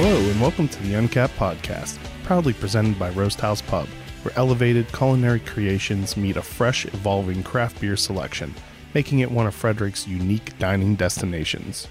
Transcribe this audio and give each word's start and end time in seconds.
Hello, 0.00 0.16
and 0.30 0.40
welcome 0.40 0.68
to 0.68 0.82
the 0.84 0.94
Uncapped 0.94 1.34
Podcast, 1.34 1.98
proudly 2.22 2.52
presented 2.52 2.96
by 3.00 3.10
Roast 3.10 3.40
House 3.40 3.60
Pub, 3.60 3.88
where 4.22 4.32
elevated 4.38 4.86
culinary 4.92 5.40
creations 5.40 6.16
meet 6.16 6.36
a 6.36 6.40
fresh, 6.40 6.86
evolving 6.86 7.42
craft 7.42 7.80
beer 7.80 7.96
selection, 7.96 8.54
making 8.94 9.18
it 9.18 9.28
one 9.32 9.48
of 9.48 9.56
Frederick's 9.56 10.06
unique 10.06 10.56
dining 10.60 10.94
destinations. 10.94 11.88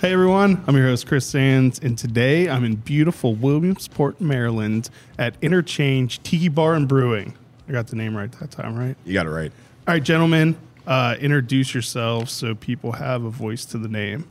Hey 0.00 0.12
everyone, 0.12 0.62
I'm 0.68 0.76
your 0.76 0.86
host 0.86 1.08
Chris 1.08 1.26
Sands, 1.26 1.80
and 1.80 1.98
today 1.98 2.48
I'm 2.48 2.62
in 2.62 2.76
beautiful 2.76 3.34
Williamsport, 3.34 4.20
Maryland 4.20 4.88
at 5.18 5.34
Interchange 5.42 6.22
Tiki 6.22 6.48
Bar 6.48 6.74
and 6.74 6.86
Brewing. 6.86 7.36
I 7.68 7.72
got 7.72 7.88
the 7.88 7.96
name 7.96 8.16
right 8.16 8.30
that 8.30 8.52
time, 8.52 8.78
right? 8.78 8.96
You 9.04 9.14
got 9.14 9.26
it 9.26 9.30
right. 9.30 9.50
All 9.88 9.94
right, 9.94 10.04
gentlemen, 10.04 10.56
uh, 10.86 11.16
introduce 11.18 11.74
yourselves 11.74 12.30
so 12.30 12.54
people 12.54 12.92
have 12.92 13.24
a 13.24 13.30
voice 13.30 13.64
to 13.64 13.78
the 13.78 13.88
name. 13.88 14.30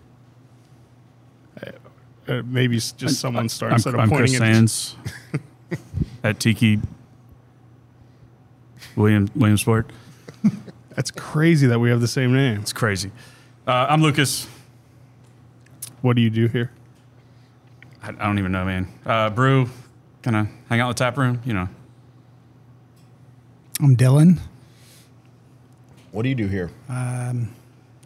Uh, 2.27 2.41
maybe 2.45 2.77
s- 2.77 2.91
just 2.91 3.20
someone 3.20 3.48
start 3.48 3.72
I'm, 3.72 3.76
instead 3.76 3.94
of 3.94 3.99
I'm 4.02 4.09
pointing 4.09 4.27
Chris 4.38 4.41
at 4.41 4.54
Sands 4.54 4.95
at 6.23 6.40
Tiki 6.40 6.80
William 8.95 9.30
Williamsport. 9.35 9.90
That's 10.95 11.12
crazy 11.12 11.68
that 11.68 11.80
we 11.80 11.90
have 11.90 12.02
the 12.02 12.08
same 12.08 12.34
name. 12.34 12.59
It's 12.59 12.73
crazy. 12.73 13.12
Uh, 13.66 13.88
I'm 13.90 14.02
Lucas. 14.02 14.48
What 16.02 16.16
do 16.16 16.21
you 16.21 16.30
do 16.30 16.48
here? 16.48 16.71
I, 18.04 18.09
I 18.09 18.12
don't 18.12 18.40
even 18.40 18.52
know, 18.52 18.66
man. 18.66 18.88
Uh, 19.05 19.30
brew, 19.30 19.70
kind 20.21 20.35
of 20.35 20.48
hang 20.70 20.80
out 20.80 20.88
in 20.88 20.90
the 20.90 20.94
tap 20.96 21.18
room. 21.18 21.41
You 21.46 21.54
know, 21.54 21.70
I'm 23.82 23.96
Dylan. 23.96 24.40
What 26.12 26.23
do 26.23 26.30
you 26.30 26.35
do 26.35 26.48
here? 26.48 26.71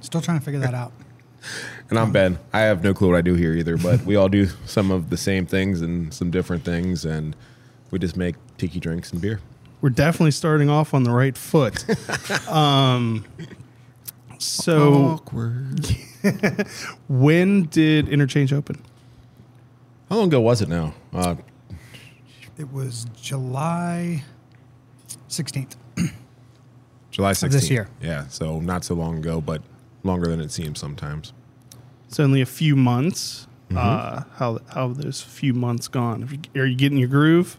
Still 0.02 0.22
trying 0.22 0.40
to 0.40 0.44
figure 0.46 0.60
that 0.60 0.74
out. 0.74 0.92
And 1.92 2.00
I'm 2.00 2.14
Ben. 2.14 2.40
I 2.54 2.62
have 2.62 2.86
no 2.86 2.94
clue 2.94 3.10
what 3.10 3.18
I 3.18 3.22
do 3.22 3.36
here 3.36 3.54
either, 3.54 3.76
but 3.76 4.02
we 4.06 4.16
all 4.16 4.30
do 4.30 4.46
some 4.66 4.92
of 4.92 5.10
the 5.10 5.18
same 5.18 5.46
things 5.46 5.82
and 5.82 6.14
some 6.14 6.32
different 6.32 6.64
things, 6.64 7.04
and 7.04 7.36
we 7.92 8.00
just 8.00 8.16
make 8.16 8.36
tiki 8.58 8.80
drinks 8.80 9.12
and 9.12 9.22
beer. 9.22 9.42
We're 9.82 9.90
definitely 9.90 10.32
starting 10.32 10.70
off 10.70 10.94
on 10.94 11.04
the 11.04 11.12
right 11.12 11.38
foot. 11.38 11.84
um, 12.50 13.26
so, 14.38 14.94
Awkward. 14.94 15.86
when 17.10 17.66
did 17.66 18.08
Interchange 18.08 18.54
open? 18.54 18.82
How 20.10 20.16
long 20.16 20.28
ago 20.28 20.40
was 20.40 20.62
it 20.62 20.70
now? 20.70 20.94
Uh, 21.12 21.36
It 22.58 22.72
was 22.72 23.06
July 23.22 24.24
16th. 25.28 25.76
July 27.10 27.32
16th. 27.34 27.52
this 27.52 27.70
year. 27.70 27.90
Yeah, 28.02 28.28
so 28.30 28.62
not 28.62 28.86
so 28.86 28.96
long 28.96 29.18
ago, 29.18 29.42
but 29.42 29.62
longer 30.04 30.30
than 30.30 30.40
it 30.40 30.52
seems 30.52 30.80
sometimes. 30.80 31.34
It's 32.12 32.20
only 32.20 32.42
a 32.42 32.46
few 32.46 32.76
months. 32.76 33.48
Uh, 33.74 34.24
how 34.36 34.60
how 34.68 34.90
have 34.90 34.98
those 34.98 35.22
few 35.22 35.54
months 35.54 35.88
gone? 35.88 36.24
Have 36.24 36.34
you, 36.34 36.62
are 36.62 36.66
you 36.66 36.76
getting 36.76 36.98
your 36.98 37.08
groove? 37.08 37.56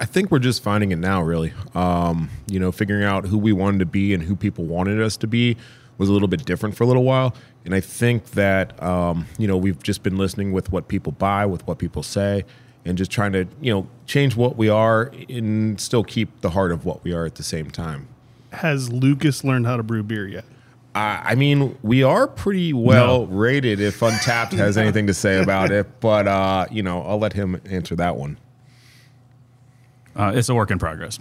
I 0.00 0.06
think 0.06 0.30
we're 0.30 0.38
just 0.38 0.62
finding 0.62 0.90
it 0.90 0.96
now, 0.96 1.22
really. 1.22 1.52
Um, 1.74 2.30
you 2.46 2.58
know, 2.58 2.72
figuring 2.72 3.04
out 3.04 3.26
who 3.26 3.36
we 3.36 3.52
wanted 3.52 3.80
to 3.80 3.84
be 3.84 4.14
and 4.14 4.22
who 4.22 4.36
people 4.36 4.64
wanted 4.64 5.02
us 5.02 5.18
to 5.18 5.26
be 5.26 5.58
was 5.98 6.08
a 6.08 6.14
little 6.14 6.28
bit 6.28 6.46
different 6.46 6.74
for 6.78 6.84
a 6.84 6.86
little 6.86 7.04
while. 7.04 7.34
And 7.66 7.74
I 7.74 7.80
think 7.80 8.30
that, 8.30 8.82
um, 8.82 9.26
you 9.36 9.46
know, 9.46 9.58
we've 9.58 9.82
just 9.82 10.02
been 10.02 10.16
listening 10.16 10.52
with 10.52 10.72
what 10.72 10.88
people 10.88 11.12
buy, 11.12 11.44
with 11.44 11.66
what 11.66 11.76
people 11.76 12.02
say, 12.02 12.46
and 12.86 12.96
just 12.96 13.10
trying 13.10 13.32
to, 13.32 13.46
you 13.60 13.70
know, 13.70 13.86
change 14.06 14.34
what 14.34 14.56
we 14.56 14.70
are 14.70 15.12
and 15.28 15.78
still 15.78 16.04
keep 16.04 16.40
the 16.40 16.48
heart 16.48 16.72
of 16.72 16.86
what 16.86 17.04
we 17.04 17.12
are 17.12 17.26
at 17.26 17.34
the 17.34 17.42
same 17.42 17.70
time. 17.70 18.08
Has 18.50 18.90
Lucas 18.90 19.44
learned 19.44 19.66
how 19.66 19.76
to 19.76 19.82
brew 19.82 20.02
beer 20.02 20.26
yet? 20.26 20.46
Uh, 20.94 21.20
I 21.24 21.34
mean, 21.36 21.78
we 21.82 22.02
are 22.02 22.26
pretty 22.26 22.72
well 22.74 23.26
rated 23.26 23.80
if 23.80 24.00
Untappd 24.00 24.52
has 24.52 24.76
anything 24.76 25.06
to 25.06 25.14
say 25.14 25.42
about 25.42 25.70
it, 25.70 26.00
but, 26.00 26.28
uh, 26.28 26.66
you 26.70 26.82
know, 26.82 27.02
I'll 27.02 27.18
let 27.18 27.32
him 27.32 27.60
answer 27.64 27.96
that 27.96 28.16
one. 28.16 28.36
uh, 30.14 30.32
it's 30.34 30.50
a 30.50 30.54
work 30.54 30.70
in 30.70 30.78
progress. 30.78 31.18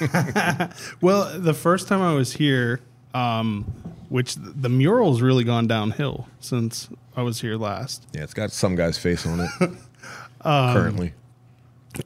Well, 1.02 1.38
the 1.38 1.52
first 1.54 1.86
time 1.88 2.00
I 2.00 2.14
was 2.14 2.32
here, 2.32 2.80
um, 3.12 3.64
which 4.08 4.36
the 4.36 4.68
mural's 4.70 5.20
really 5.20 5.44
gone 5.44 5.66
downhill 5.66 6.26
since 6.40 6.88
I 7.16 7.22
was 7.22 7.40
here 7.42 7.56
last. 7.56 8.06
Yeah, 8.14 8.22
it's 8.22 8.34
got 8.34 8.52
some 8.52 8.74
guy's 8.76 8.96
face 8.98 9.26
on 9.26 9.40
it 9.40 9.50
currently. 10.42 11.12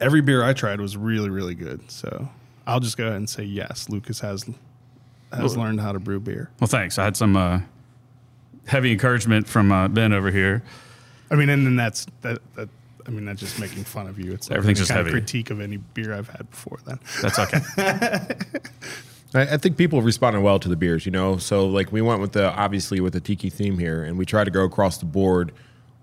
Every 0.01 0.21
beer 0.21 0.43
I 0.43 0.51
tried 0.53 0.81
was 0.81 0.97
really, 0.97 1.29
really 1.29 1.55
good. 1.55 1.89
So 1.89 2.29
I'll 2.67 2.79
just 2.81 2.97
go 2.97 3.05
ahead 3.05 3.17
and 3.17 3.29
say 3.29 3.43
yes. 3.43 3.87
Lucas 3.89 4.19
has 4.19 4.45
has 5.35 5.57
learned 5.57 5.81
how 5.81 5.91
to 5.91 5.99
brew 5.99 6.19
beer. 6.19 6.49
Well, 6.59 6.67
thanks. 6.67 6.97
I 6.99 7.03
had 7.03 7.17
some 7.17 7.35
uh, 7.35 7.61
heavy 8.65 8.91
encouragement 8.91 9.47
from 9.47 9.71
uh, 9.71 9.87
Ben 9.87 10.13
over 10.13 10.31
here. 10.31 10.63
I 11.31 11.35
mean, 11.35 11.49
and 11.49 11.65
then 11.65 11.75
that's 11.75 12.05
that. 12.21 12.39
that 12.55 12.69
I 13.07 13.11
mean, 13.11 13.25
that's 13.25 13.39
just 13.39 13.59
making 13.59 13.83
fun 13.83 14.07
of 14.07 14.17
you. 14.17 14.33
It's 14.33 14.49
not 14.49 14.57
Everything's 14.57 14.79
any 14.79 14.81
just 14.81 14.89
kind 14.89 15.01
of 15.01 15.05
heavy. 15.07 15.19
critique 15.19 15.51
of 15.51 15.61
any 15.61 15.77
beer 15.77 16.11
I've 16.13 16.27
had 16.27 16.49
before. 16.49 16.79
Then 16.85 16.99
That's 17.21 17.37
okay. 17.37 17.59
I, 19.35 19.53
I 19.53 19.57
think 19.57 19.77
people 19.77 20.01
responded 20.01 20.41
well 20.41 20.57
to 20.59 20.67
the 20.67 20.75
beers, 20.75 21.05
you 21.05 21.11
know. 21.11 21.37
So 21.37 21.67
like 21.67 21.91
we 21.91 22.01
went 22.01 22.19
with 22.21 22.31
the 22.31 22.51
obviously 22.53 22.99
with 22.99 23.13
the 23.13 23.19
tiki 23.19 23.51
theme 23.51 23.77
here, 23.77 24.03
and 24.03 24.17
we 24.17 24.25
tried 24.25 24.45
to 24.45 24.51
go 24.51 24.63
across 24.63 24.97
the 24.97 25.05
board 25.05 25.51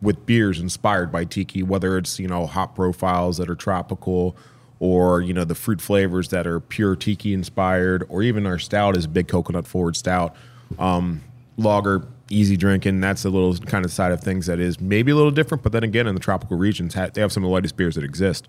with 0.01 0.27
beers 0.27 0.61
inspired 0.61 1.11
by 1.11 1.25
tiki, 1.25 1.63
whether 1.63 1.99
it's 1.99 2.21
you 2.21 2.29
know 2.29 2.47
hop 2.47 2.77
profiles 2.77 3.37
that 3.39 3.51
are 3.51 3.57
tropical, 3.57 4.37
or 4.83 5.21
you 5.21 5.33
know 5.33 5.45
the 5.45 5.55
fruit 5.55 5.81
flavors 5.81 6.31
that 6.31 6.45
are 6.45 6.59
pure 6.59 6.97
tiki 6.97 7.33
inspired, 7.33 8.05
or 8.09 8.21
even 8.21 8.45
our 8.47 8.59
stout 8.59 8.97
is 8.97 9.05
a 9.05 9.09
big 9.09 9.29
coconut 9.29 9.65
forward 9.65 9.95
stout, 9.95 10.35
um, 10.77 11.21
lager, 11.57 12.05
easy 12.31 12.57
drinking. 12.57 13.01
That's 13.01 13.25
a 13.25 13.31
little 13.31 13.57
kind 13.59 13.85
of 13.85 13.93
side 13.93 14.11
of 14.11 14.21
things 14.21 14.47
that 14.47 14.59
is 14.59 14.81
maybe 14.81 15.13
a 15.13 15.15
little 15.15 15.31
different, 15.31 15.63
but 15.63 15.71
then 15.71 15.85
again 15.85 16.09
in 16.09 16.15
the 16.17 16.21
tropical 16.21 16.57
regions, 16.57 16.95
they 16.95 17.21
have 17.21 17.31
some 17.31 17.45
of 17.45 17.49
the 17.49 17.53
lightest 17.53 17.77
beers 17.77 17.95
that 17.95 18.03
exist. 18.03 18.49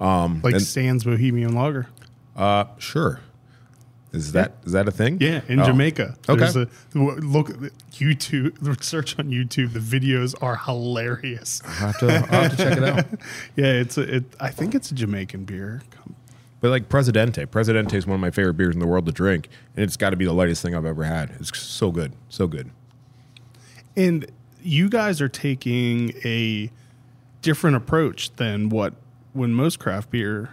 like 0.00 0.54
And- 0.54 0.60
Sands 0.62 1.04
Bahamian 1.04 1.54
Lager. 1.54 1.86
Uh, 2.34 2.64
sure. 2.78 3.20
Is 4.12 4.32
that 4.32 4.54
is 4.64 4.72
that 4.72 4.88
a 4.88 4.90
thing? 4.90 5.18
Yeah, 5.20 5.40
in 5.48 5.60
Oh. 5.60 5.66
Jamaica. 5.66 6.16
Okay. 6.28 6.40
There's 6.40 6.56
a, 6.56 6.68
look, 6.94 7.48
YouTube, 7.92 8.58
the 8.60 8.76
search 8.84 9.18
on 9.18 9.30
YouTube. 9.30 9.72
The 9.72 9.78
videos 9.78 10.34
are 10.42 10.56
hilarious. 10.56 11.62
I'll 11.64 11.70
have 11.72 11.98
to, 12.00 12.06
I'll 12.08 12.42
have 12.42 12.50
to 12.50 12.56
check 12.56 12.76
it 12.78 12.84
out. 12.84 13.06
Yeah, 13.56 13.66
it's 13.66 13.96
a, 13.98 14.16
it. 14.16 14.24
I 14.40 14.50
think 14.50 14.74
it's 14.74 14.90
a 14.90 14.94
Jamaican 14.94 15.44
beer. 15.44 15.82
But 16.60 16.70
like 16.70 16.88
Presidente, 16.88 17.46
Presidente 17.46 17.96
is 17.96 18.06
one 18.06 18.16
of 18.16 18.20
my 18.20 18.30
favorite 18.30 18.54
beers 18.54 18.74
in 18.74 18.80
the 18.80 18.86
world 18.86 19.06
to 19.06 19.12
drink, 19.12 19.48
and 19.76 19.84
it's 19.84 19.96
got 19.96 20.10
to 20.10 20.16
be 20.16 20.24
the 20.26 20.32
lightest 20.32 20.60
thing 20.60 20.74
I've 20.74 20.84
ever 20.84 21.04
had. 21.04 21.30
It's 21.38 21.56
so 21.58 21.90
good, 21.90 22.12
so 22.28 22.46
good. 22.46 22.70
And 23.96 24.26
you 24.62 24.88
guys 24.90 25.20
are 25.20 25.28
taking 25.28 26.12
a 26.24 26.70
different 27.42 27.76
approach 27.76 28.34
than 28.36 28.68
what 28.68 28.94
when 29.32 29.54
most 29.54 29.78
craft 29.78 30.10
beer 30.10 30.50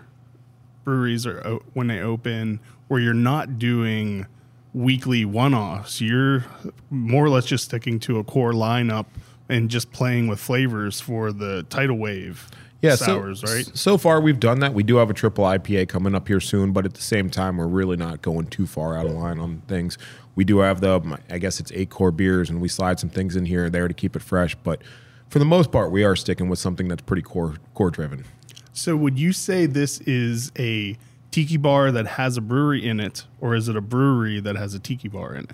breweries 0.86 1.26
are 1.26 1.42
when 1.74 1.88
they 1.88 2.00
open, 2.00 2.60
where 2.88 3.00
you're 3.00 3.14
not 3.14 3.60
doing 3.60 4.26
weekly 4.74 5.26
one-offs. 5.26 6.02
You're 6.02 6.46
more 6.90 7.26
or 7.26 7.30
less 7.30 7.46
just 7.46 7.66
sticking 7.66 8.00
to 8.02 8.20
a 8.20 8.24
core 8.24 8.54
lineup 8.54 9.06
and 9.50 9.70
just 9.70 9.92
playing 9.92 10.28
with 10.28 10.40
flavors 10.40 11.00
for 11.00 11.32
the 11.32 11.64
tidal 11.70 11.98
wave 11.98 12.50
Yeah, 12.82 12.96
sours, 12.96 13.42
so, 13.42 13.54
right? 13.54 13.66
So 13.74 13.98
far, 13.98 14.22
we've 14.22 14.40
done 14.40 14.60
that. 14.60 14.74
We 14.74 14.84
do 14.84 14.98
have 14.98 15.10
a 15.10 15.14
triple 15.14 15.46
IPA 15.46 15.90
coming 15.90 16.14
up 16.14 16.28
here 16.28 16.40
soon, 16.40 16.74
but 16.74 16.86
at 16.86 16.94
the 16.94 17.02
same 17.02 17.30
time, 17.30 17.58
we're 17.58 17.68
really 17.68 17.98
not 17.98 18.22
going 18.22 18.48
too 18.48 18.68
far 18.68 18.98
out 18.98 19.06
of 19.06 19.14
line 19.14 19.40
on 19.40 19.62
things. 19.68 19.98
We 20.36 20.44
do 20.44 20.60
have 20.60 20.82
the, 20.82 20.98
um, 20.98 21.18
I 21.30 21.40
guess 21.40 21.60
it's 21.60 21.72
eight 21.74 21.90
core 21.90 22.12
beers, 22.12 22.50
and 22.50 22.62
we 22.62 22.68
slide 22.68 23.00
some 23.00 23.10
things 23.10 23.36
in 23.36 23.46
here 23.46 23.66
and 23.66 23.74
there 23.74 23.88
to 23.88 23.94
keep 23.94 24.16
it 24.16 24.22
fresh. 24.22 24.54
But 24.56 24.82
for 25.30 25.40
the 25.40 25.46
most 25.46 25.72
part, 25.72 25.92
we 25.92 26.04
are 26.04 26.16
sticking 26.16 26.50
with 26.50 26.60
something 26.60 26.88
that's 26.88 27.02
pretty 27.02 27.24
core 27.24 27.56
core 27.74 27.90
driven. 27.90 28.26
So 28.74 28.96
would 28.96 29.18
you 29.18 29.34
say 29.34 29.66
this 29.66 30.00
is 30.02 30.52
a 30.60 30.98
tiki 31.38 31.56
bar 31.58 31.92
that 31.92 32.08
has 32.08 32.36
a 32.36 32.42
brewery 32.42 32.84
in 32.88 33.00
it, 33.00 33.26
or 33.40 33.54
is 33.54 33.70
it 33.70 33.76
a 33.76 33.82
brewery 33.82 34.40
that 34.40 34.56
has 34.56 34.74
a 34.74 34.80
tiki 34.80 35.08
bar 35.08 35.36
in 35.36 35.44
it? 35.44 35.52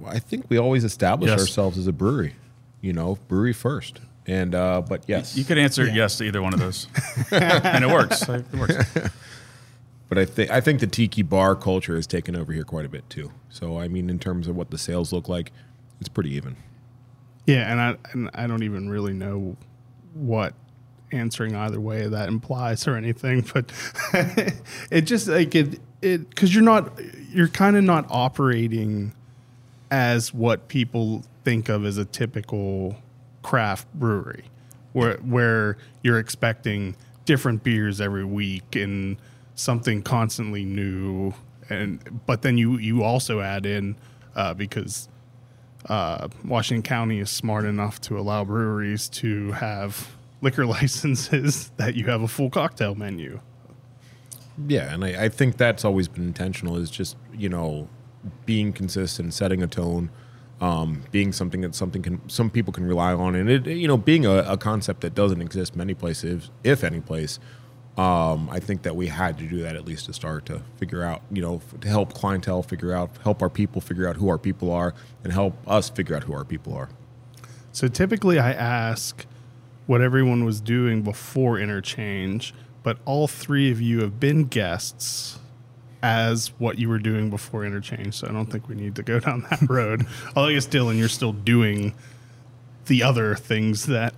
Well, 0.00 0.12
I 0.12 0.18
think 0.18 0.46
we 0.48 0.58
always 0.58 0.82
establish 0.82 1.30
Yes. 1.30 1.38
ourselves 1.38 1.78
as 1.78 1.86
a 1.86 1.92
brewery, 1.92 2.34
you 2.80 2.92
know, 2.92 3.16
brewery 3.28 3.52
first. 3.52 4.00
And 4.26 4.52
uh, 4.56 4.80
but 4.80 5.04
yes, 5.06 5.36
You 5.36 5.44
could 5.44 5.56
answer 5.56 5.86
yes 5.86 6.16
to 6.18 6.24
either 6.24 6.42
one 6.42 6.52
of 6.52 6.58
those, 6.58 6.88
and 7.30 7.84
it 7.84 7.88
works. 7.88 8.28
It 8.28 8.44
works. 8.54 8.74
But 10.08 10.18
I 10.18 10.24
think 10.24 10.50
I 10.50 10.60
think 10.60 10.80
the 10.80 10.88
tiki 10.88 11.22
bar 11.22 11.54
culture 11.54 11.94
has 11.94 12.04
taken 12.04 12.34
over 12.34 12.52
here 12.52 12.64
quite 12.64 12.84
a 12.84 12.88
bit 12.88 13.08
too. 13.08 13.30
So 13.48 13.78
I 13.78 13.86
mean, 13.86 14.10
in 14.10 14.18
terms 14.18 14.48
of 14.48 14.56
what 14.56 14.70
the 14.72 14.78
sales 14.78 15.12
look 15.12 15.28
like, 15.28 15.52
it's 16.00 16.08
pretty 16.08 16.30
even. 16.34 16.56
Yeah, 17.46 17.70
and 17.70 17.80
I 17.80 17.96
and 18.10 18.28
I 18.34 18.48
don't 18.48 18.64
even 18.64 18.88
really 18.90 19.12
know 19.12 19.56
what 20.12 20.54
answering 21.12 21.54
either 21.54 21.80
way 21.80 22.06
that 22.06 22.28
implies 22.28 22.86
or 22.86 22.96
anything, 22.96 23.46
but 23.52 23.72
it 24.90 25.02
just 25.02 25.28
like 25.28 25.54
it 25.54 25.80
it 26.02 26.28
because 26.30 26.54
you're 26.54 26.64
not 26.64 26.98
you're 27.30 27.48
kind 27.48 27.76
of 27.76 27.84
not 27.84 28.06
operating 28.10 29.12
as 29.90 30.32
what 30.32 30.68
people 30.68 31.22
think 31.44 31.68
of 31.68 31.84
as 31.84 31.96
a 31.98 32.04
typical 32.04 32.96
craft 33.42 33.92
brewery, 33.94 34.44
where 34.92 35.16
where 35.18 35.76
you're 36.02 36.18
expecting 36.18 36.96
different 37.24 37.62
beers 37.62 38.00
every 38.00 38.24
week 38.24 38.74
and 38.76 39.16
something 39.54 40.02
constantly 40.02 40.64
new, 40.64 41.34
and 41.68 42.20
but 42.26 42.42
then 42.42 42.58
you 42.58 42.78
you 42.78 43.02
also 43.02 43.40
add 43.40 43.66
in 43.66 43.96
uh, 44.34 44.54
because 44.54 45.08
uh, 45.88 46.28
Washington 46.44 46.82
County 46.82 47.18
is 47.18 47.30
smart 47.30 47.64
enough 47.64 48.00
to 48.02 48.18
allow 48.18 48.44
breweries 48.44 49.08
to 49.08 49.52
have 49.52 50.10
liquor 50.40 50.66
licenses 50.78 51.70
that 51.76 51.94
you 51.94 52.06
have 52.06 52.22
a 52.22 52.28
full 52.28 52.50
cocktail 52.50 52.94
menu. 52.94 53.40
Yeah, 54.68 54.92
and 54.92 55.04
I, 55.04 55.24
I 55.24 55.28
think 55.28 55.56
that's 55.56 55.84
always 55.84 56.08
been 56.08 56.24
intentional. 56.24 56.76
Is 56.76 56.90
just 56.90 57.16
you 57.32 57.48
know 57.48 57.88
being 58.44 58.72
consistent, 58.72 59.32
setting 59.32 59.62
a 59.62 59.66
tone, 59.66 60.10
um, 60.60 61.04
being 61.10 61.32
something 61.32 61.62
that 61.62 61.74
something 61.74 62.02
can 62.02 62.28
some 62.28 62.50
people 62.50 62.72
can 62.72 62.86
rely 62.86 63.12
on, 63.12 63.34
and 63.34 63.48
it 63.48 63.66
you 63.66 63.88
know 63.88 63.96
being 63.96 64.26
a, 64.26 64.38
a 64.38 64.56
concept 64.56 65.00
that 65.00 65.14
doesn't 65.14 65.40
exist 65.40 65.76
many 65.76 65.94
places, 65.94 66.50
if 66.64 66.84
any 66.84 67.00
place. 67.00 67.38
Um, 67.96 68.48
I 68.50 68.60
think 68.60 68.82
that 68.82 68.96
we 68.96 69.08
had 69.08 69.36
to 69.38 69.46
do 69.46 69.62
that 69.62 69.76
at 69.76 69.84
least 69.84 70.06
to 70.06 70.12
start 70.14 70.46
to 70.46 70.62
figure 70.76 71.02
out, 71.02 71.22
you 71.30 71.42
know, 71.42 71.56
f- 71.56 71.80
to 71.80 71.88
help 71.88 72.14
clientele 72.14 72.62
figure 72.62 72.94
out, 72.94 73.10
help 73.24 73.42
our 73.42 73.50
people 73.50 73.80
figure 73.80 74.08
out 74.08 74.16
who 74.16 74.28
our 74.28 74.38
people 74.38 74.72
are, 74.72 74.94
and 75.22 75.32
help 75.32 75.54
us 75.66 75.90
figure 75.90 76.16
out 76.16 76.22
who 76.22 76.32
our 76.32 76.44
people 76.44 76.72
are. 76.72 76.88
So 77.72 77.88
typically, 77.88 78.38
I 78.38 78.52
ask 78.52 79.26
what 79.90 80.00
everyone 80.00 80.44
was 80.44 80.60
doing 80.60 81.02
before 81.02 81.58
interchange, 81.58 82.54
but 82.84 82.96
all 83.06 83.26
three 83.26 83.72
of 83.72 83.80
you 83.80 84.02
have 84.02 84.20
been 84.20 84.44
guests 84.44 85.40
as 86.00 86.52
what 86.58 86.78
you 86.78 86.88
were 86.88 87.00
doing 87.00 87.28
before 87.28 87.64
interchange. 87.64 88.14
So 88.14 88.28
I 88.28 88.30
don't 88.30 88.46
think 88.46 88.68
we 88.68 88.76
need 88.76 88.94
to 88.94 89.02
go 89.02 89.18
down 89.26 89.44
that 89.50 89.68
road. 89.68 90.06
Although 90.36 90.50
I 90.50 90.52
guess 90.52 90.68
Dylan, 90.68 90.96
you're 90.96 91.08
still 91.08 91.32
doing 91.32 91.92
the 92.86 93.02
other 93.02 93.34
things 93.34 93.86
that 93.86 94.14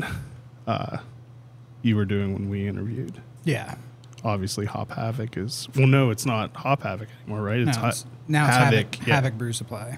uh, 0.66 0.98
you 1.80 1.96
were 1.96 2.04
doing 2.04 2.34
when 2.34 2.50
we 2.50 2.68
interviewed. 2.68 3.22
Yeah. 3.44 3.76
Obviously, 4.22 4.66
Hop 4.66 4.90
Havoc 4.90 5.38
is 5.38 5.70
well. 5.74 5.86
No, 5.86 6.10
it's 6.10 6.26
not 6.26 6.54
Hop 6.54 6.82
Havoc 6.82 7.08
anymore, 7.22 7.40
right? 7.44 7.60
Now 7.60 7.78
Ha- 7.78 7.88
it's, 7.88 8.04
now 8.28 8.46
it's 8.46 8.56
Havoc, 8.58 9.06
yeah. 9.06 9.14
Havoc 9.14 9.38
Brew 9.38 9.54
Supply. 9.54 9.96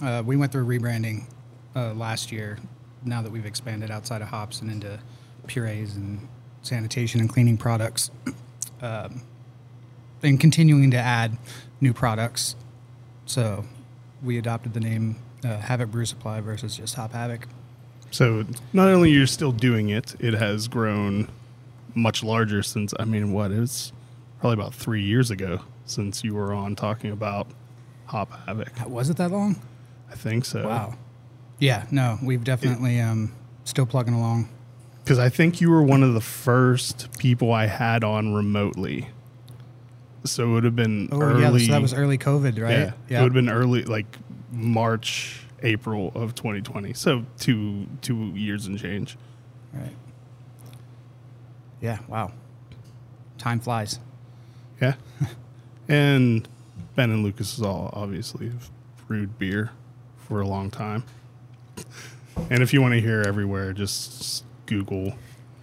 Uh, 0.00 0.22
we 0.24 0.36
went 0.36 0.50
through 0.50 0.64
rebranding 0.64 1.26
uh, 1.76 1.92
last 1.92 2.32
year. 2.32 2.58
Now 3.04 3.22
that 3.22 3.30
we've 3.30 3.46
expanded 3.46 3.90
outside 3.90 4.22
of 4.22 4.28
hops 4.28 4.60
and 4.60 4.70
into 4.70 4.98
purees 5.46 5.96
and 5.96 6.26
sanitation 6.62 7.20
and 7.20 7.28
cleaning 7.28 7.56
products, 7.56 8.10
um, 8.80 9.22
and 10.22 10.40
continuing 10.40 10.90
to 10.90 10.96
add 10.96 11.36
new 11.80 11.92
products. 11.92 12.56
So 13.26 13.64
we 14.22 14.38
adopted 14.38 14.74
the 14.74 14.80
name 14.80 15.16
uh, 15.44 15.58
Havoc 15.58 15.90
Brew 15.90 16.06
Supply 16.06 16.40
versus 16.40 16.76
just 16.76 16.94
Hop 16.94 17.12
Havoc. 17.12 17.46
So 18.10 18.44
not 18.72 18.88
only 18.88 19.10
you're 19.10 19.26
still 19.26 19.52
doing 19.52 19.88
it, 19.88 20.14
it 20.20 20.34
has 20.34 20.68
grown 20.68 21.28
much 21.94 22.22
larger 22.22 22.62
since 22.62 22.94
I 22.98 23.04
mean 23.04 23.32
what 23.32 23.50
it 23.50 23.60
was 23.60 23.92
probably 24.40 24.54
about 24.54 24.74
three 24.74 25.02
years 25.02 25.30
ago 25.30 25.60
since 25.86 26.24
you 26.24 26.34
were 26.34 26.52
on 26.52 26.76
talking 26.76 27.10
about 27.10 27.46
Hop 28.06 28.32
Havoc. 28.46 28.88
Was 28.88 29.10
it 29.10 29.16
that 29.18 29.30
long? 29.30 29.60
I 30.10 30.14
think 30.14 30.44
so. 30.44 30.66
Wow. 30.66 30.94
Yeah. 31.58 31.86
No, 31.90 32.18
we've 32.22 32.44
definitely 32.44 33.00
um, 33.00 33.32
still 33.64 33.86
plugging 33.86 34.14
along. 34.14 34.48
Because 35.02 35.18
I 35.18 35.28
think 35.28 35.60
you 35.60 35.70
were 35.70 35.82
one 35.82 36.02
of 36.02 36.14
the 36.14 36.20
first 36.20 37.18
people 37.18 37.52
I 37.52 37.66
had 37.66 38.02
on 38.04 38.32
remotely. 38.34 39.08
So 40.24 40.44
it 40.44 40.52
would 40.52 40.64
have 40.64 40.76
been 40.76 41.10
Oh 41.12 41.20
early. 41.20 41.42
yeah, 41.62 41.66
so 41.66 41.72
that 41.72 41.82
was 41.82 41.92
early 41.92 42.16
COVID, 42.16 42.58
right? 42.60 42.92
Yeah, 43.10 43.18
it 43.18 43.22
would 43.22 43.24
have 43.24 43.32
been 43.34 43.50
early, 43.50 43.82
like 43.82 44.06
March, 44.50 45.42
April 45.62 46.10
of 46.14 46.34
2020. 46.34 46.94
So 46.94 47.26
two 47.38 47.86
two 48.00 48.32
years 48.34 48.66
and 48.66 48.78
change. 48.78 49.18
Right. 49.74 49.92
Yeah. 51.82 51.98
Wow. 52.08 52.32
Time 53.36 53.60
flies. 53.60 54.00
Yeah. 54.80 54.94
and 55.88 56.48
Ben 56.94 57.10
and 57.10 57.22
Lucas 57.22 57.58
is 57.58 57.62
all 57.62 57.90
obviously 57.92 58.50
brewed 59.06 59.38
beer 59.38 59.72
for 60.16 60.40
a 60.40 60.46
long 60.46 60.70
time. 60.70 61.04
And 62.50 62.62
if 62.62 62.72
you 62.72 62.82
want 62.82 62.94
to 62.94 63.00
hear 63.00 63.22
everywhere, 63.22 63.72
just 63.72 64.44
Google 64.66 65.14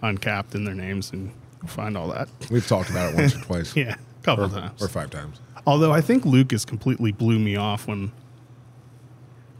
Uncapped 0.02 0.54
in 0.54 0.64
their 0.64 0.74
names 0.74 1.12
and 1.12 1.32
find 1.66 1.96
all 1.96 2.08
that. 2.08 2.28
We've 2.50 2.66
talked 2.66 2.90
about 2.90 3.12
it 3.12 3.16
once 3.16 3.36
or 3.36 3.40
twice, 3.40 3.76
Yeah, 3.76 3.94
a 3.94 4.24
couple 4.24 4.46
or, 4.46 4.48
times. 4.48 4.82
or 4.82 4.88
five 4.88 5.10
times. 5.10 5.40
Although 5.66 5.92
I 5.92 6.00
think 6.00 6.24
Lucas 6.24 6.64
completely 6.64 7.12
blew 7.12 7.38
me 7.38 7.54
off 7.56 7.86
when 7.86 8.10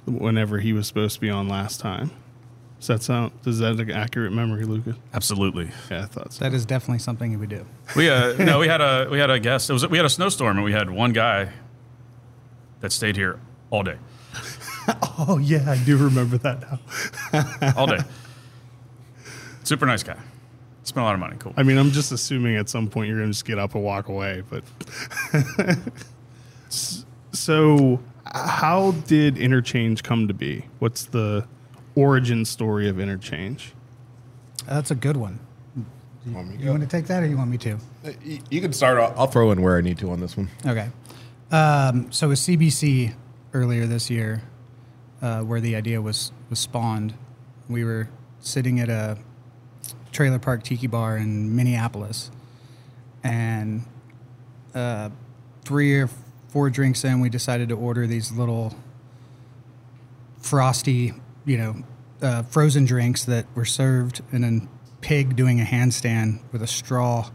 whenever 0.06 0.58
he 0.58 0.72
was 0.72 0.86
supposed 0.88 1.14
to 1.14 1.20
be 1.20 1.30
on 1.30 1.48
last 1.48 1.78
time. 1.80 2.10
Does 2.80 2.88
that 2.88 3.02
sound 3.04 3.30
Does 3.42 3.60
that 3.60 3.78
an 3.78 3.90
accurate 3.92 4.32
memory, 4.32 4.64
Lucas? 4.64 4.96
Absolutely. 5.14 5.70
Yeah, 5.88 6.02
I 6.02 6.06
thought 6.06 6.32
so. 6.32 6.42
That 6.42 6.52
is 6.52 6.66
definitely 6.66 6.98
something 6.98 7.38
we 7.38 7.46
do. 7.46 7.64
We 7.94 8.10
uh, 8.10 8.32
no, 8.44 8.58
we 8.58 8.66
had 8.66 8.80
a 8.80 9.06
we 9.08 9.20
had 9.20 9.30
a 9.30 9.38
guest. 9.38 9.70
It 9.70 9.74
was 9.74 9.86
we 9.86 9.96
had 9.96 10.04
a 10.04 10.10
snowstorm 10.10 10.56
and 10.56 10.64
we 10.64 10.72
had 10.72 10.90
one 10.90 11.12
guy 11.12 11.52
that 12.80 12.90
stayed 12.90 13.14
here 13.14 13.38
all 13.70 13.84
day, 13.84 13.96
Oh 15.24 15.38
yeah, 15.38 15.70
I 15.70 15.76
do 15.76 15.96
remember 15.96 16.38
that 16.38 16.62
now. 17.32 17.74
all 17.76 17.86
day. 17.86 18.00
Super 19.62 19.86
nice 19.86 20.02
guy. 20.02 20.16
Spent 20.82 21.02
a 21.02 21.04
lot 21.04 21.14
of 21.14 21.20
money. 21.20 21.36
Cool. 21.38 21.54
I 21.56 21.62
mean, 21.62 21.78
I'm 21.78 21.92
just 21.92 22.10
assuming 22.10 22.56
at 22.56 22.68
some 22.68 22.88
point 22.88 23.08
you're 23.08 23.18
going 23.18 23.28
to 23.28 23.32
just 23.32 23.44
get 23.44 23.58
up 23.58 23.74
and 23.74 23.84
walk 23.84 24.08
away. 24.08 24.42
But 24.50 24.64
so, 27.32 28.00
how 28.26 28.92
did 29.06 29.38
interchange 29.38 30.02
come 30.02 30.26
to 30.26 30.34
be? 30.34 30.66
What's 30.80 31.04
the 31.04 31.46
origin 31.94 32.44
story 32.44 32.88
of 32.88 32.98
interchange? 32.98 33.74
That's 34.66 34.90
a 34.90 34.96
good 34.96 35.16
one. 35.16 35.38
You 36.26 36.70
want 36.70 36.82
to 36.82 36.86
take 36.86 37.06
that, 37.06 37.22
or 37.22 37.26
you 37.26 37.36
want 37.36 37.50
me 37.50 37.58
to? 37.58 37.78
You, 38.24 38.38
you 38.50 38.60
can 38.60 38.72
start. 38.72 38.98
I'll, 38.98 39.14
I'll 39.16 39.26
throw 39.26 39.50
in 39.52 39.60
where 39.60 39.76
I 39.76 39.80
need 39.80 39.98
to 39.98 40.10
on 40.10 40.20
this 40.20 40.36
one. 40.36 40.48
Okay. 40.66 40.88
Um, 41.50 42.10
so 42.10 42.28
with 42.28 42.38
CBC 42.38 43.14
earlier 43.52 43.86
this 43.86 44.08
year, 44.10 44.42
uh, 45.22 45.40
where 45.40 45.60
the 45.60 45.76
idea 45.76 46.02
was 46.02 46.32
was 46.50 46.58
spawned, 46.58 47.14
we 47.68 47.84
were 47.84 48.08
sitting 48.40 48.80
at 48.80 48.88
a 48.88 49.16
trailer 50.10 50.38
park 50.38 50.62
tiki 50.62 50.86
bar 50.86 51.16
in 51.16 51.54
Minneapolis, 51.56 52.30
and 53.22 53.84
uh, 54.74 55.08
three 55.64 56.00
or 56.00 56.10
four 56.48 56.68
drinks 56.68 57.04
in, 57.04 57.20
we 57.20 57.30
decided 57.30 57.68
to 57.70 57.76
order 57.76 58.06
these 58.06 58.32
little 58.32 58.74
frosty, 60.38 61.14
you 61.46 61.56
know, 61.56 61.76
uh, 62.20 62.42
frozen 62.42 62.84
drinks 62.84 63.24
that 63.24 63.46
were 63.54 63.64
served, 63.64 64.20
and 64.32 64.44
then 64.44 64.68
pig 65.00 65.34
doing 65.36 65.60
a 65.60 65.64
handstand 65.64 66.40
with 66.52 66.62
a 66.62 66.66
straw 66.66 67.30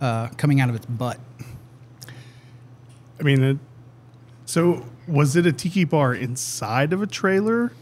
uh, 0.00 0.28
coming 0.36 0.60
out 0.60 0.68
of 0.68 0.76
its 0.76 0.86
butt. 0.86 1.18
I 3.18 3.22
mean, 3.22 3.58
so 4.44 4.84
was 5.08 5.36
it 5.36 5.46
a 5.46 5.52
tiki 5.52 5.84
bar 5.84 6.14
inside 6.14 6.92
of 6.92 7.02
a 7.02 7.06
trailer, 7.06 7.72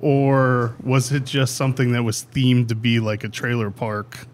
or 0.00 0.74
was 0.82 1.12
it 1.12 1.24
just 1.24 1.56
something 1.56 1.92
that 1.92 2.02
was 2.02 2.26
themed 2.34 2.68
to 2.68 2.74
be 2.74 3.00
like 3.00 3.24
a 3.24 3.28
trailer 3.28 3.70
park? 3.70 4.26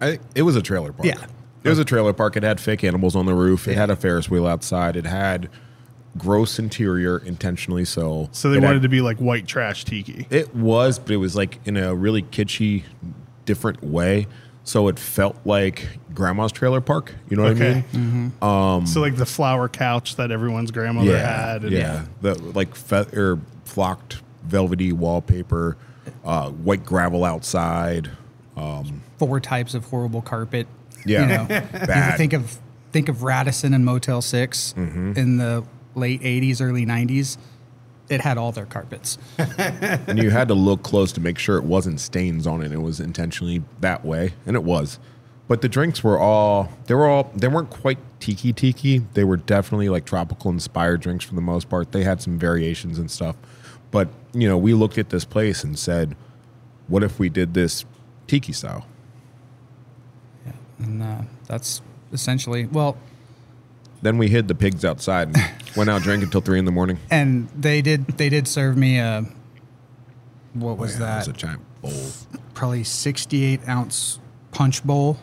I, 0.00 0.18
it 0.34 0.42
was 0.42 0.56
a 0.56 0.62
trailer 0.62 0.92
park. 0.92 1.06
Yeah. 1.06 1.26
It 1.64 1.68
was 1.70 1.78
a 1.78 1.84
trailer 1.84 2.12
park. 2.12 2.36
It 2.36 2.42
had 2.44 2.60
fake 2.60 2.84
animals 2.84 3.16
on 3.16 3.26
the 3.26 3.34
roof. 3.34 3.66
It 3.66 3.76
had 3.76 3.90
a 3.90 3.96
Ferris 3.96 4.30
wheel 4.30 4.46
outside. 4.46 4.94
It 4.94 5.06
had 5.06 5.48
gross 6.16 6.58
interior, 6.60 7.18
intentionally 7.18 7.84
so. 7.84 8.28
So 8.32 8.50
they 8.50 8.58
It 8.58 8.62
had- 8.62 8.66
wanted 8.68 8.82
to 8.82 8.88
be 8.88 9.00
like 9.00 9.16
white 9.18 9.46
trash 9.48 9.84
tiki. 9.84 10.26
It 10.30 10.54
was, 10.54 10.98
but 11.00 11.10
it 11.12 11.16
was 11.16 11.34
like 11.34 11.58
in 11.64 11.76
a 11.76 11.94
really 11.94 12.22
kitschy, 12.22 12.84
different 13.46 13.82
way. 13.82 14.26
So 14.66 14.88
it 14.88 14.98
felt 14.98 15.36
like 15.44 15.86
grandma's 16.12 16.50
trailer 16.50 16.80
park. 16.80 17.14
You 17.30 17.36
know 17.36 17.44
what 17.44 17.52
Okay. 17.52 17.70
I 17.70 17.74
mean? 17.96 18.32
Mm-hmm. 18.32 18.44
Um, 18.44 18.84
so 18.84 19.00
like 19.00 19.14
the 19.14 19.24
flower 19.24 19.68
couch 19.68 20.16
that 20.16 20.32
everyone's 20.32 20.72
grandmother 20.72 21.16
had. 21.16 21.62
And 21.62 21.72
yeah. 21.72 22.04
The 22.20 22.34
like 22.34 22.74
fe- 22.74 23.06
or 23.16 23.38
flocked 23.64 24.22
velvety 24.42 24.90
wallpaper, 24.92 25.76
uh, 26.24 26.50
white 26.50 26.84
gravel 26.84 27.24
outside. 27.24 28.10
Um, 28.56 29.02
four 29.18 29.38
types 29.38 29.74
of 29.74 29.84
horrible 29.84 30.20
carpet. 30.20 30.66
Yeah. 31.04 31.20
you 31.22 31.28
know, 31.28 31.46
Bad. 31.86 32.12
You 32.12 32.18
think 32.18 32.32
of 32.32 32.58
think 32.90 33.08
of 33.08 33.22
Radisson 33.22 33.72
and 33.72 33.84
Motel 33.84 34.20
6 34.20 34.74
mm-hmm. 34.76 35.12
in 35.16 35.36
the 35.36 35.64
late 35.94 36.22
'80s, 36.22 36.60
early 36.60 36.84
'90s. 36.84 37.38
It 38.08 38.20
had 38.20 38.38
all 38.38 38.52
their 38.52 38.66
carpets. 38.66 39.18
and 39.38 40.18
you 40.22 40.30
had 40.30 40.48
to 40.48 40.54
look 40.54 40.82
close 40.82 41.12
to 41.12 41.20
make 41.20 41.38
sure 41.38 41.56
it 41.56 41.64
wasn't 41.64 42.00
stains 42.00 42.46
on 42.46 42.62
it. 42.62 42.70
It 42.72 42.82
was 42.82 43.00
intentionally 43.00 43.62
that 43.80 44.04
way, 44.04 44.34
and 44.46 44.54
it 44.54 44.62
was. 44.62 44.98
But 45.48 45.60
the 45.60 45.68
drinks 45.68 46.02
were 46.02 46.18
all 46.18 46.70
they 46.86 46.94
were 46.94 47.06
all 47.06 47.30
they 47.34 47.48
weren't 47.48 47.70
quite 47.70 47.98
tiki 48.20 48.52
tiki. 48.52 48.98
They 49.14 49.24
were 49.24 49.36
definitely 49.36 49.88
like 49.88 50.04
tropical 50.04 50.50
inspired 50.50 51.00
drinks 51.00 51.24
for 51.24 51.34
the 51.34 51.40
most 51.40 51.68
part. 51.68 51.92
They 51.92 52.04
had 52.04 52.20
some 52.20 52.38
variations 52.38 52.98
and 52.98 53.10
stuff. 53.10 53.36
But, 53.90 54.08
you 54.32 54.48
know, 54.48 54.58
we 54.58 54.74
looked 54.74 54.98
at 54.98 55.10
this 55.10 55.24
place 55.24 55.64
and 55.64 55.78
said, 55.78 56.16
what 56.88 57.02
if 57.02 57.18
we 57.18 57.28
did 57.28 57.54
this 57.54 57.84
tiki 58.26 58.52
style? 58.52 58.86
Yeah, 60.44 60.52
and 60.78 61.02
uh, 61.02 61.22
that's 61.46 61.82
essentially 62.12 62.66
well. 62.66 62.96
Then 64.02 64.18
we 64.18 64.28
hid 64.28 64.48
the 64.48 64.54
pigs 64.54 64.84
outside 64.84 65.28
and 65.36 65.50
went 65.76 65.90
out 65.90 66.02
drinking 66.02 66.24
until 66.26 66.40
three 66.40 66.58
in 66.58 66.64
the 66.64 66.72
morning. 66.72 66.98
And 67.10 67.48
they 67.50 67.82
did 67.82 68.06
they 68.06 68.28
did 68.28 68.46
serve 68.48 68.76
me 68.76 68.98
a 68.98 69.24
what 70.54 70.78
was 70.78 70.96
Oh, 70.96 70.98
Yeah, 71.00 71.04
it 71.04 71.08
that? 71.08 71.18
was 71.18 71.28
a 71.28 71.32
giant 71.32 71.62
bowl. 71.82 72.40
Probably 72.54 72.84
68 72.84 73.68
ounce 73.68 74.18
punch 74.52 74.82
bowl 74.84 75.18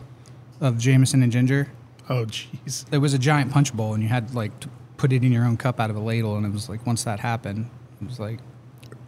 of 0.60 0.78
Jameson 0.78 1.22
and 1.22 1.32
ginger. 1.32 1.68
Oh, 2.08 2.26
jeez. 2.26 2.84
It 2.92 2.98
was 2.98 3.14
a 3.14 3.18
giant 3.18 3.50
punch 3.50 3.72
bowl, 3.74 3.94
and 3.94 4.02
you 4.02 4.08
had 4.08 4.34
like 4.34 4.58
to 4.60 4.68
put 4.96 5.12
it 5.12 5.24
in 5.24 5.32
your 5.32 5.44
own 5.44 5.56
cup 5.56 5.80
out 5.80 5.90
of 5.90 5.96
a 5.96 6.00
ladle. 6.00 6.36
And 6.36 6.44
it 6.46 6.52
was 6.52 6.68
like 6.68 6.86
once 6.86 7.02
that 7.04 7.18
happened, 7.20 7.68
It 8.02 8.06
was 8.08 8.20
like, 8.20 8.38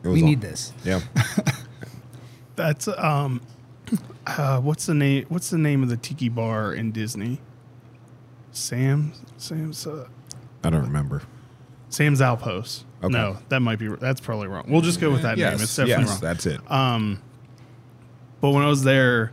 It 0.03 0.09
was 0.09 0.15
we 0.15 0.23
all- 0.23 0.29
need 0.29 0.41
this. 0.41 0.73
Yeah. 0.85 1.01
That's 2.57 2.89
um, 2.89 3.43
uh, 4.27 4.61
what's 4.61 4.87
the 4.87 4.95
name? 4.95 5.27
What's 5.29 5.51
the 5.51 5.59
name 5.59 5.83
of 5.83 5.89
the 5.89 5.97
tiki 5.97 6.29
bar 6.29 6.73
in 6.73 6.91
Disney? 6.93 7.41
Sam, 8.57 9.13
Sam's, 9.37 9.87
uh, 9.87 10.09
I 10.65 10.71
don't 10.71 10.83
remember. 10.85 11.23
Sam's 11.89 12.21
Outpost. 12.21 12.85
Okay. 13.03 13.13
No, 13.13 13.37
that 13.51 13.61
might 13.61 13.79
be. 13.79 13.89
That's 13.89 14.21
probably 14.21 14.49
wrong. 14.49 14.65
We'll 14.69 14.81
just 14.81 15.01
go 15.01 15.11
with 15.11 15.23
that 15.23 15.39
name. 15.39 15.53
It's 15.53 15.61
Yes, 15.63 15.77
definitely 15.77 16.05
yes, 16.05 16.11
wrong. 16.11 16.21
that's 16.21 16.47
it. 16.47 16.71
Um, 16.71 17.23
but 18.41 18.51
when 18.51 18.63
I 18.63 18.69
was 18.69 18.83
there, 18.83 19.33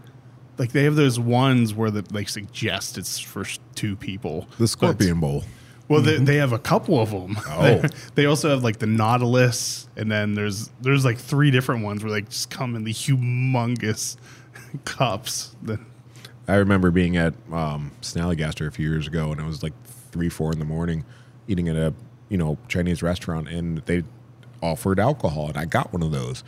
like 0.58 0.72
they 0.72 0.84
have 0.84 0.96
those 0.96 1.20
ones 1.20 1.74
where 1.74 1.90
the, 1.90 2.02
they 2.04 2.26
suggest 2.26 2.98
it's 2.98 3.18
for 3.20 3.46
two 3.76 3.96
people. 3.96 4.48
the 4.60 4.68
Scorpion 4.68 5.20
Bowl. 5.20 5.44
Well, 5.88 6.02
they, 6.02 6.18
they 6.18 6.36
have 6.38 6.54
a 6.54 6.60
couple 6.60 7.00
of 7.00 7.12
them. 7.12 7.38
Oh. 7.48 7.82
they 8.16 8.26
also 8.26 8.50
have 8.50 8.64
like 8.64 8.80
the 8.80 8.86
Nautilus, 8.88 9.88
and 9.96 10.12
then 10.12 10.34
there's 10.36 10.70
there's 10.82 11.04
like 11.06 11.18
three 11.18 11.52
different 11.52 11.84
ones 11.84 12.04
where 12.04 12.12
they 12.12 12.22
just 12.22 12.50
come 12.50 12.76
in 12.76 12.84
the 12.84 12.94
humongous 12.94 14.18
cups. 14.86 15.56
That 15.64 15.80
I 16.48 16.56
remember 16.56 16.92
being 16.92 17.16
at 17.18 17.34
um, 17.52 17.92
Snallygaster 18.02 18.68
a 18.68 18.72
few 18.72 18.90
years 18.90 19.08
ago, 19.08 19.32
and 19.32 19.40
it 19.40 19.46
was 19.46 19.64
like 19.64 19.74
three, 19.86 20.30
four 20.30 20.52
in 20.52 20.60
the 20.60 20.66
morning, 20.66 21.06
eating 21.48 21.70
at 21.70 21.76
a 21.76 21.94
you 22.30 22.38
know 22.38 22.58
Chinese 22.68 23.02
restaurant, 23.02 23.48
and 23.48 23.80
they 23.80 24.04
offered 24.62 25.00
alcohol, 25.00 25.48
and 25.50 25.58
I 25.58 25.66
got 25.66 25.94
one 25.94 26.04
of 26.04 26.12
those. 26.12 26.44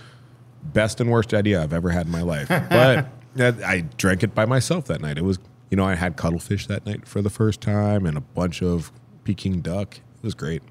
Best 0.63 0.99
and 0.99 1.11
worst 1.11 1.33
idea 1.33 1.61
I've 1.61 1.73
ever 1.73 1.91
had 1.91 2.07
in 2.07 2.11
my 2.11 2.21
life, 2.23 2.47
but 2.69 3.07
I 3.37 3.45
I 3.65 3.81
drank 3.97 4.23
it 4.23 4.33
by 4.35 4.45
myself 4.45 4.85
that 4.85 4.99
night. 5.01 5.17
It 5.17 5.23
was 5.23 5.39
you 5.69 5.77
know 5.77 5.85
I 5.85 5.95
had 5.95 6.17
cuttlefish 6.17 6.67
that 6.67 6.85
night 6.85 7.07
for 7.07 7.21
the 7.21 7.29
first 7.29 7.61
time, 7.61 8.05
and 8.05 8.17
a 8.17 8.21
bunch 8.21 8.61
of 8.61 8.91
Peking 9.23 9.61
duck. 9.61 9.97
It 9.97 10.23
was 10.23 10.33
great. 10.33 10.61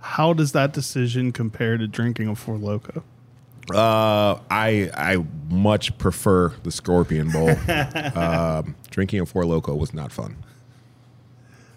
how 0.00 0.32
does 0.32 0.52
that 0.52 0.72
decision 0.72 1.32
compare 1.32 1.76
to 1.76 1.86
drinking 1.86 2.28
a 2.28 2.34
Four 2.34 2.56
Loco? 2.58 3.04
Uh, 3.70 4.38
I 4.50 4.90
I 4.94 5.24
much 5.48 5.96
prefer 5.98 6.52
the 6.62 6.70
Scorpion 6.70 7.30
Bowl. 7.30 7.50
um, 8.18 8.74
drinking 8.90 9.20
a 9.20 9.26
Four 9.26 9.46
Loco 9.46 9.74
was 9.74 9.94
not 9.94 10.12
fun. 10.12 10.36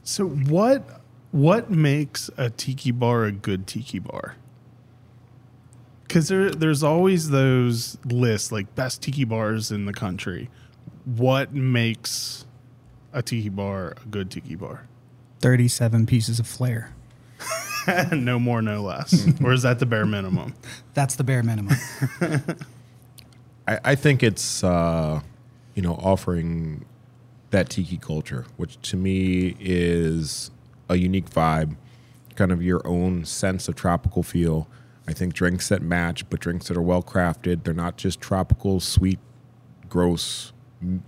So 0.04 0.27
what 0.27 1.01
what 1.32 1.70
makes 1.70 2.30
a 2.38 2.50
tiki 2.50 2.92
bar 2.92 3.25
a 3.25 3.32
good 3.32 3.68
tiki 3.68 4.00
bar? 4.00 4.36
Because 6.04 6.27
there 6.27 6.50
there's 6.50 6.84
always 6.84 7.30
those 7.30 7.98
lists 8.06 8.51
like 8.51 8.74
best 8.75 9.01
tiki 9.01 9.24
bars 9.24 9.72
in 9.72 9.86
the 9.86 9.94
country. 9.94 10.50
What 11.06 11.54
makes 11.54 12.46
a 13.13 13.22
tiki 13.22 13.50
bar 13.50 13.96
a 14.04 14.08
good 14.08 14.32
tiki 14.32 14.56
bar? 14.56 14.88
37 15.39 16.06
pieces 16.06 16.39
of 16.39 16.48
flair. 16.48 16.94
no 18.12 18.39
more, 18.39 18.62
no 18.62 18.82
less. 18.82 19.27
or 19.44 19.54
is 19.54 19.63
that 19.63 19.80
the 19.80 19.86
bare 19.86 20.06
minimum? 20.06 20.54
That's 20.94 21.15
the 21.15 21.24
bare 21.24 21.44
minimum. 21.44 21.75
I, 23.68 23.80
I 23.84 23.96
think 23.96 24.24
it's 24.24 24.63
uh, 24.63 25.22
you 25.74 25.82
know 25.82 25.94
offering 25.96 26.86
that 27.51 27.70
tiki 27.70 27.98
culture, 27.98 28.46
which 28.58 28.82
to 28.89 28.98
me 28.98 29.56
is 29.60 30.51
a 30.89 30.96
unique 30.96 31.30
vibe, 31.30 31.75
kind 32.36 32.51
of 32.51 32.62
your 32.62 32.86
own 32.86 33.25
sense 33.25 33.68
of 33.68 33.75
tropical 33.75 34.24
feel. 34.24 34.68
I 35.08 35.13
think 35.13 35.34
drinks 35.34 35.70
that 35.70 35.82
match, 35.82 36.27
but 36.30 36.39
drinks 36.39 36.68
that 36.68 36.77
are 36.77 36.82
well 36.82 37.04
crafted. 37.04 37.63
They're 37.63 37.74
not 37.74 37.98
just 37.98 38.20
tropical, 38.22 38.80
sweet, 38.80 39.20
gross, 39.88 40.51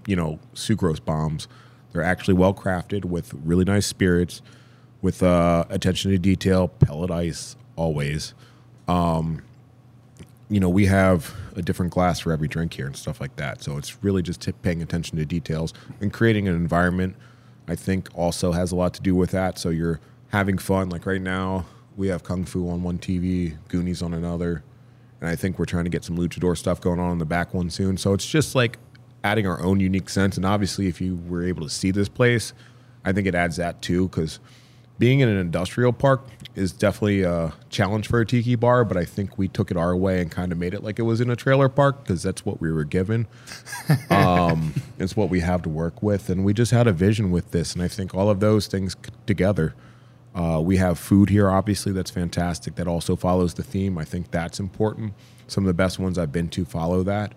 you 0.05 0.15
know, 0.15 0.39
sucrose 0.53 1.03
bombs. 1.03 1.47
They're 1.91 2.03
actually 2.03 2.35
well 2.35 2.53
crafted 2.53 3.05
with 3.05 3.33
really 3.33 3.65
nice 3.65 3.87
spirits, 3.87 4.41
with 5.07 5.23
uh, 5.23 5.63
attention 5.69 6.11
to 6.11 6.17
detail, 6.17 6.67
pellet 6.67 7.09
ice 7.09 7.55
always 7.77 8.33
you 10.49 10.59
know, 10.59 10.69
we 10.69 10.85
have 10.85 11.35
a 11.55 11.61
different 11.61 11.91
glass 11.91 12.19
for 12.19 12.31
every 12.31 12.47
drink 12.47 12.73
here 12.73 12.85
and 12.85 12.95
stuff 12.95 13.19
like 13.19 13.35
that. 13.35 13.61
So 13.61 13.77
it's 13.77 14.01
really 14.03 14.21
just 14.21 14.49
paying 14.61 14.81
attention 14.81 15.17
to 15.17 15.25
details 15.25 15.73
and 15.99 16.13
creating 16.13 16.47
an 16.47 16.55
environment. 16.55 17.15
I 17.67 17.75
think 17.75 18.09
also 18.15 18.53
has 18.53 18.71
a 18.71 18.75
lot 18.75 18.93
to 18.93 19.01
do 19.01 19.13
with 19.13 19.31
that. 19.31 19.59
So 19.59 19.69
you're 19.69 19.99
having 20.29 20.57
fun. 20.57 20.89
Like 20.89 21.05
right 21.05 21.21
now, 21.21 21.65
we 21.97 22.07
have 22.07 22.23
Kung 22.23 22.45
Fu 22.45 22.69
on 22.69 22.81
one 22.81 22.97
TV, 22.97 23.57
Goonies 23.67 24.01
on 24.01 24.13
another, 24.13 24.63
and 25.19 25.29
I 25.29 25.35
think 25.35 25.59
we're 25.59 25.65
trying 25.65 25.83
to 25.83 25.89
get 25.89 26.05
some 26.05 26.17
luchador 26.17 26.55
stuff 26.55 26.79
going 26.79 26.99
on 26.99 27.11
in 27.11 27.17
the 27.17 27.25
back 27.25 27.53
one 27.53 27.69
soon. 27.69 27.97
So 27.97 28.13
it's 28.13 28.25
just 28.25 28.55
like 28.55 28.77
adding 29.23 29.47
our 29.47 29.61
own 29.61 29.79
unique 29.81 30.09
sense. 30.09 30.37
And 30.37 30.45
obviously, 30.45 30.87
if 30.87 31.01
you 31.01 31.19
were 31.27 31.43
able 31.43 31.63
to 31.63 31.69
see 31.69 31.91
this 31.91 32.07
place, 32.07 32.53
I 33.03 33.11
think 33.11 33.27
it 33.27 33.35
adds 33.35 33.57
that 33.57 33.81
too 33.81 34.07
because 34.07 34.39
being 34.99 35.19
in 35.19 35.29
an 35.29 35.37
industrial 35.37 35.93
park 35.93 36.25
is 36.55 36.71
definitely 36.71 37.21
a 37.21 37.53
challenge 37.69 38.07
for 38.07 38.19
a 38.19 38.25
tiki 38.25 38.55
bar, 38.55 38.83
but 38.83 38.97
I 38.97 39.05
think 39.05 39.37
we 39.37 39.47
took 39.47 39.69
it 39.69 39.77
our 39.77 39.95
way 39.95 40.21
and 40.21 40.31
kind 40.31 40.51
of 40.51 40.57
made 40.57 40.73
it 40.73 40.83
like 40.83 40.97
it 40.97 41.03
was 41.03 41.21
in 41.21 41.29
a 41.29 41.35
trailer 41.35 41.69
park 41.69 42.03
because 42.03 42.23
that's 42.23 42.45
what 42.45 42.59
we 42.59 42.71
were 42.71 42.83
given. 42.83 43.27
um, 44.09 44.73
it's 44.97 45.15
what 45.15 45.29
we 45.29 45.41
have 45.41 45.61
to 45.63 45.69
work 45.69 46.01
with, 46.01 46.29
and 46.29 46.43
we 46.43 46.53
just 46.53 46.71
had 46.71 46.87
a 46.87 46.93
vision 46.93 47.31
with 47.31 47.51
this, 47.51 47.73
and 47.73 47.83
I 47.83 47.87
think 47.87 48.15
all 48.15 48.29
of 48.29 48.39
those 48.39 48.67
things 48.67 48.95
together. 49.25 49.75
Uh, 50.33 50.61
we 50.61 50.77
have 50.77 50.99
food 50.99 51.29
here, 51.29 51.49
obviously, 51.49 51.91
that's 51.91 52.11
fantastic. 52.11 52.75
That 52.75 52.87
also 52.87 53.15
follows 53.15 53.55
the 53.55 53.63
theme. 53.63 53.97
I 53.97 54.03
think 54.03 54.31
that's 54.31 54.59
important. 54.59 55.13
Some 55.47 55.63
of 55.63 55.67
the 55.67 55.73
best 55.73 55.99
ones 55.99 56.17
I've 56.17 56.31
been 56.31 56.49
to 56.49 56.65
follow 56.65 57.03
that. 57.03 57.33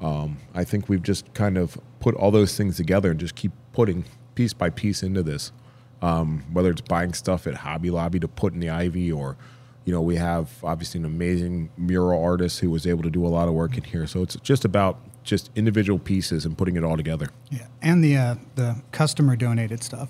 Um, 0.00 0.38
I 0.54 0.64
think 0.64 0.88
we've 0.88 1.02
just 1.02 1.32
kind 1.34 1.58
of 1.58 1.78
put 2.00 2.14
all 2.14 2.30
those 2.30 2.56
things 2.56 2.76
together 2.76 3.10
and 3.10 3.20
just 3.20 3.34
keep 3.34 3.52
putting 3.72 4.04
piece 4.34 4.52
by 4.52 4.70
piece 4.70 5.02
into 5.02 5.22
this 5.22 5.52
um, 6.02 6.44
whether 6.52 6.70
it's 6.70 6.80
buying 6.80 7.12
stuff 7.12 7.46
at 7.46 7.54
Hobby 7.54 7.90
Lobby 7.90 8.20
to 8.20 8.28
put 8.28 8.52
in 8.52 8.60
the 8.60 8.70
Ivy 8.70 9.10
or, 9.10 9.36
you 9.84 9.92
know, 9.92 10.00
we 10.00 10.16
have 10.16 10.50
obviously 10.62 11.00
an 11.00 11.04
amazing 11.04 11.70
mural 11.76 12.22
artist 12.22 12.60
who 12.60 12.70
was 12.70 12.86
able 12.86 13.02
to 13.02 13.10
do 13.10 13.26
a 13.26 13.28
lot 13.28 13.48
of 13.48 13.54
work 13.54 13.76
in 13.76 13.84
here. 13.84 14.06
So 14.06 14.22
it's 14.22 14.36
just 14.36 14.64
about 14.64 15.00
just 15.24 15.50
individual 15.54 15.98
pieces 15.98 16.44
and 16.44 16.56
putting 16.56 16.76
it 16.76 16.84
all 16.84 16.96
together. 16.96 17.28
Yeah, 17.50 17.66
and 17.82 18.02
the 18.02 18.16
uh, 18.16 18.34
the 18.54 18.82
customer 18.92 19.36
donated 19.36 19.82
stuff. 19.82 20.08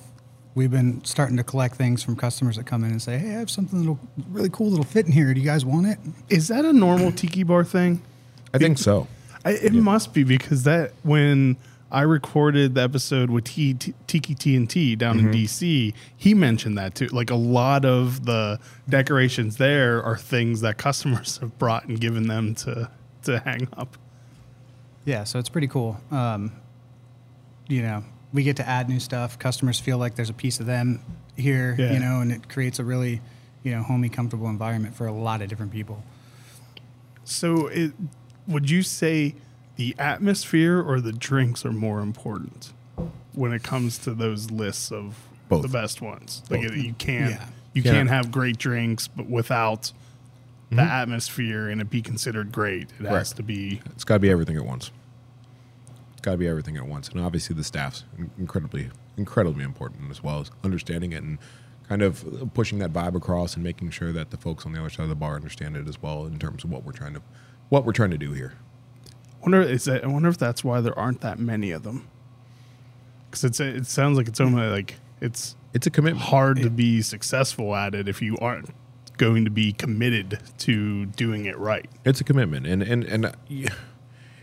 We've 0.54 0.70
been 0.70 1.04
starting 1.04 1.36
to 1.36 1.44
collect 1.44 1.76
things 1.76 2.02
from 2.02 2.16
customers 2.16 2.56
that 2.56 2.66
come 2.66 2.84
in 2.84 2.90
and 2.90 3.02
say, 3.02 3.18
"Hey, 3.18 3.30
I 3.30 3.38
have 3.38 3.50
something 3.50 3.80
that'll 3.80 3.98
really 4.30 4.48
cool 4.50 4.70
that'll 4.70 4.84
fit 4.84 5.06
in 5.06 5.12
here. 5.12 5.34
Do 5.34 5.40
you 5.40 5.46
guys 5.46 5.64
want 5.64 5.86
it?" 5.86 5.98
Is 6.28 6.48
that 6.48 6.64
a 6.64 6.72
normal 6.72 7.12
tiki 7.12 7.42
bar 7.42 7.64
thing? 7.64 8.02
I 8.54 8.58
think 8.58 8.78
so. 8.78 9.08
I, 9.44 9.52
it 9.52 9.72
must 9.72 10.14
be 10.14 10.24
because 10.24 10.64
that 10.64 10.92
when 11.02 11.56
I 11.90 12.02
recorded 12.02 12.74
the 12.74 12.82
episode 12.82 13.30
with 13.30 13.44
T, 13.44 13.74
T, 13.74 13.94
Tiki 14.06 14.34
TNT 14.34 14.96
down 14.96 15.18
in 15.18 15.30
DC, 15.30 15.94
he 16.16 16.34
mentioned 16.34 16.76
that 16.76 16.94
too. 16.94 17.06
Like 17.06 17.30
a 17.30 17.34
lot 17.34 17.86
of 17.86 18.26
the 18.26 18.60
decorations 18.88 19.56
there 19.56 20.02
are 20.02 20.16
things 20.16 20.60
that 20.60 20.76
customers 20.76 21.38
have 21.40 21.58
brought 21.58 21.86
and 21.86 21.98
given 21.98 22.28
them 22.28 22.54
to 22.56 22.90
to 23.22 23.38
hang 23.40 23.68
up. 23.76 23.96
Yeah, 25.04 25.24
so 25.24 25.38
it's 25.38 25.48
pretty 25.48 25.68
cool. 25.68 25.98
Um, 26.10 26.52
you 27.68 27.80
know, 27.82 28.04
we 28.32 28.42
get 28.42 28.56
to 28.56 28.68
add 28.68 28.88
new 28.88 29.00
stuff. 29.00 29.38
Customers 29.38 29.80
feel 29.80 29.96
like 29.96 30.14
there's 30.14 30.30
a 30.30 30.34
piece 30.34 30.60
of 30.60 30.66
them 30.66 31.00
here. 31.36 31.74
Yeah. 31.78 31.92
You 31.92 32.00
know, 32.00 32.20
and 32.20 32.30
it 32.30 32.48
creates 32.50 32.78
a 32.78 32.84
really, 32.84 33.22
you 33.62 33.72
know, 33.72 33.82
homey, 33.82 34.10
comfortable 34.10 34.48
environment 34.48 34.94
for 34.94 35.06
a 35.06 35.12
lot 35.12 35.40
of 35.40 35.48
different 35.48 35.72
people. 35.72 36.02
So, 37.24 37.68
it, 37.68 37.92
would 38.46 38.70
you 38.70 38.82
say 38.82 39.34
the 39.78 39.94
atmosphere 39.98 40.82
or 40.82 41.00
the 41.00 41.12
drinks 41.12 41.64
are 41.64 41.72
more 41.72 42.00
important 42.00 42.72
when 43.32 43.52
it 43.52 43.62
comes 43.62 43.96
to 43.98 44.12
those 44.12 44.50
lists 44.50 44.90
of 44.90 45.16
Both. 45.48 45.62
the 45.62 45.68
best 45.68 46.02
ones? 46.02 46.42
Like 46.50 46.62
you 46.62 46.92
can't 46.98 47.30
Yeah. 47.30 47.46
you 47.72 47.82
Yeah. 47.82 47.92
can't 47.92 48.08
have 48.08 48.32
great 48.32 48.58
drinks, 48.58 49.06
but 49.06 49.30
without 49.30 49.92
the 50.70 50.82
hmm? 50.82 50.90
atmosphere 50.90 51.68
and 51.68 51.80
it 51.80 51.88
be 51.88 52.02
considered 52.02 52.50
great, 52.50 52.88
it 52.98 53.06
has 53.06 53.32
to 53.34 53.42
be. 53.42 53.80
It's 53.86 54.02
got 54.04 54.14
to 54.16 54.20
be 54.20 54.30
everything 54.30 54.56
at 54.56 54.66
once. 54.66 54.90
It's 56.12 56.22
got 56.22 56.32
to 56.32 56.36
be 56.38 56.48
everything 56.48 56.76
at 56.76 56.86
once. 56.86 57.08
And 57.08 57.20
obviously 57.20 57.54
the 57.54 57.62
staff's 57.62 58.02
incredibly, 58.36 58.90
incredibly 59.16 59.62
important 59.62 60.10
as 60.10 60.24
well 60.24 60.40
as 60.40 60.50
understanding 60.64 61.12
it 61.12 61.22
and 61.22 61.38
kind 61.88 62.02
of 62.02 62.50
pushing 62.52 62.80
that 62.80 62.92
vibe 62.92 63.14
across 63.14 63.54
and 63.54 63.62
making 63.62 63.90
sure 63.90 64.12
that 64.12 64.30
the 64.30 64.36
folks 64.36 64.66
on 64.66 64.72
the 64.72 64.80
other 64.80 64.90
side 64.90 65.04
of 65.04 65.08
the 65.08 65.14
bar 65.14 65.36
understand 65.36 65.76
it 65.76 65.86
as 65.86 66.02
well 66.02 66.26
in 66.26 66.38
terms 66.40 66.64
of 66.64 66.70
what 66.70 66.84
we're 66.84 66.92
trying 66.92 67.14
to, 67.14 67.22
what 67.68 67.84
we're 67.86 67.92
trying 67.92 68.10
to 68.10 68.18
do 68.18 68.32
here. 68.32 68.54
Wonder 69.48 69.62
is 69.62 69.84
that, 69.84 70.04
I 70.04 70.06
wonder 70.08 70.28
if 70.28 70.36
that's 70.36 70.62
why 70.62 70.82
there 70.82 70.96
aren't 70.98 71.22
that 71.22 71.38
many 71.38 71.70
of 71.70 71.82
them. 71.82 72.06
Because 73.30 73.44
it's 73.44 73.60
it 73.60 73.86
sounds 73.86 74.18
like 74.18 74.28
it's 74.28 74.40
only 74.40 74.66
like 74.68 74.96
it's 75.22 75.56
It's 75.72 75.86
a 75.86 75.90
commitment. 75.90 76.26
hard 76.26 76.58
to 76.60 76.68
be 76.68 77.00
successful 77.00 77.74
at 77.74 77.94
it 77.94 78.08
if 78.08 78.20
you 78.20 78.36
aren't 78.42 78.68
going 79.16 79.46
to 79.46 79.50
be 79.50 79.72
committed 79.72 80.38
to 80.58 81.06
doing 81.06 81.46
it 81.46 81.56
right. 81.56 81.88
It's 82.04 82.20
a 82.20 82.24
commitment, 82.24 82.66
and 82.66 82.82
and 82.82 83.04
and 83.04 83.24
uh, 83.24 83.32
yeah, 83.48 83.68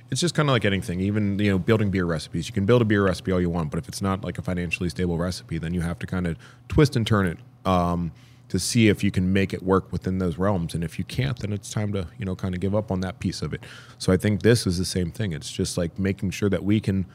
it's 0.09 0.21
just 0.21 0.33
kind 0.33 0.49
of 0.49 0.53
like 0.53 0.65
anything. 0.65 1.01
Even 1.01 1.37
you 1.37 1.51
know, 1.51 1.59
building 1.59 1.91
beer 1.91 2.05
recipes. 2.05 2.47
You 2.47 2.53
can 2.53 2.65
build 2.65 2.81
a 2.81 2.85
beer 2.85 3.03
recipe 3.03 3.31
all 3.31 3.39
you 3.39 3.49
want, 3.51 3.69
but 3.69 3.77
if 3.77 3.87
it's 3.87 4.01
not 4.01 4.23
like 4.23 4.39
a 4.39 4.41
financially 4.41 4.89
stable 4.89 5.19
recipe, 5.19 5.59
then 5.59 5.73
you 5.75 5.81
have 5.81 5.99
to 5.99 6.07
kind 6.07 6.25
of 6.25 6.35
twist 6.67 6.95
and 6.95 7.05
turn 7.05 7.27
it 7.27 7.37
um, 7.67 8.11
to 8.49 8.59
see 8.59 8.87
if 8.89 9.03
you 9.03 9.11
can 9.11 9.33
make 9.33 9.53
it 9.53 9.63
work 9.63 9.91
within 9.91 10.19
those 10.19 10.37
realms. 10.37 10.75
And 10.75 10.83
if 10.83 10.99
you 10.99 11.05
can't, 11.05 11.37
then 11.39 11.51
it's 11.53 11.69
time 11.71 11.93
to 11.93 12.07
you 12.19 12.25
know 12.25 12.35
kind 12.35 12.53
of 12.53 12.61
give 12.61 12.75
up 12.75 12.91
on 12.91 13.01
that 13.01 13.19
piece 13.19 13.41
of 13.41 13.53
it. 13.53 13.61
So 13.97 14.13
I 14.13 14.17
think 14.17 14.43
this 14.43 14.67
is 14.67 14.77
the 14.77 14.85
same 14.85 15.11
thing. 15.11 15.33
It's 15.33 15.51
just 15.51 15.77
like 15.77 15.97
making 15.99 16.31
sure 16.31 16.49
that 16.49 16.63
we 16.63 16.79
can 16.79 17.05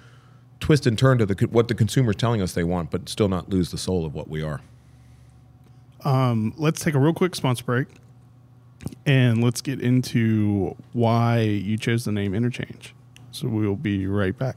twist 0.60 0.86
and 0.86 0.98
turn 0.98 1.18
to 1.18 1.26
the 1.26 1.46
what 1.46 1.68
the 1.68 1.74
consumer's 1.74 2.16
telling 2.16 2.42
us 2.42 2.52
they 2.52 2.64
want, 2.64 2.90
but 2.90 3.08
still 3.08 3.28
not 3.28 3.48
lose 3.48 3.70
the 3.70 3.78
soul 3.78 4.04
of 4.04 4.14
what 4.14 4.28
we 4.28 4.42
are. 4.42 4.60
Um, 6.04 6.54
let's 6.56 6.80
take 6.80 6.94
a 6.94 6.98
real 6.98 7.12
quick 7.14 7.34
sponsor 7.34 7.64
break. 7.64 7.88
and 9.06 9.42
let's 9.42 9.60
get 9.60 9.80
into 9.80 10.76
why 10.92 11.40
you 11.40 11.76
chose 11.76 12.04
the 12.04 12.12
name 12.12 12.34
Interchange. 12.34 12.94
So 13.32 13.48
we'll 13.48 13.76
be 13.76 14.06
right 14.06 14.36
back. 14.36 14.56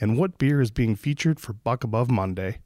and 0.00 0.16
what 0.16 0.38
beer 0.38 0.60
is 0.60 0.70
being 0.70 0.96
featured 0.96 1.38
for 1.38 1.52
Buck 1.52 1.84
Above 1.84 2.10
Monday. 2.10 2.58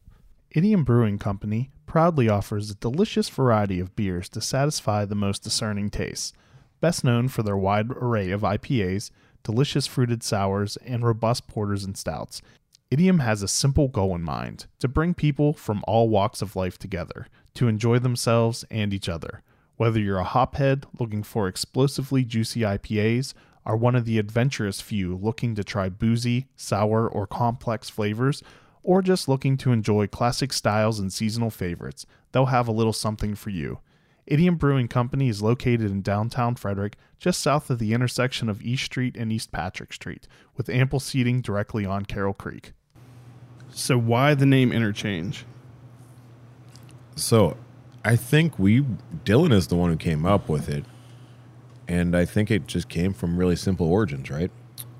Idiom 0.52 0.84
Brewing 0.84 1.18
Company 1.18 1.70
proudly 1.86 2.28
offers 2.28 2.70
a 2.70 2.76
delicious 2.76 3.28
variety 3.28 3.80
of 3.80 3.96
beers 3.96 4.28
to 4.30 4.40
satisfy 4.40 5.04
the 5.04 5.14
most 5.14 5.42
discerning 5.42 5.90
tastes. 5.90 6.32
Best 6.80 7.02
known 7.02 7.28
for 7.28 7.42
their 7.42 7.56
wide 7.56 7.90
array 7.90 8.30
of 8.30 8.42
IPAs, 8.42 9.10
delicious 9.42 9.86
fruited 9.86 10.22
sours, 10.22 10.76
and 10.78 11.04
robust 11.04 11.48
porters 11.48 11.84
and 11.84 11.96
stouts, 11.96 12.40
Idiom 12.94 13.18
has 13.18 13.42
a 13.42 13.48
simple 13.48 13.88
goal 13.88 14.14
in 14.14 14.22
mind 14.22 14.66
to 14.78 14.86
bring 14.86 15.14
people 15.14 15.52
from 15.52 15.82
all 15.84 16.08
walks 16.08 16.40
of 16.42 16.54
life 16.54 16.78
together 16.78 17.26
to 17.54 17.66
enjoy 17.66 17.98
themselves 17.98 18.64
and 18.70 18.94
each 18.94 19.08
other. 19.08 19.42
Whether 19.76 19.98
you're 19.98 20.20
a 20.20 20.24
hophead 20.24 20.84
looking 21.00 21.24
for 21.24 21.48
explosively 21.48 22.24
juicy 22.24 22.60
IPAs 22.60 23.34
are 23.66 23.76
one 23.76 23.94
of 23.94 24.04
the 24.04 24.18
adventurous 24.18 24.80
few 24.80 25.16
looking 25.16 25.54
to 25.54 25.64
try 25.64 25.88
boozy, 25.88 26.48
sour, 26.56 27.08
or 27.08 27.26
complex 27.26 27.88
flavors, 27.88 28.42
or 28.82 29.02
just 29.02 29.28
looking 29.28 29.56
to 29.56 29.72
enjoy 29.72 30.06
classic 30.06 30.52
styles 30.52 31.00
and 31.00 31.12
seasonal 31.12 31.50
favorites, 31.50 32.06
they'll 32.32 32.46
have 32.46 32.68
a 32.68 32.72
little 32.72 32.92
something 32.92 33.34
for 33.34 33.50
you. 33.50 33.78
Idiom 34.26 34.56
Brewing 34.56 34.88
Company 34.88 35.28
is 35.28 35.42
located 35.42 35.90
in 35.90 36.02
downtown 36.02 36.54
Frederick, 36.54 36.96
just 37.18 37.40
south 37.40 37.68
of 37.68 37.78
the 37.78 37.92
intersection 37.92 38.48
of 38.48 38.62
East 38.62 38.84
Street 38.84 39.16
and 39.16 39.32
East 39.32 39.52
Patrick 39.52 39.92
Street, 39.92 40.28
with 40.56 40.68
ample 40.68 41.00
seating 41.00 41.40
directly 41.40 41.84
on 41.84 42.04
Carroll 42.04 42.32
Creek. 42.32 42.72
So, 43.70 43.98
why 43.98 44.34
the 44.34 44.46
name 44.46 44.72
Interchange? 44.72 45.44
So, 47.16 47.56
I 48.04 48.16
think 48.16 48.58
we 48.58 48.82
Dylan 49.24 49.52
is 49.52 49.66
the 49.66 49.76
one 49.76 49.90
who 49.90 49.96
came 49.96 50.24
up 50.24 50.48
with 50.48 50.68
it, 50.68 50.84
and 51.88 52.16
I 52.16 52.24
think 52.24 52.50
it 52.50 52.66
just 52.66 52.88
came 52.88 53.12
from 53.12 53.36
really 53.36 53.56
simple 53.56 53.86
origins, 53.86 54.30
right? 54.30 54.50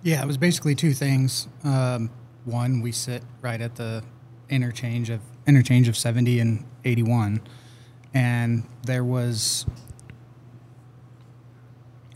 Yeah, 0.03 0.23
it 0.23 0.26
was 0.26 0.37
basically 0.37 0.75
two 0.75 0.93
things. 0.93 1.49
Um, 1.64 2.11
one, 2.45 2.81
we 2.81 2.93
sit 2.93 3.23
right 3.41 3.61
at 3.61 3.76
the 3.76 4.03
interchange 4.50 5.11
of 5.11 5.21
interchange 5.47 5.88
of 5.88 5.97
70 5.97 6.41
and 6.41 6.64
81, 6.85 7.41
and 8.12 8.64
there 8.83 9.05
was 9.05 9.67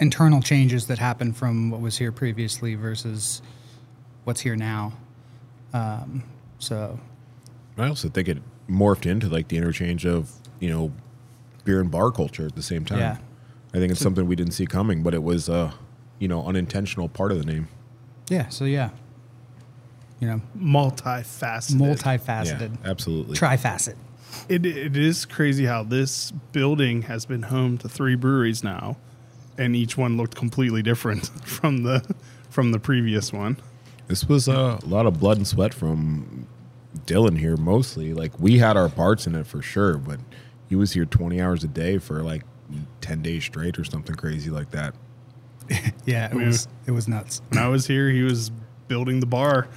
internal 0.00 0.40
changes 0.40 0.86
that 0.86 0.98
happened 0.98 1.36
from 1.36 1.70
what 1.70 1.80
was 1.80 1.98
here 1.98 2.12
previously 2.12 2.74
versus 2.74 3.42
what's 4.24 4.40
here 4.40 4.56
now. 4.56 4.92
Um, 5.72 6.24
so 6.58 6.98
I 7.76 7.88
also 7.88 8.08
think 8.08 8.28
it 8.28 8.38
morphed 8.68 9.06
into 9.06 9.28
like 9.28 9.48
the 9.48 9.56
interchange 9.56 10.04
of 10.04 10.32
you 10.60 10.68
know 10.68 10.92
beer 11.64 11.80
and 11.80 11.90
bar 11.90 12.10
culture 12.10 12.46
at 12.46 12.54
the 12.54 12.62
same 12.62 12.84
time. 12.84 12.98
Yeah. 12.98 13.16
I 13.74 13.78
think 13.78 13.92
it's 13.92 14.00
something 14.00 14.26
we 14.26 14.36
didn't 14.36 14.52
see 14.54 14.66
coming, 14.66 15.02
but 15.02 15.14
it 15.14 15.22
was 15.22 15.48
a 15.48 15.74
you 16.18 16.28
know 16.28 16.44
unintentional 16.46 17.08
part 17.08 17.32
of 17.32 17.38
the 17.38 17.44
name. 17.44 17.68
yeah, 18.28 18.48
so 18.48 18.64
yeah, 18.64 18.90
you 20.20 20.26
know, 20.28 20.40
Multifaceted. 20.56 21.76
multifaceted, 21.76 22.76
Yeah, 22.84 22.90
absolutely. 22.90 23.36
trifacet. 23.36 23.94
It, 24.48 24.64
it 24.66 24.96
is 24.96 25.24
crazy 25.24 25.64
how 25.64 25.82
this 25.84 26.30
building 26.52 27.02
has 27.02 27.24
been 27.26 27.42
home 27.44 27.78
to 27.78 27.88
three 27.88 28.14
breweries 28.14 28.62
now, 28.64 28.96
and 29.56 29.74
each 29.76 29.96
one 29.96 30.16
looked 30.16 30.34
completely 30.36 30.82
different 30.82 31.26
from 31.44 31.82
the 31.82 32.14
from 32.50 32.72
the 32.72 32.78
previous 32.78 33.32
one. 33.32 33.56
This 34.06 34.26
was 34.28 34.48
uh, 34.48 34.78
a 34.82 34.86
lot 34.86 35.04
of 35.06 35.20
blood 35.20 35.36
and 35.36 35.46
sweat 35.46 35.74
from 35.74 36.46
Dylan 37.06 37.38
here, 37.38 37.56
mostly. 37.56 38.14
Like 38.14 38.38
we 38.40 38.58
had 38.58 38.76
our 38.76 38.88
parts 38.88 39.26
in 39.26 39.34
it 39.34 39.46
for 39.46 39.60
sure, 39.62 39.98
but 39.98 40.18
he 40.68 40.74
was 40.76 40.92
here 40.92 41.04
twenty 41.04 41.40
hours 41.40 41.62
a 41.64 41.68
day 41.68 41.98
for 41.98 42.22
like 42.22 42.42
ten 43.00 43.22
days 43.22 43.44
straight 43.44 43.78
or 43.78 43.84
something 43.84 44.14
crazy 44.16 44.50
like 44.50 44.70
that. 44.72 44.94
Yeah, 46.06 46.28
it 46.30 46.34
was 46.34 46.66
it 46.86 46.92
was 46.92 47.06
nuts. 47.08 47.42
When 47.50 47.62
I 47.62 47.68
was 47.68 47.86
here, 47.86 48.08
he 48.10 48.22
was 48.22 48.50
building 48.88 49.20
the 49.20 49.26
bar 49.26 49.68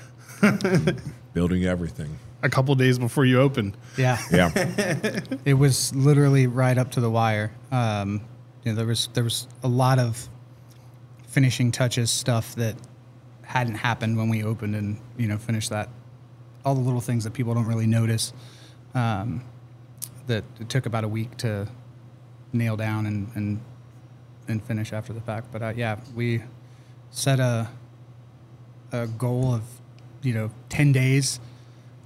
Building 1.33 1.65
everything. 1.65 2.17
a 2.43 2.49
couple 2.49 2.73
days 2.75 2.97
before 2.97 3.25
you 3.25 3.39
opened. 3.41 3.75
Yeah, 3.97 4.17
Yeah. 4.31 4.51
it 5.45 5.53
was 5.53 5.93
literally 5.93 6.47
right 6.47 6.77
up 6.77 6.91
to 6.91 7.01
the 7.01 7.09
wire. 7.09 7.51
Um, 7.71 8.21
you 8.63 8.71
know, 8.71 8.75
there 8.77 8.85
was 8.85 9.09
there 9.13 9.23
was 9.23 9.47
a 9.63 9.67
lot 9.67 9.99
of 9.99 10.27
finishing 11.27 11.71
touches 11.71 12.09
stuff 12.11 12.55
that 12.55 12.75
hadn't 13.43 13.75
happened 13.75 14.17
when 14.17 14.29
we 14.29 14.43
opened 14.43 14.75
and 14.75 14.97
you 15.17 15.27
know 15.27 15.37
finished 15.37 15.69
that. 15.71 15.89
All 16.63 16.75
the 16.75 16.81
little 16.81 17.01
things 17.01 17.23
that 17.25 17.33
people 17.33 17.53
don't 17.53 17.67
really 17.67 17.87
notice. 17.87 18.33
Um, 18.93 19.43
that 20.27 20.43
it 20.59 20.69
took 20.69 20.85
about 20.85 21.03
a 21.03 21.07
week 21.07 21.35
to 21.37 21.67
nail 22.53 22.75
down 22.75 23.05
and 23.05 23.29
and 23.35 23.59
and 24.47 24.63
finish 24.63 24.91
after 24.93 25.13
the 25.13 25.21
fact. 25.21 25.47
But 25.51 25.61
uh, 25.61 25.73
yeah, 25.75 25.97
we 26.15 26.43
set 27.09 27.39
a 27.39 27.69
a 28.91 29.07
goal 29.07 29.53
of 29.53 29.63
you 30.21 30.33
know 30.33 30.51
ten 30.69 30.91
days 30.91 31.39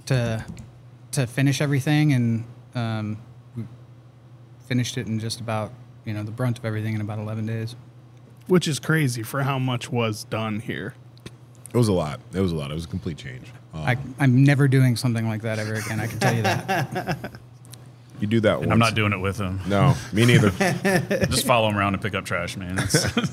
to 0.06 0.44
to 1.12 1.26
finish 1.26 1.60
everything, 1.60 2.12
and 2.12 2.44
um, 2.74 3.18
we 3.56 3.64
finished 4.66 4.96
it 4.98 5.06
in 5.06 5.18
just 5.18 5.40
about 5.40 5.72
you 6.04 6.12
know 6.12 6.22
the 6.22 6.30
brunt 6.30 6.58
of 6.58 6.64
everything 6.64 6.94
in 6.94 7.00
about 7.00 7.18
eleven 7.18 7.46
days. 7.46 7.74
which 8.48 8.68
is 8.68 8.78
crazy 8.78 9.22
for 9.22 9.42
how 9.42 9.58
much 9.58 9.90
was 9.90 10.24
done 10.24 10.60
here. 10.60 10.94
It 11.74 11.76
was 11.76 11.88
a 11.88 11.92
lot. 11.92 12.20
It 12.32 12.40
was 12.40 12.52
a 12.52 12.56
lot. 12.56 12.70
It 12.70 12.74
was 12.74 12.84
a 12.84 12.88
complete 12.88 13.18
change. 13.18 13.48
Um, 13.74 13.80
I, 13.82 13.98
I'm 14.18 14.44
never 14.44 14.66
doing 14.68 14.96
something 14.96 15.26
like 15.28 15.42
that 15.42 15.58
ever 15.58 15.74
again. 15.74 16.00
I 16.00 16.06
can 16.06 16.18
tell 16.18 16.34
you 16.34 16.42
that. 16.42 17.32
you 18.20 18.26
do 18.26 18.40
that 18.40 18.60
once. 18.60 18.70
I'm 18.70 18.78
not 18.78 18.94
doing 18.94 19.12
it 19.12 19.18
with 19.18 19.38
him. 19.38 19.60
No, 19.66 19.94
me 20.12 20.24
neither. 20.24 20.50
Just 21.26 21.46
follow 21.46 21.68
him 21.68 21.76
around 21.76 21.94
and 21.94 22.02
pick 22.02 22.14
up 22.14 22.24
trash, 22.24 22.56
man. 22.56 22.78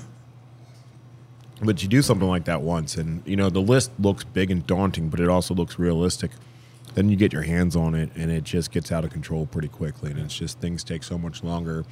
But 1.62 1.82
you 1.82 1.88
do 1.88 2.02
something 2.02 2.28
like 2.28 2.46
that 2.46 2.62
once, 2.62 2.98
and 2.98 3.22
you 3.26 3.36
know 3.36 3.50
the 3.50 3.62
list 3.62 3.92
looks 4.00 4.24
big 4.24 4.52
and 4.52 4.66
daunting, 4.68 5.10
but 5.10 5.20
it 5.20 5.30
also 5.30 5.54
looks 5.54 5.80
realistic. 5.80 6.32
Then 6.96 7.10
you 7.10 7.16
get 7.16 7.32
your 7.32 7.44
hands 7.44 7.76
on 7.76 7.96
it, 7.96 8.10
and 8.16 8.32
it 8.32 8.44
just 8.44 8.72
gets 8.72 8.92
out 8.92 9.06
of 9.06 9.12
control 9.12 9.46
pretty 9.46 9.68
quickly. 9.70 10.12
And 10.12 10.20
it's 10.20 10.36
just 10.38 10.60
things 10.60 10.84
take 10.84 11.04
so 11.04 11.18
much 11.18 11.44
longer 11.44 11.86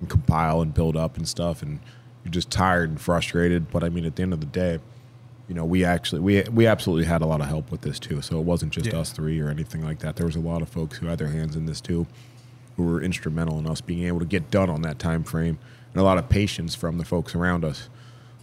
and 0.00 0.08
compile 0.08 0.62
and 0.62 0.72
build 0.72 0.96
up 0.96 1.16
and 1.16 1.28
stuff, 1.28 1.60
and 1.62 1.80
you're 2.24 2.32
just 2.32 2.50
tired 2.50 2.88
and 2.88 3.00
frustrated. 3.00 3.70
But 3.70 3.84
I 3.84 3.90
mean, 3.90 4.06
at 4.06 4.16
the 4.16 4.22
end 4.22 4.32
of 4.32 4.40
the 4.40 4.46
day, 4.46 4.78
you 5.48 5.54
know, 5.54 5.64
we 5.64 5.84
actually 5.84 6.20
we 6.20 6.42
we 6.50 6.66
absolutely 6.66 7.04
had 7.04 7.20
a 7.20 7.26
lot 7.26 7.40
of 7.40 7.48
help 7.48 7.70
with 7.70 7.82
this 7.82 7.98
too. 7.98 8.22
So 8.22 8.38
it 8.38 8.44
wasn't 8.44 8.72
just 8.72 8.86
Yeah. 8.86 9.00
us 9.00 9.10
three 9.12 9.38
or 9.40 9.50
anything 9.50 9.82
like 9.82 9.98
that. 9.98 10.16
There 10.16 10.26
was 10.26 10.36
a 10.36 10.40
lot 10.40 10.62
of 10.62 10.68
folks 10.68 10.98
who 10.98 11.08
had 11.08 11.18
their 11.18 11.28
hands 11.28 11.56
in 11.56 11.66
this 11.66 11.80
too, 11.80 12.06
who 12.80 12.92
were 12.92 13.02
instrumental 13.02 13.58
in 13.58 13.66
us 13.66 13.80
being 13.80 14.04
able 14.04 14.18
to 14.18 14.24
get 14.24 14.50
done 14.50 14.70
on 14.70 14.82
that 14.82 14.98
time 14.98 15.24
frame, 15.24 15.58
and 15.92 16.00
a 16.00 16.04
lot 16.04 16.18
of 16.18 16.28
patience 16.28 16.74
from 16.74 16.98
the 16.98 17.04
folks 17.04 17.34
around 17.34 17.64
us 17.64 17.88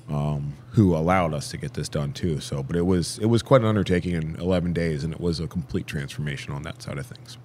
um, 0.09 0.53
who 0.71 0.95
allowed 0.95 1.33
us 1.33 1.49
to 1.51 1.57
get 1.57 1.73
this 1.73 1.89
done 1.89 2.13
too. 2.13 2.39
So, 2.39 2.63
but 2.63 2.75
it 2.75 2.85
was 2.85 3.17
it 3.19 3.25
was 3.25 3.41
quite 3.41 3.61
an 3.61 3.67
undertaking 3.67 4.13
in 4.13 4.35
11 4.35 4.73
days, 4.73 5.03
and 5.03 5.13
it 5.13 5.19
was 5.19 5.39
a 5.39 5.47
complete 5.47 5.87
transformation 5.87 6.53
on 6.53 6.63
that 6.63 6.81
side 6.81 6.97
of 6.97 7.05
things. 7.05 7.37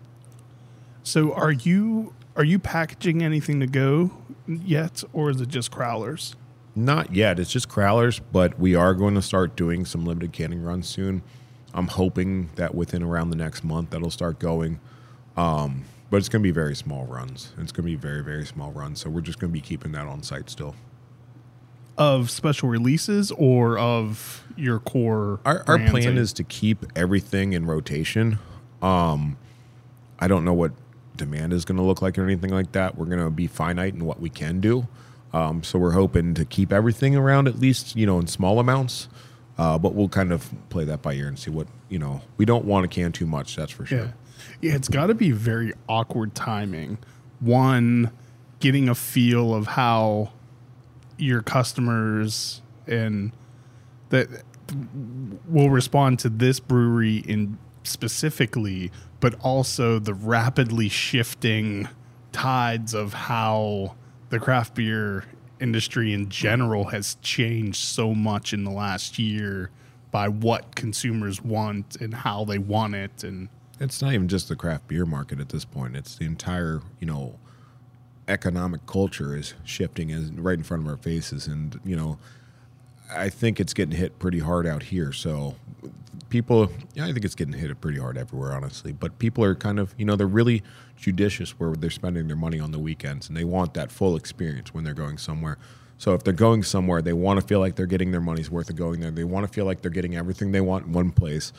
So 1.03 1.33
are 1.33 1.53
you 1.53 2.15
are 2.37 2.45
you 2.45 2.59
packaging 2.59 3.23
anything 3.23 3.61
to 3.61 3.67
go 3.67 4.11
yet, 4.47 5.03
or 5.13 5.31
is 5.31 5.41
it 5.41 5.49
just 5.49 5.71
crowlers? 5.71 6.35
Not 6.75 7.15
yet. 7.15 7.39
It's 7.39 7.51
just 7.53 7.69
crowlers, 7.69 8.21
but 8.33 8.59
we 8.59 8.75
are 8.75 8.95
going 8.95 9.15
to 9.15 9.23
start 9.23 9.57
doing 9.57 9.85
some 9.85 10.07
limited 10.07 10.33
canning 10.33 10.63
runs 10.63 10.89
soon. 10.89 11.23
I'm 11.75 11.89
hoping 11.89 12.51
that 12.55 12.75
within 12.75 13.03
around 13.03 13.31
the 13.31 13.37
next 13.37 13.65
month 13.65 13.91
that'll 13.91 14.11
start 14.11 14.39
going. 14.39 14.81
Um, 15.37 15.85
but 16.13 16.19
it's 16.19 16.29
going 16.29 16.43
to 16.43 16.47
be 16.47 16.51
very 16.53 16.77
small 16.77 17.07
runs. 17.07 17.55
It's 17.59 17.73
going 17.73 17.85
to 17.87 17.91
be 17.91 17.97
very 17.97 18.23
very 18.23 18.45
small 18.45 18.71
runs. 18.71 19.01
So 19.01 19.09
we're 19.09 19.23
just 19.23 19.39
going 19.39 19.51
to 19.51 19.53
be 19.53 19.63
keeping 19.63 19.93
that 19.93 20.07
on 20.07 20.23
site 20.23 20.51
still. 20.51 20.75
Of 21.97 22.31
special 22.31 22.69
releases 22.69 23.31
or 23.33 23.79
of 23.79 24.45
your 24.55 24.79
core? 24.79 25.41
Our, 25.47 25.65
our 25.67 25.79
plan 25.79 26.19
is 26.19 26.35
to 26.35 26.45
keep 26.45 26.85
everything 26.95 27.55
in 27.55 27.65
rotation. 27.65 28.39
Um, 28.83 29.39
I 30.19 30.29
don't 30.29 30.45
know 30.45 30.53
what 30.53 30.73
demand 31.17 31.55
is 31.55 31.65
going 31.65 31.79
to 31.79 31.83
look 31.83 32.03
like 32.03 32.19
or 32.19 32.25
anything 32.25 32.51
like 32.51 32.73
that. 32.73 32.99
We're 32.99 33.07
going 33.07 33.25
to 33.25 33.31
be 33.31 33.47
finite 33.47 33.95
in 33.95 34.05
what 34.05 34.21
we 34.21 34.29
can 34.29 34.61
do. 34.61 34.89
Um, 35.33 35.63
so 35.63 35.79
we're 35.79 35.93
hoping 35.93 36.35
to 36.35 36.45
keep 36.45 36.75
everything 36.75 37.17
around 37.17 37.49
at 37.49 37.59
least, 37.59 37.97
you 37.97 38.05
know, 38.05 38.19
in 38.19 38.27
small 38.27 38.61
amounts. 38.61 39.09
Uh, 39.57 39.79
but 39.79 39.95
we'll 39.95 40.09
kind 40.09 40.31
of 40.33 40.51
play 40.69 40.85
that 40.85 41.01
by 41.01 41.15
ear 41.15 41.29
and 41.29 41.39
see 41.39 41.51
what, 41.51 41.69
you 41.89 41.99
know, 41.99 42.21
we 42.37 42.45
don't 42.45 42.67
want 42.67 42.85
to 42.85 42.95
can 42.95 43.13
too 43.13 43.27
much. 43.27 43.57
That's 43.57 43.73
for 43.73 43.87
sure. 43.87 43.99
Yeah, 43.99 44.11
yeah. 44.61 44.75
It's 44.75 44.89
got 44.89 45.07
to 45.07 45.15
be 45.15 45.31
very 45.31 45.73
awkward 45.89 46.35
timing. 46.35 46.99
One, 47.41 48.11
getting 48.61 48.89
a 48.89 48.95
feel 48.95 49.55
of 49.55 49.67
how 49.67 50.33
your 51.19 51.43
customers 51.43 52.63
and 52.87 53.33
that 54.11 54.29
will 55.49 55.71
respond 55.71 56.19
to 56.21 56.29
this 56.29 56.61
brewery 56.61 57.19
in 57.19 57.59
specifically, 57.85 58.91
but 59.21 59.35
also 59.41 59.99
the 59.99 60.15
rapidly 60.15 60.89
shifting 60.89 61.89
tides 62.33 62.95
of 62.95 63.13
how 63.13 63.95
the 64.31 64.39
craft 64.39 64.75
beer 64.75 65.25
industry 65.61 66.13
in 66.13 66.29
general 66.29 66.85
has 66.85 67.17
changed 67.23 67.77
so 67.77 68.15
much 68.15 68.53
in 68.53 68.65
the 68.65 68.71
last 68.71 69.19
year 69.19 69.71
by 70.11 70.29
what 70.29 70.75
consumers 70.75 71.41
want 71.43 71.97
and 71.97 72.15
how 72.15 72.45
they 72.45 72.59
want 72.59 72.95
it 72.95 73.25
and 73.25 73.49
It's 73.83 74.01
not 74.01 74.15
even 74.15 74.29
just 74.29 74.49
the 74.49 74.57
craft 74.57 74.87
beer 74.89 75.05
market 75.05 75.41
at 75.41 75.49
this 75.49 75.65
point. 75.65 75.97
It's 75.97 76.15
the 76.15 76.25
entire, 76.25 76.83
you 77.01 77.07
know, 77.07 77.39
economic 78.29 78.87
culture 78.87 79.37
is 79.37 79.55
shifting 79.65 80.11
is 80.11 80.31
right 80.33 80.57
in 80.57 80.63
front 80.63 80.85
of 80.85 80.89
our 80.89 80.97
faces 80.97 81.49
and, 81.49 81.81
you 81.85 81.97
know, 81.97 82.19
I 83.15 83.29
think 83.29 83.61
it's 83.61 83.75
getting 83.75 83.97
hit 83.97 84.19
pretty 84.19 84.39
hard 84.39 84.67
out 84.67 84.85
here. 84.85 85.13
So 85.13 85.57
people, 86.29 86.71
yeah, 86.95 87.05
I 87.05 87.13
think 87.13 87.25
it's 87.25 87.35
getting 87.35 87.55
hit 87.55 87.79
pretty 87.81 87.99
hard 87.99 88.17
everywhere, 88.17 88.53
honestly. 88.53 88.93
But 88.93 89.19
people 89.19 89.45
are 89.45 89.55
kind 89.55 89.79
of, 89.79 89.95
you 89.99 90.05
know, 90.05 90.17
they're 90.17 90.27
really 90.27 90.63
judicious 90.97 91.51
where 91.59 91.73
they're 91.73 91.91
spending 91.91 92.29
their 92.29 92.37
money 92.37 92.61
on 92.61 92.71
the 92.71 92.79
weekends 92.79 93.29
and 93.29 93.37
they 93.37 93.45
want 93.45 93.75
that 93.75 93.91
full 93.91 94.17
experience 94.17 94.73
when 94.73 94.85
they're 94.85 94.95
going 94.95 95.19
somewhere. 95.19 95.59
So 95.99 96.15
if 96.15 96.25
they're 96.25 96.33
going 96.33 96.63
somewhere, 96.63 97.03
they 97.03 97.13
want 97.13 97.41
to 97.41 97.47
feel 97.47 97.61
like 97.61 97.77
they're 97.77 97.87
getting 97.87 98.13
their 98.13 98.21
money's 98.21 98.51
worth 98.51 98.71
of 98.71 98.77
going 98.77 99.01
there. 99.01 99.11
They 99.11 99.25
want 99.25 99.47
to 99.47 99.53
feel 99.53 99.67
like 99.67 99.83
they're 99.83 99.91
getting 99.91 100.17
everything 100.17 100.53
they 100.53 100.61
want 100.61 100.87
in 100.87 100.93
one 100.93 101.11
place. 101.11 101.53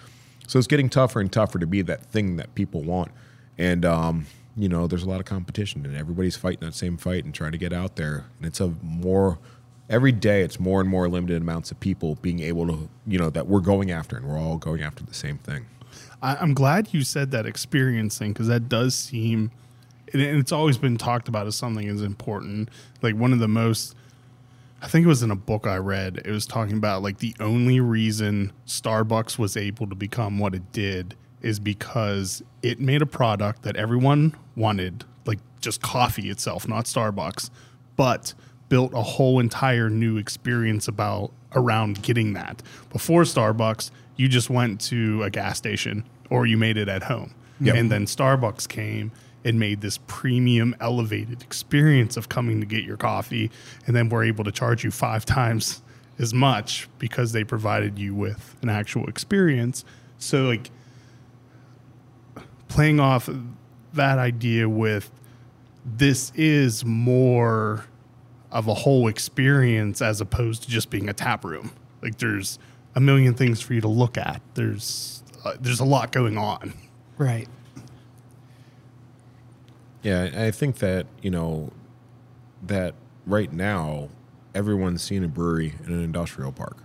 So 0.48 0.60
it's 0.60 0.68
getting 0.68 0.90
tougher 0.90 1.20
and 1.20 1.32
tougher 1.32 1.60
to 1.60 1.68
be 1.68 1.82
that 1.84 2.06
thing 2.06 2.36
that 2.38 2.54
people 2.56 2.82
want. 2.82 3.12
And, 3.58 3.86
um, 3.86 4.28
you 4.56 4.70
know, 4.70 4.88
there's 4.88 5.04
a 5.04 5.10
lot 5.10 5.20
of 5.20 5.26
competition 5.26 5.86
and 5.86 5.96
everybody's 5.96 6.36
fighting 6.36 6.60
that 6.62 6.76
same 6.76 6.98
fight 6.98 7.26
and 7.26 7.34
trying 7.34 7.54
to 7.54 7.58
get 7.58 7.74
out 7.74 7.96
there. 7.96 8.26
And 8.38 8.46
it's 8.46 8.60
a 8.60 8.74
more, 8.82 9.40
every 9.90 10.12
day, 10.12 10.42
it's 10.42 10.60
more 10.60 10.82
and 10.82 10.90
more 10.90 11.08
limited 11.08 11.42
amounts 11.42 11.72
of 11.72 11.80
people 11.80 12.16
being 12.22 12.40
able 12.40 12.68
to, 12.68 12.90
you 13.08 13.18
know, 13.18 13.30
that 13.30 13.48
we're 13.48 13.62
going 13.62 13.90
after 13.92 14.16
and 14.16 14.28
we're 14.28 14.38
all 14.38 14.58
going 14.58 14.82
after 14.82 15.04
the 15.04 15.14
same 15.14 15.38
thing. 15.40 15.66
I, 16.22 16.36
I'm 16.36 16.54
glad 16.54 16.94
you 16.94 17.04
said 17.04 17.32
that 17.32 17.46
experience 17.46 18.18
thing 18.18 18.34
because 18.34 18.48
that 18.48 18.70
does 18.70 18.96
seem, 18.96 19.52
and 20.12 20.22
it's 20.22 20.52
always 20.52 20.78
been 20.78 20.98
talked 20.98 21.28
about 21.28 21.48
as 21.48 21.56
something 21.56 21.88
as 21.88 22.02
important. 22.02 22.70
Like 23.02 23.16
one 23.16 23.34
of 23.34 23.40
the 23.40 23.48
most, 23.48 23.96
I 24.84 24.88
think 24.88 25.06
it 25.06 25.08
was 25.08 25.24
in 25.24 25.32
a 25.32 25.36
book 25.36 25.66
I 25.66 25.78
read. 25.78 26.22
It 26.26 26.32
was 26.32 26.46
talking 26.46 26.76
about 26.76 27.02
like 27.02 27.20
the 27.20 27.34
only 27.40 27.80
reason 27.80 28.52
Starbucks 28.68 29.40
was 29.40 29.56
able 29.56 29.88
to 29.88 29.96
become 29.96 30.40
what 30.40 30.54
it 30.54 30.74
did 30.74 31.16
is 31.42 31.60
because 31.60 32.44
it 32.62 32.82
made 32.82 33.02
a 33.02 33.06
product 33.06 33.64
that 33.64 33.78
everyone 33.78 34.36
wanted, 34.58 35.06
like 35.26 35.40
just 35.62 35.82
coffee 35.82 36.30
itself, 36.30 36.68
not 36.68 36.84
Starbucks, 36.86 37.50
but 37.96 38.34
built 38.68 38.94
a 38.94 39.02
whole 39.02 39.40
entire 39.40 39.90
new 39.90 40.18
experience 40.18 40.90
about 40.90 41.32
around 41.56 42.02
getting 42.04 42.34
that. 42.34 42.62
Before 42.92 43.24
Starbucks, 43.24 43.90
you 44.18 44.28
just 44.28 44.50
went 44.50 44.82
to 44.82 45.24
a 45.24 45.30
gas 45.30 45.58
station 45.58 46.04
or 46.30 46.46
you 46.46 46.58
made 46.58 46.76
it 46.76 46.90
at 46.90 47.04
home. 47.04 47.34
And 47.78 47.90
then 47.90 48.06
Starbucks 48.06 48.68
came 48.68 49.14
and 49.46 49.60
made 49.60 49.82
this 49.82 50.00
premium 50.08 50.76
elevated 50.80 51.42
experience 51.42 52.18
of 52.18 52.30
coming 52.30 52.60
to 52.60 52.66
get 52.66 52.84
your 52.84 52.98
coffee 52.98 53.52
and 53.86 53.96
then 53.96 54.10
we're 54.10 54.24
able 54.24 54.44
to 54.44 54.52
charge 54.52 54.84
you 54.84 54.92
5 54.92 55.26
times 55.26 55.82
as 56.20 56.34
much 56.34 56.88
because 57.00 57.32
they 57.32 57.44
provided 57.44 57.98
you 57.98 58.14
with 58.14 58.56
an 58.62 58.70
actual 58.70 59.08
experience. 59.08 59.84
So 60.20 60.44
like 60.44 60.70
playing 62.68 63.00
off 63.00 63.30
that 63.94 64.18
idea 64.18 64.70
with 64.70 65.12
this 65.86 66.32
is 66.36 66.86
more 66.86 67.86
of 68.52 68.68
a 68.68 68.74
whole 68.74 69.08
experience 69.08 70.02
as 70.02 70.22
opposed 70.22 70.64
to 70.64 70.70
just 70.70 70.90
being 70.90 71.10
a 71.10 71.14
tap 71.14 71.44
room. 71.44 71.72
Like 72.02 72.18
there's 72.18 72.60
a 72.96 73.00
million 73.00 73.34
things 73.34 73.62
for 73.62 73.74
you 73.74 73.82
to 73.82 73.88
look 73.88 74.18
at. 74.18 74.42
There's 74.54 75.24
uh, 75.44 75.56
there's 75.60 75.80
a 75.80 75.86
lot 75.86 76.12
going 76.12 76.38
on. 76.38 76.74
Right. 77.18 77.48
Yeah, 80.04 80.30
I 80.36 80.52
think 80.52 80.78
that, 80.80 81.08
you 81.22 81.32
know, 81.32 81.72
that 82.62 82.94
right 83.26 83.52
now, 83.52 84.10
everyone's 84.54 85.02
seen 85.02 85.24
a 85.24 85.28
brewery 85.28 85.74
in 85.86 85.94
an 85.94 86.04
industrial 86.04 86.52
park. 86.52 86.78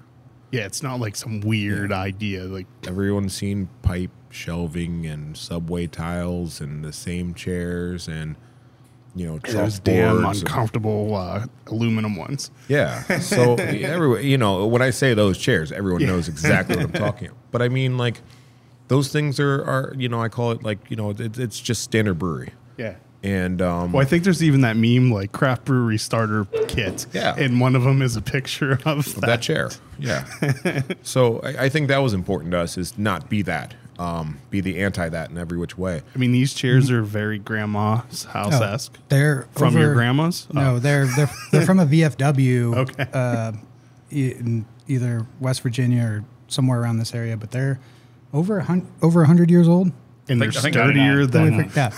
Yeah, 0.51 0.65
it's 0.65 0.83
not 0.83 0.99
like 1.01 1.15
some 1.17 1.41
weird 1.41 1.93
idea. 1.93 2.45
Like 2.45 2.67
Everyone's 2.87 3.35
seen 3.35 3.69
pipe 3.83 4.11
shelving 4.31 5.05
and 5.07 5.37
subway 5.37 5.87
tiles 5.87 6.61
and 6.61 6.85
the 6.85 6.93
same 6.93 7.35
chairs 7.35 8.09
and, 8.09 8.37
you 9.15 9.27
know, 9.27 9.39
those 9.39 9.79
damn 9.81 10.19
chalkboards 10.19 10.31
and- 10.31 10.43
uncomfortable 10.43 11.15
uh, 11.17 11.47
aluminum 11.67 12.17
ones. 12.17 12.51
Yeah. 12.69 13.03
So 13.21 13.57
everyone, 13.57 14.25
you 14.25 14.39
know, 14.39 14.67
when 14.67 14.81
I 14.81 14.91
say 14.91 15.13
those 15.13 15.37
chairs, 15.39 15.71
everyone 15.73 16.07
knows 16.07 16.29
exactly 16.29 16.77
what 16.77 16.85
I'm 16.87 16.93
talking 16.93 17.29
about. 17.29 17.39
But 17.51 17.63
I 17.63 17.69
mean, 17.69 17.99
like, 17.99 18.21
those 18.89 19.13
things 19.13 19.39
are, 19.41 19.63
are 19.65 19.95
you 19.99 20.09
know, 20.09 20.23
I 20.23 20.29
call 20.31 20.53
it 20.53 20.63
like, 20.63 20.79
you 20.91 20.97
know, 20.97 21.11
it, 21.11 21.37
it's 21.39 21.61
just 21.61 21.83
standard 21.83 22.19
brewery. 22.19 22.53
Yeah. 22.79 22.95
And 23.23 23.61
um, 23.61 23.93
Well, 23.93 24.01
I 24.03 24.05
think 24.05 24.23
there's 24.25 24.43
even 24.45 24.61
that 24.61 24.77
meme 24.77 25.11
like 25.11 25.33
craft 25.33 25.65
brewery 25.65 25.99
starter 25.99 26.45
kit. 26.69 27.07
Yeah. 27.13 27.35
And 27.37 27.61
one 27.61 27.75
of 27.75 27.83
them 27.83 28.01
is 28.01 28.15
a 28.17 28.23
picture 28.23 28.79
of 28.85 29.05
that. 29.17 29.21
that 29.23 29.43
chair. 29.43 29.71
Yeah. 29.99 30.25
so 31.03 31.41
I, 31.41 31.65
I 31.65 31.69
think 31.69 31.89
that 31.89 31.99
was 31.99 32.15
important 32.15 32.53
to 32.53 32.59
us 32.61 32.79
is 32.79 32.97
not 32.97 33.29
be 33.29 33.43
that, 33.43 33.75
um, 33.99 34.39
be 34.51 34.61
the 34.61 34.79
anti 34.81 35.09
that 35.09 35.31
in 35.31 35.37
every 35.39 35.59
which 35.59 35.77
way. 35.77 36.03
I 36.15 36.19
mean, 36.19 36.31
these 36.31 36.55
chairs 36.55 36.91
are 36.93 37.03
very 37.03 37.39
grandma's 37.41 38.25
house 38.25 38.55
esque. 38.55 38.97
They're 39.09 39.49
From 39.57 39.69
over- 39.69 39.79
your 39.81 39.95
grandma's? 39.95 40.47
No, 40.53 40.77
Oh. 40.77 40.79
they're 40.79 41.07
they're 41.17 41.31
they're 41.51 41.67
from 41.67 41.81
a 41.81 41.87
VFW. 41.87 42.77
Okay. 42.77 43.07
Uh, 43.13 43.53
in 44.11 44.65
either 44.87 45.27
West 45.41 45.63
Virginia 45.63 46.03
or 46.05 46.25
somewhere 46.47 46.81
around 46.81 46.99
this 46.99 47.15
area, 47.15 47.37
but 47.37 47.51
they're 47.51 47.79
over 48.33 48.59
a 48.59 48.65
hun- 48.65 48.87
over 49.03 49.25
hundred 49.25 49.51
years 49.51 49.67
old. 49.69 49.91
And 50.31 50.41
think- 50.41 50.53
they're 50.53 50.61
I 50.61 50.63
think 50.63 50.77
I 50.77 50.85
sturdier 50.85 51.17
know. 51.17 51.27
than. 51.27 51.71
Yeah, 51.75 51.91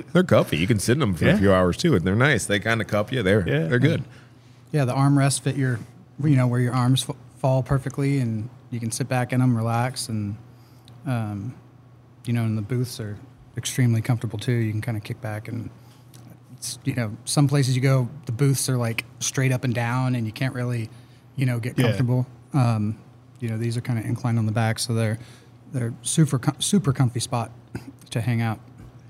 They're 0.12 0.22
comfy. 0.24 0.56
You 0.58 0.66
can 0.66 0.78
sit 0.78 0.92
in 0.92 0.98
them 1.00 1.14
for 1.14 1.24
Yeah. 1.24 1.34
a 1.34 1.38
few 1.38 1.52
hours 1.52 1.76
too, 1.76 1.94
and 1.94 2.04
they're 2.04 2.14
nice. 2.14 2.46
They 2.46 2.60
kind 2.60 2.80
of 2.80 2.86
cup 2.86 3.12
you. 3.12 3.22
They're 3.22 3.46
Yeah. 3.48 3.66
they're 3.68 3.78
good. 3.78 4.04
yeah. 4.72 4.84
The 4.84 4.94
armrests 4.94 5.40
fit 5.40 5.56
your, 5.56 5.80
you 6.22 6.36
know, 6.36 6.46
where 6.46 6.60
your 6.60 6.74
arms 6.74 7.06
f- 7.08 7.16
fall 7.38 7.62
perfectly, 7.62 8.18
and 8.18 8.48
you 8.70 8.78
can 8.80 8.90
sit 8.90 9.08
back 9.08 9.32
in 9.32 9.40
them, 9.40 9.56
relax, 9.56 10.08
and, 10.08 10.36
um, 11.06 11.54
you 12.26 12.32
know, 12.32 12.42
and 12.44 12.56
the 12.58 12.62
booths 12.62 13.00
are 13.00 13.16
extremely 13.56 14.00
comfortable 14.00 14.38
too. 14.38 14.52
You 14.52 14.70
can 14.72 14.80
kind 14.80 14.96
of 14.96 15.04
kick 15.04 15.20
back 15.20 15.48
and. 15.48 15.70
It's, 16.56 16.76
you 16.84 16.94
know, 16.94 17.16
some 17.24 17.46
places 17.46 17.76
you 17.76 17.82
go, 17.82 18.08
the 18.26 18.32
booths 18.32 18.68
are 18.68 18.76
like 18.76 19.04
straight 19.20 19.52
up 19.52 19.62
and 19.62 19.72
down, 19.72 20.16
and 20.16 20.26
you 20.26 20.32
can't 20.32 20.52
really, 20.54 20.90
you 21.36 21.46
know, 21.46 21.60
get 21.60 21.78
Yeah. 21.78 21.84
comfortable. 21.86 22.26
Um, 22.52 22.96
you 23.38 23.48
know, 23.48 23.56
these 23.56 23.76
are 23.76 23.80
kind 23.80 23.96
of 23.96 24.04
inclined 24.04 24.40
on 24.40 24.46
the 24.46 24.50
back, 24.50 24.80
so 24.80 24.92
they're 24.92 25.20
they're 25.72 25.94
super 26.02 26.38
com- 26.38 26.60
super 26.60 26.92
comfy 26.92 27.20
spot 27.20 27.50
to 28.10 28.20
hang 28.20 28.40
out. 28.40 28.60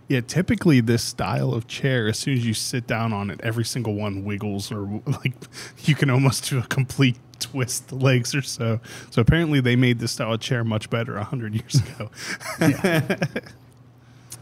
Yeah, 0.08 0.22
typically 0.22 0.80
this 0.80 1.04
style 1.04 1.52
of 1.52 1.66
chair, 1.66 2.08
as 2.08 2.18
soon 2.18 2.34
as 2.34 2.46
you 2.46 2.54
sit 2.54 2.86
down 2.86 3.12
on 3.12 3.30
it, 3.30 3.40
every 3.42 3.64
single 3.64 3.94
one 3.94 4.24
wiggles, 4.24 4.72
or 4.72 5.02
like 5.06 5.34
you 5.84 5.94
can 5.94 6.08
almost 6.08 6.48
do 6.48 6.58
a 6.58 6.62
complete 6.62 7.18
twist 7.38 7.88
the 7.88 7.94
legs 7.94 8.34
or 8.34 8.42
so. 8.42 8.80
So 9.10 9.20
apparently 9.20 9.60
they 9.60 9.76
made 9.76 9.98
this 9.98 10.12
style 10.12 10.32
of 10.32 10.40
chair 10.40 10.64
much 10.64 10.90
better 10.90 11.16
a 11.16 11.24
hundred 11.24 11.54
years 11.54 11.74
ago. 11.96 12.10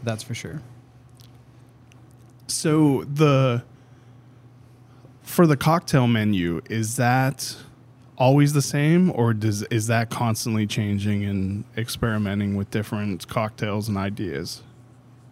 That's 0.03 0.23
for 0.23 0.33
sure. 0.33 0.61
So 2.47 3.03
the 3.03 3.63
for 5.21 5.45
the 5.45 5.57
cocktail 5.57 6.07
menu 6.07 6.61
is 6.69 6.95
that 6.95 7.57
always 8.17 8.53
the 8.53 8.61
same, 8.61 9.11
or 9.11 9.33
does 9.33 9.63
is 9.63 9.87
that 9.87 10.09
constantly 10.09 10.67
changing 10.67 11.23
and 11.23 11.63
experimenting 11.77 12.55
with 12.55 12.71
different 12.71 13.27
cocktails 13.27 13.87
and 13.87 13.97
ideas? 13.97 14.63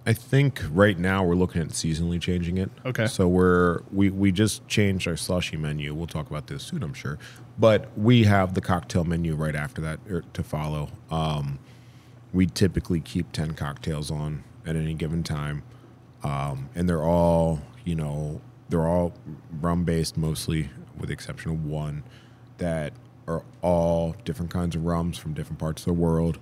I 0.08 0.14
think 0.14 0.62
right 0.70 0.98
now 0.98 1.24
we're 1.24 1.36
looking 1.36 1.62
at 1.64 1.70
seasonally 1.70 2.22
changing 2.22 2.58
it. 2.58 2.70
Okay. 2.86 3.08
So 3.08 3.28
we're 3.28 3.82
we 3.92 4.10
we 4.12 4.32
just 4.32 4.68
changed 4.68 5.08
our 5.08 5.18
slushy 5.18 5.58
menu. 5.58 5.94
We'll 5.96 6.08
talk 6.08 6.30
about 6.30 6.48
this 6.48 6.64
soon, 6.64 6.84
I'm 6.84 6.94
sure. 6.94 7.18
But 7.58 7.90
we 7.98 8.26
have 8.26 8.54
the 8.54 8.62
cocktail 8.62 9.04
menu 9.04 9.34
right 9.34 9.56
after 9.56 9.82
that 9.82 10.00
er, 10.10 10.24
to 10.34 10.44
follow. 10.44 10.90
Um, 11.10 11.60
we 12.34 12.46
typically 12.46 13.00
keep 13.00 13.32
ten 13.32 13.54
cocktails 13.54 14.12
on 14.12 14.44
at 14.66 14.76
any 14.76 14.94
given 14.94 15.24
time, 15.24 15.64
um, 16.24 16.70
and 16.76 16.88
they're 16.88 17.04
all 17.04 17.62
you 17.84 17.96
know 17.96 18.42
they're 18.70 18.88
all 18.88 19.14
rum 19.60 19.86
based 19.86 20.18
mostly, 20.18 20.70
with 20.96 21.08
the 21.08 21.14
exception 21.14 21.52
of 21.52 21.66
one 21.66 22.04
that 22.58 22.94
are 23.28 23.44
all 23.62 24.16
different 24.24 24.52
kinds 24.52 24.76
of 24.76 24.86
rums 24.86 25.18
from 25.18 25.34
different 25.34 25.60
parts 25.60 25.82
of 25.82 25.86
the 25.88 25.94
world, 25.94 26.40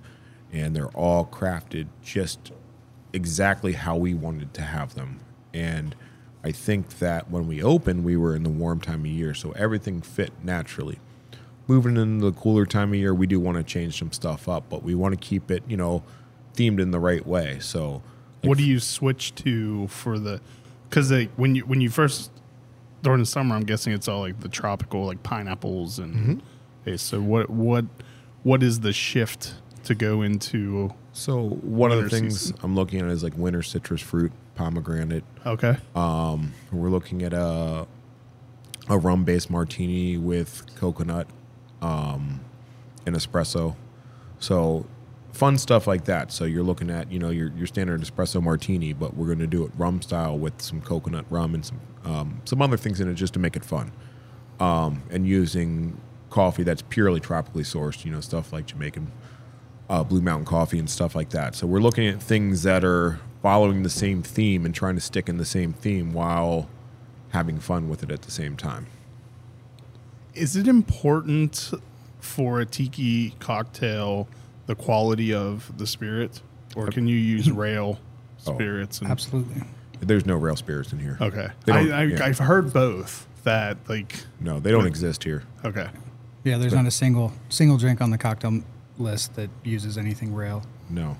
and 0.52 0.74
they're 0.76 0.88
all 0.88 1.26
crafted 1.26 1.86
just 2.02 2.52
exactly 3.12 3.72
how 3.72 3.96
we 3.96 4.12
wanted 4.12 4.52
to 4.54 4.62
have 4.62 4.94
them. 4.94 5.20
And 5.52 5.94
I 6.42 6.52
think 6.52 6.98
that 6.98 7.30
when 7.30 7.46
we 7.46 7.62
opened, 7.62 8.04
we 8.04 8.16
were 8.16 8.36
in 8.36 8.42
the 8.42 8.50
warm 8.50 8.80
time 8.80 9.00
of 9.00 9.06
year, 9.06 9.32
so 9.34 9.52
everything 9.52 10.02
fit 10.02 10.32
naturally. 10.42 10.98
Moving 11.66 11.96
into 11.96 12.30
the 12.30 12.32
cooler 12.32 12.66
time 12.66 12.90
of 12.90 12.96
year, 12.96 13.14
we 13.14 13.26
do 13.26 13.40
want 13.40 13.56
to 13.56 13.62
change 13.62 13.98
some 13.98 14.12
stuff 14.12 14.48
up, 14.48 14.64
but 14.68 14.82
we 14.82 14.94
want 14.94 15.18
to 15.18 15.28
keep 15.28 15.50
it, 15.50 15.62
you 15.66 15.78
know, 15.78 16.02
themed 16.54 16.80
in 16.80 16.90
the 16.90 17.00
right 17.00 17.26
way. 17.26 17.58
So, 17.60 18.02
like, 18.42 18.50
What 18.50 18.58
do 18.58 18.64
you 18.64 18.78
switch 18.78 19.34
to 19.36 19.88
for 19.88 20.18
the? 20.18 20.42
Because 20.90 21.10
when 21.36 21.54
you 21.54 21.62
when 21.64 21.80
you 21.80 21.88
first 21.88 22.30
during 23.04 23.20
the 23.20 23.26
summer, 23.26 23.54
I'm 23.54 23.62
guessing 23.64 23.92
it's 23.92 24.08
all 24.08 24.20
like 24.20 24.40
the 24.40 24.48
tropical, 24.48 25.06
like 25.06 25.22
pineapples 25.22 26.00
and. 26.00 26.14
Mm-hmm. 26.14 26.38
Okay, 26.82 26.96
so 26.96 27.20
what 27.20 27.48
what 27.48 27.84
what 28.42 28.62
is 28.62 28.80
the 28.80 28.92
shift 28.92 29.54
to 29.84 29.94
go 29.94 30.22
into? 30.22 30.92
So 31.12 31.48
one 31.48 31.92
of 31.92 32.02
the 32.02 32.10
things 32.10 32.40
season. 32.40 32.56
I'm 32.62 32.74
looking 32.74 33.00
at 33.00 33.06
is 33.06 33.22
like 33.22 33.36
winter 33.38 33.62
citrus 33.62 34.00
fruit, 34.00 34.32
pomegranate. 34.54 35.24
Okay, 35.46 35.76
Um, 35.94 36.52
we're 36.72 36.90
looking 36.90 37.22
at 37.22 37.32
a 37.32 37.86
a 38.88 38.98
rum 38.98 39.24
based 39.24 39.48
martini 39.48 40.18
with 40.18 40.64
coconut, 40.74 41.26
um, 41.80 42.40
and 43.06 43.14
espresso. 43.14 43.76
So 44.40 44.86
fun 45.34 45.58
stuff 45.58 45.86
like 45.86 46.04
that. 46.04 46.32
So 46.32 46.44
you're 46.44 46.62
looking 46.62 46.90
at 46.90 47.10
you 47.12 47.18
know 47.18 47.30
your 47.30 47.52
your 47.56 47.66
standard 47.66 48.00
espresso 48.00 48.42
martini, 48.42 48.92
but 48.92 49.16
we're 49.16 49.26
going 49.26 49.40
to 49.40 49.46
do 49.46 49.64
it 49.64 49.72
rum 49.76 50.00
style 50.00 50.38
with 50.38 50.62
some 50.62 50.80
coconut 50.80 51.26
rum 51.28 51.54
and 51.54 51.64
some 51.64 51.80
um, 52.04 52.40
some 52.44 52.62
other 52.62 52.76
things 52.76 53.00
in 53.00 53.08
it 53.08 53.14
just 53.14 53.34
to 53.34 53.38
make 53.38 53.56
it 53.56 53.64
fun. 53.64 53.92
Um, 54.60 55.02
and 55.10 55.26
using 55.26 56.00
coffee 56.30 56.62
that's 56.62 56.82
purely 56.82 57.20
tropically 57.20 57.64
sourced, 57.64 58.04
you 58.04 58.12
know, 58.12 58.20
stuff 58.20 58.52
like 58.52 58.66
Jamaican 58.66 59.10
uh, 59.88 60.04
Blue 60.04 60.20
Mountain 60.20 60.46
Coffee 60.46 60.78
and 60.78 60.88
stuff 60.88 61.14
like 61.14 61.30
that. 61.30 61.54
So 61.54 61.66
we're 61.66 61.80
looking 61.80 62.06
at 62.06 62.22
things 62.22 62.62
that 62.62 62.84
are 62.84 63.20
following 63.42 63.82
the 63.82 63.90
same 63.90 64.22
theme 64.22 64.64
and 64.64 64.74
trying 64.74 64.94
to 64.94 65.00
stick 65.00 65.28
in 65.28 65.36
the 65.36 65.44
same 65.44 65.72
theme 65.72 66.12
while 66.12 66.68
having 67.30 67.58
fun 67.58 67.88
with 67.88 68.02
it 68.02 68.10
at 68.10 68.22
the 68.22 68.30
same 68.30 68.56
time. 68.56 68.86
is 70.34 70.56
it 70.56 70.66
important 70.66 71.72
for 72.20 72.60
a 72.60 72.66
tiki 72.66 73.30
cocktail 73.38 74.28
the 74.66 74.74
quality 74.74 75.32
of 75.34 75.76
the 75.78 75.86
spirit, 75.86 76.40
or 76.76 76.88
can 76.88 77.06
you 77.06 77.16
use 77.16 77.50
rail 77.64 77.98
Oh. 78.46 78.54
spirits? 78.54 79.00
And, 79.00 79.10
Absolutely. 79.10 79.62
There's 80.00 80.26
no 80.26 80.36
rail 80.36 80.56
spirits 80.56 80.92
in 80.92 80.98
here. 80.98 81.16
Okay, 81.20 81.48
They 81.64 81.72
I, 81.72 81.82
don't- 81.84 81.92
I, 81.92 82.02
yeah. 82.04 82.24
I've 82.24 82.38
heard 82.38 82.72
both. 82.72 83.26
That 83.44 83.76
like 83.88 84.16
No, 84.40 84.58
they 84.60 84.70
don't 84.70 84.86
exist 84.86 85.22
here. 85.24 85.42
okay, 85.64 85.88
Yeah, 86.44 86.56
there's 86.58 86.72
not 86.72 86.86
a 86.86 86.90
single 86.90 87.32
single 87.50 87.76
drink 87.76 88.00
on 88.00 88.10
the 88.10 88.16
cocktail 88.18 88.62
list 88.98 89.34
that 89.36 89.50
uses 89.62 89.96
anything 89.98 90.34
rail. 90.34 90.62
No. 90.90 91.16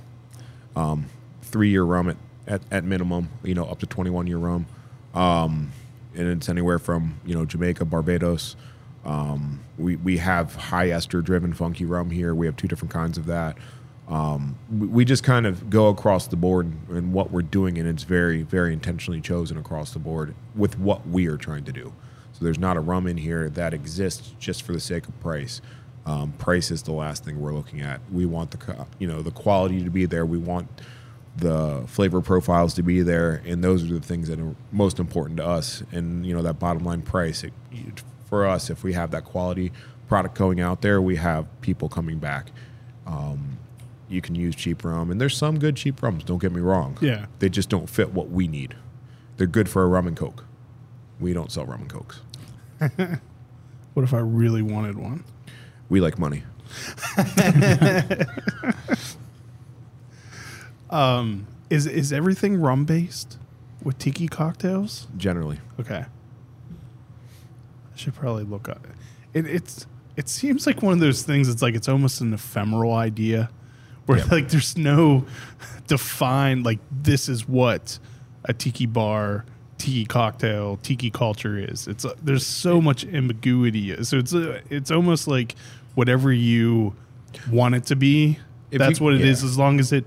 Um, 0.77 1.07
three 1.43 1.69
year 1.71 1.83
rum 1.85 2.09
at, 2.09 2.17
at, 2.47 2.63
at 2.71 2.85
minimum, 2.85 3.29
you 3.43 3.55
know, 3.55 3.65
up 3.67 3.79
to 3.81 3.87
21 3.87 4.27
year 4.27 4.39
rum. 4.39 4.67
Um, 5.15 5.73
and 6.15 6.29
it's 6.29 6.49
anywhere 6.49 6.79
from, 6.79 7.21
you 7.27 7.35
know, 7.35 7.45
Jamaica, 7.45 7.85
Barbados. 7.85 8.57
Um, 9.05 9.61
we, 9.79 9.97
we 9.97 10.19
have 10.19 10.55
high 10.55 10.91
ester 10.91 11.21
driven 11.21 11.53
funky 11.53 11.85
rum 11.85 12.11
here. 12.11 12.35
We 12.35 12.47
have 12.47 12.57
two 12.57 12.69
different 12.69 12.93
kinds 12.93 13.19
of 13.19 13.27
that. 13.27 13.57
Um, 14.09 14.59
we, 14.71 14.87
we 14.87 15.05
just 15.05 15.25
kind 15.25 15.47
of 15.47 15.71
go 15.71 15.89
across 15.89 16.27
the 16.27 16.37
board 16.37 16.73
and 16.91 17.13
what 17.13 17.31
we're 17.31 17.43
doing, 17.43 17.79
and 17.79 17.89
it's 17.89 18.05
very, 18.05 18.43
very 18.43 18.73
intentionally 18.73 19.21
chosen 19.21 19.57
across 19.57 19.93
the 19.93 19.99
board 19.99 20.35
with 20.55 20.79
what 20.79 21.07
we 21.07 21.27
are 21.27 21.37
trying 21.37 21.65
to 21.65 21.73
do. 21.73 21.93
So 22.33 22.45
there's 22.45 22.59
not 22.59 22.77
a 22.77 22.81
rum 22.81 23.07
in 23.07 23.17
here 23.17 23.49
that 23.51 23.73
exists 23.73 24.35
just 24.39 24.63
for 24.63 24.73
the 24.73 24.81
sake 24.81 25.07
of 25.07 25.19
price. 25.21 25.61
Um, 26.07 26.33
price 26.33 26.71
is 26.71 26.83
the 26.83 26.93
last 26.93 27.25
thing 27.25 27.41
we're 27.41 27.55
looking 27.55 27.81
at. 27.81 28.01
We 28.13 28.27
want 28.27 28.51
the 28.51 28.87
you 28.99 29.07
know 29.07 29.23
the 29.23 29.31
quality 29.31 29.83
to 29.85 29.91
be 29.91 30.05
there. 30.05 30.27
We 30.27 30.39
want 30.39 30.69
the 31.37 31.85
flavor 31.87 32.21
profiles 32.21 32.75
to 32.75 32.83
be 32.83 33.03
there, 33.03 33.41
and 33.47 33.65
those 33.65 33.83
are 33.85 33.95
the 33.95 34.01
things 34.01 34.29
that 34.29 34.39
are 34.39 34.55
most 34.71 34.99
important 34.99 35.39
to 35.39 35.47
us. 35.47 35.83
And 35.93 36.27
you 36.27 36.35
know 36.35 36.43
that 36.43 36.59
bottom 36.59 36.85
line 36.85 37.03
price 37.03 37.45
it, 37.45 37.53
for 38.27 38.47
us, 38.47 38.71
if 38.71 38.83
we 38.83 38.93
have 38.95 39.11
that 39.13 39.25
quality 39.25 39.73
product 40.09 40.35
going 40.37 40.61
out 40.61 40.83
there, 40.83 41.01
we 41.01 41.17
have 41.17 41.47
people 41.61 41.89
coming 41.89 42.19
back. 42.19 42.51
Um, 43.07 43.59
you 44.09 44.21
can 44.21 44.35
use 44.35 44.55
cheap 44.55 44.85
rum, 44.85 45.11
and 45.11 45.21
there's 45.21 45.37
some 45.37 45.59
good 45.59 45.77
cheap 45.77 46.03
rums. 46.03 46.25
Don't 46.25 46.41
get 46.41 46.53
me 46.53 46.61
wrong. 46.61 46.99
Yeah. 47.01 47.27
they 47.39 47.49
just 47.49 47.69
don't 47.69 47.89
fit 47.89 48.13
what 48.13 48.31
we 48.31 48.49
need. 48.49 48.75
They're 49.37 49.47
good 49.47 49.69
for 49.69 49.83
a 49.83 49.89
rum 49.89 50.07
and 50.07 50.17
coke. 50.17 50.45
We 51.19 51.33
don't 51.33 51.51
sell 51.51 51.65
rum 51.65 51.83
and 51.83 51.91
cokes. 51.91 52.21
what 53.95 54.03
if 54.03 54.15
I 54.15 54.19
really 54.19 54.63
wanted 54.63 54.99
one? 54.99 55.25
We 55.89 56.01
like 56.01 56.19
money. 56.19 56.45
Is 61.71 61.87
is 61.87 62.13
everything 62.13 62.61
rum 62.61 62.85
based 62.85 63.39
with 63.83 63.99
tiki 63.99 64.29
cocktails? 64.29 65.09
Generally, 65.17 65.61
Okay. 65.81 66.05
I 67.95 67.97
should 67.97 68.15
probably 68.15 68.45
look 68.45 68.69
up. 68.69 68.87
It, 69.33 69.47
it's 69.47 69.87
it 70.17 70.29
seems 70.29 70.67
like 70.67 70.83
one 70.83 70.93
of 70.93 71.01
those 71.01 71.23
things. 71.23 71.49
It's 71.49 71.63
like 71.63 71.75
it's 71.75 71.89
almost 71.89 72.21
an 72.21 72.33
ephemeral 72.35 72.95
idea, 72.95 73.51
where 74.07 74.19
Yep. 74.19 74.31
like 74.31 74.49
there's 74.49 74.77
no 74.77 75.25
defined 75.87 76.65
like 76.65 76.79
this 76.91 77.29
is 77.29 77.49
what 77.49 77.99
a 78.45 78.53
tiki 78.53 78.87
bar, 78.87 79.45
tiki 79.79 80.05
cocktail, 80.05 80.79
tiki 80.83 81.11
culture 81.11 81.59
is. 81.59 81.87
It's 81.89 82.05
uh, 82.05 82.15
there's 82.23 82.47
so 82.47 82.81
much 82.81 83.05
ambiguity. 83.07 84.03
So 84.05 84.19
it's 84.19 84.35
uh, 84.35 84.61
it's 84.71 84.91
almost 84.91 85.27
like 85.29 85.55
whatever 85.95 86.33
you 86.33 86.95
want 87.51 87.75
it 87.75 87.87
to 87.87 87.97
be. 87.97 88.39
If 88.71 88.79
that's 88.81 88.99
you- 89.01 89.05
what 89.05 89.15
it 89.15 89.21
is, 89.23 89.43
yeah. 89.43 89.49
as 89.51 89.59
long 89.59 89.79
as 89.81 89.93
it 89.93 90.07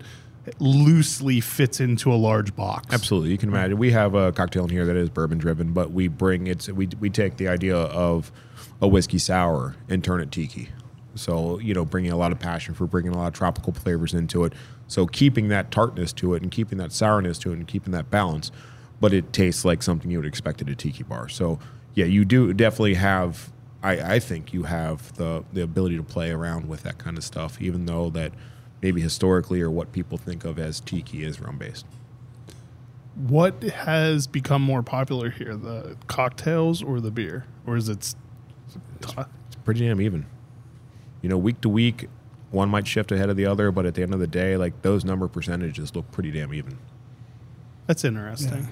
loosely 0.60 1.40
fits 1.42 1.80
into 1.80 2.12
a 2.12 2.16
large 2.16 2.56
box. 2.56 2.94
Absolutely, 2.94 3.32
you 3.32 3.38
can 3.38 3.50
imagine. 3.50 3.78
We 3.78 3.92
have 3.92 4.14
a 4.16 4.32
cocktail 4.32 4.64
in 4.64 4.70
here 4.70 4.86
that 4.86 4.96
is 4.96 5.10
bourbon 5.10 5.38
driven, 5.38 5.74
but 5.74 5.92
we 5.92 6.08
bring 6.08 6.48
it's 6.48 6.70
we 6.70 6.88
we 7.00 7.10
take 7.10 7.38
the 7.38 7.48
idea 7.48 7.76
of 7.76 8.32
a 8.82 8.88
whiskey 8.88 9.18
sour 9.18 9.76
and 9.90 10.04
turn 10.04 10.22
it 10.22 10.32
tiki. 10.32 10.70
So 11.16 11.60
you 11.60 11.74
know, 11.74 11.86
bringing 11.86 12.12
a 12.12 12.18
lot 12.18 12.32
of 12.32 12.40
passion 12.40 12.74
for 12.74 12.86
bringing 12.88 13.12
a 13.12 13.18
lot 13.18 13.28
of 13.28 13.34
tropical 13.34 13.74
flavors 13.74 14.14
into 14.14 14.44
it. 14.46 14.54
So 14.88 15.06
keeping 15.06 15.50
that 15.50 15.72
tartness 15.72 16.14
to 16.14 16.34
it 16.34 16.42
and 16.42 16.52
keeping 16.52 16.78
that 16.78 16.92
sourness 16.92 17.38
to 17.40 17.52
it 17.52 17.58
and 17.58 17.68
keeping 17.68 17.92
that 17.92 18.10
balance, 18.10 18.52
but 19.02 19.14
it 19.14 19.34
tastes 19.34 19.66
like 19.66 19.84
something 19.84 20.10
you 20.10 20.18
would 20.18 20.28
expect 20.28 20.62
at 20.62 20.70
a 20.70 20.76
tiki 20.76 21.04
bar. 21.04 21.28
So 21.30 21.60
yeah, 21.94 22.06
you 22.06 22.26
do 22.26 22.54
definitely 22.54 22.96
have. 22.96 23.52
I, 23.84 24.16
I 24.16 24.20
think 24.20 24.54
you 24.54 24.64
have 24.64 25.14
the 25.16 25.44
the 25.54 25.62
ability 25.62 25.98
to 25.98 26.04
play 26.04 26.32
around 26.32 26.68
with 26.68 26.84
that 26.84 26.98
kind 26.98 27.18
of 27.18 27.24
stuff, 27.24 27.62
even 27.62 27.86
though 27.86 28.10
that 28.12 28.32
maybe 28.82 29.02
historically 29.02 29.62
or 29.62 29.70
what 29.72 29.92
people 29.92 30.18
think 30.18 30.46
of 30.46 30.60
as 30.60 30.80
tiki 30.80 31.24
is 31.24 31.40
rum 31.40 31.58
based. 31.58 31.86
What 33.16 33.64
has 33.64 34.28
become 34.28 34.62
more 34.62 34.84
popular 34.84 35.32
here, 35.32 35.56
the 35.56 35.98
cocktails 36.08 36.84
or 36.84 37.00
the 37.02 37.10
beer, 37.10 37.46
or 37.66 37.76
is 37.76 37.90
it? 37.90 38.00
s- 38.00 38.16
It's 39.02 39.56
pretty 39.64 39.80
damn 39.88 40.00
even. 40.02 40.26
You 41.24 41.30
know, 41.30 41.38
week 41.38 41.60
to 41.62 41.70
week, 41.70 42.10
one 42.52 42.70
might 42.70 42.86
shift 42.86 43.12
ahead 43.12 43.30
of 43.30 43.36
the 43.36 43.46
other, 43.48 43.72
but 43.72 43.88
at 43.88 43.96
the 43.96 44.04
end 44.04 44.14
of 44.14 44.20
the 44.20 44.28
day, 44.28 44.56
like 44.56 44.84
those 44.84 45.04
number 45.04 45.28
percentages 45.28 45.96
look 45.96 46.12
pretty 46.12 46.32
damn 46.32 46.54
even. 46.54 46.78
That's 47.88 48.04
interesting. 48.06 48.52
Yeah. 48.64 48.68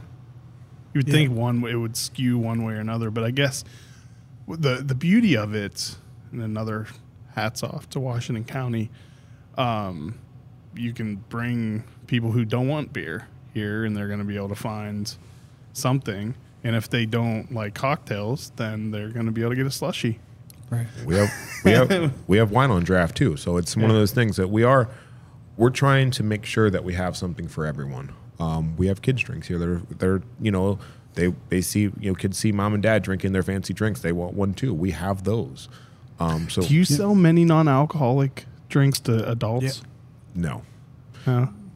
You 0.93 0.99
would 0.99 1.07
Yeah. 1.07 1.13
think 1.13 1.31
one 1.33 1.65
it 1.65 1.75
would 1.75 1.97
skew 1.97 2.37
one 2.37 2.63
way 2.63 2.73
or 2.73 2.79
another, 2.79 3.09
but 3.09 3.23
I 3.23 3.31
guess 3.31 3.63
the 4.47 4.75
the 4.85 4.95
beauty 4.95 5.35
of 5.35 5.55
it, 5.55 5.97
and 6.31 6.43
another 6.43 6.85
hats 7.33 7.63
off 7.63 7.89
to 7.89 7.99
Washington 7.99 8.43
County. 8.43 8.91
Um, 9.57 10.19
you 10.75 10.93
can 10.93 11.17
bring 11.29 11.83
people 12.07 12.31
who 12.31 12.45
don't 12.45 12.67
want 12.67 12.93
beer 12.93 13.27
here, 13.53 13.85
and 13.85 13.95
they're 13.95 14.07
going 14.07 14.19
to 14.19 14.25
be 14.25 14.35
able 14.35 14.49
to 14.49 14.55
find 14.55 15.13
something. 15.73 16.35
And 16.63 16.75
if 16.75 16.89
they 16.89 17.05
don't 17.05 17.53
like 17.53 17.73
cocktails, 17.73 18.51
then 18.55 18.91
they're 18.91 19.09
going 19.09 19.27
to 19.27 19.31
be 19.31 19.41
able 19.41 19.51
to 19.51 19.55
get 19.55 19.65
a 19.65 19.71
slushy. 19.71 20.19
Right. 20.69 20.87
We 21.05 21.15
have 21.15 21.31
we 21.63 21.71
have 21.71 22.13
we 22.27 22.37
have 22.37 22.51
wine 22.51 22.71
on 22.71 22.83
draft 22.83 23.15
too, 23.15 23.37
so 23.37 23.57
it's 23.57 23.75
one 23.75 23.85
of 23.85 23.95
those 23.95 24.11
things 24.11 24.37
that 24.37 24.49
we 24.49 24.63
are 24.63 24.89
we're 25.57 25.69
trying 25.69 26.11
to 26.11 26.23
make 26.23 26.45
sure 26.45 26.69
that 26.69 26.83
we 26.83 26.95
have 26.95 27.15
something 27.15 27.47
for 27.47 27.65
everyone. 27.65 28.13
Um, 28.39 28.75
we 28.75 28.87
have 28.87 29.01
kids 29.01 29.21
drinks 29.21 29.47
here 29.47 29.57
They're 29.57 29.81
they're 29.97 30.21
you 30.41 30.51
know 30.51 30.79
they 31.13 31.33
they 31.49 31.61
see 31.61 31.81
you 31.99 32.11
know 32.11 32.15
kids 32.15 32.37
see 32.37 32.51
mom 32.51 32.73
and 32.73 32.83
dad 32.83 33.03
drinking 33.03 33.31
their 33.31 33.43
fancy 33.43 33.73
drinks 33.73 34.01
they 34.01 34.11
want 34.11 34.33
one 34.33 34.53
too. 34.53 34.73
We 34.73 34.91
have 34.91 35.23
those. 35.23 35.69
Um, 36.19 36.49
so 36.49 36.61
Do 36.61 36.73
you 36.73 36.85
sell 36.85 37.13
many 37.13 37.43
non-alcoholic 37.43 38.45
drinks 38.69 38.99
to 39.01 39.29
adults? 39.29 39.81
no. 40.33 40.61
No. 41.27 41.49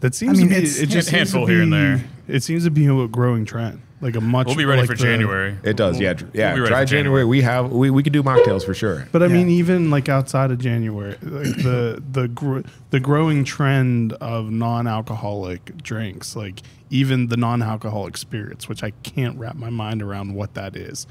that 0.00 0.14
seems 0.14 0.38
mean, 0.38 0.48
to 0.48 0.54
be 0.54 0.58
it's- 0.60 0.78
it 0.78 0.86
just 0.88 1.08
A 1.12 1.16
handful 1.16 1.46
seems 1.46 1.48
to 1.48 1.52
here 1.52 1.62
and 1.62 1.70
be- 1.70 2.02
there. 2.02 2.36
It 2.36 2.42
seems 2.42 2.64
to 2.64 2.70
be 2.70 2.86
a 2.86 3.06
growing 3.08 3.44
trend. 3.44 3.80
Like 4.00 4.14
a 4.14 4.20
much 4.20 4.46
We'll 4.46 4.54
be 4.56 4.64
ready 4.64 4.82
like 4.82 4.90
for 4.90 4.96
the- 4.96 5.02
January. 5.02 5.56
It 5.64 5.76
does, 5.76 5.98
yeah, 5.98 6.12
dr- 6.12 6.30
yeah. 6.34 6.48
We'll 6.48 6.54
be 6.56 6.60
ready 6.62 6.70
Dry 6.72 6.82
for 6.82 6.86
January, 6.90 7.22
January. 7.22 7.24
we 7.24 7.42
have 7.42 7.72
we, 7.72 7.90
we 7.90 8.02
could 8.04 8.12
do 8.12 8.22
mocktails 8.22 8.64
for 8.64 8.72
sure. 8.74 9.08
But 9.10 9.22
I 9.24 9.26
Yeah. 9.26 9.32
mean, 9.32 9.48
even 9.50 9.90
like 9.90 10.08
outside 10.08 10.52
of 10.52 10.58
January, 10.58 11.16
like 11.22 11.56
the 11.56 12.00
the 12.12 12.28
gr- 12.28 12.60
the 12.90 13.00
growing 13.00 13.42
trend 13.44 14.12
of 14.14 14.50
non-alcoholic 14.52 15.82
drinks, 15.82 16.36
like 16.36 16.62
even 16.90 17.26
the 17.28 17.36
non-alcoholic 17.36 18.16
spirits, 18.16 18.68
which 18.68 18.84
I 18.84 18.90
can't 19.02 19.36
wrap 19.38 19.56
my 19.56 19.70
mind 19.70 20.00
around 20.02 20.34
what 20.34 20.54
that 20.54 20.76
is. 20.76 21.06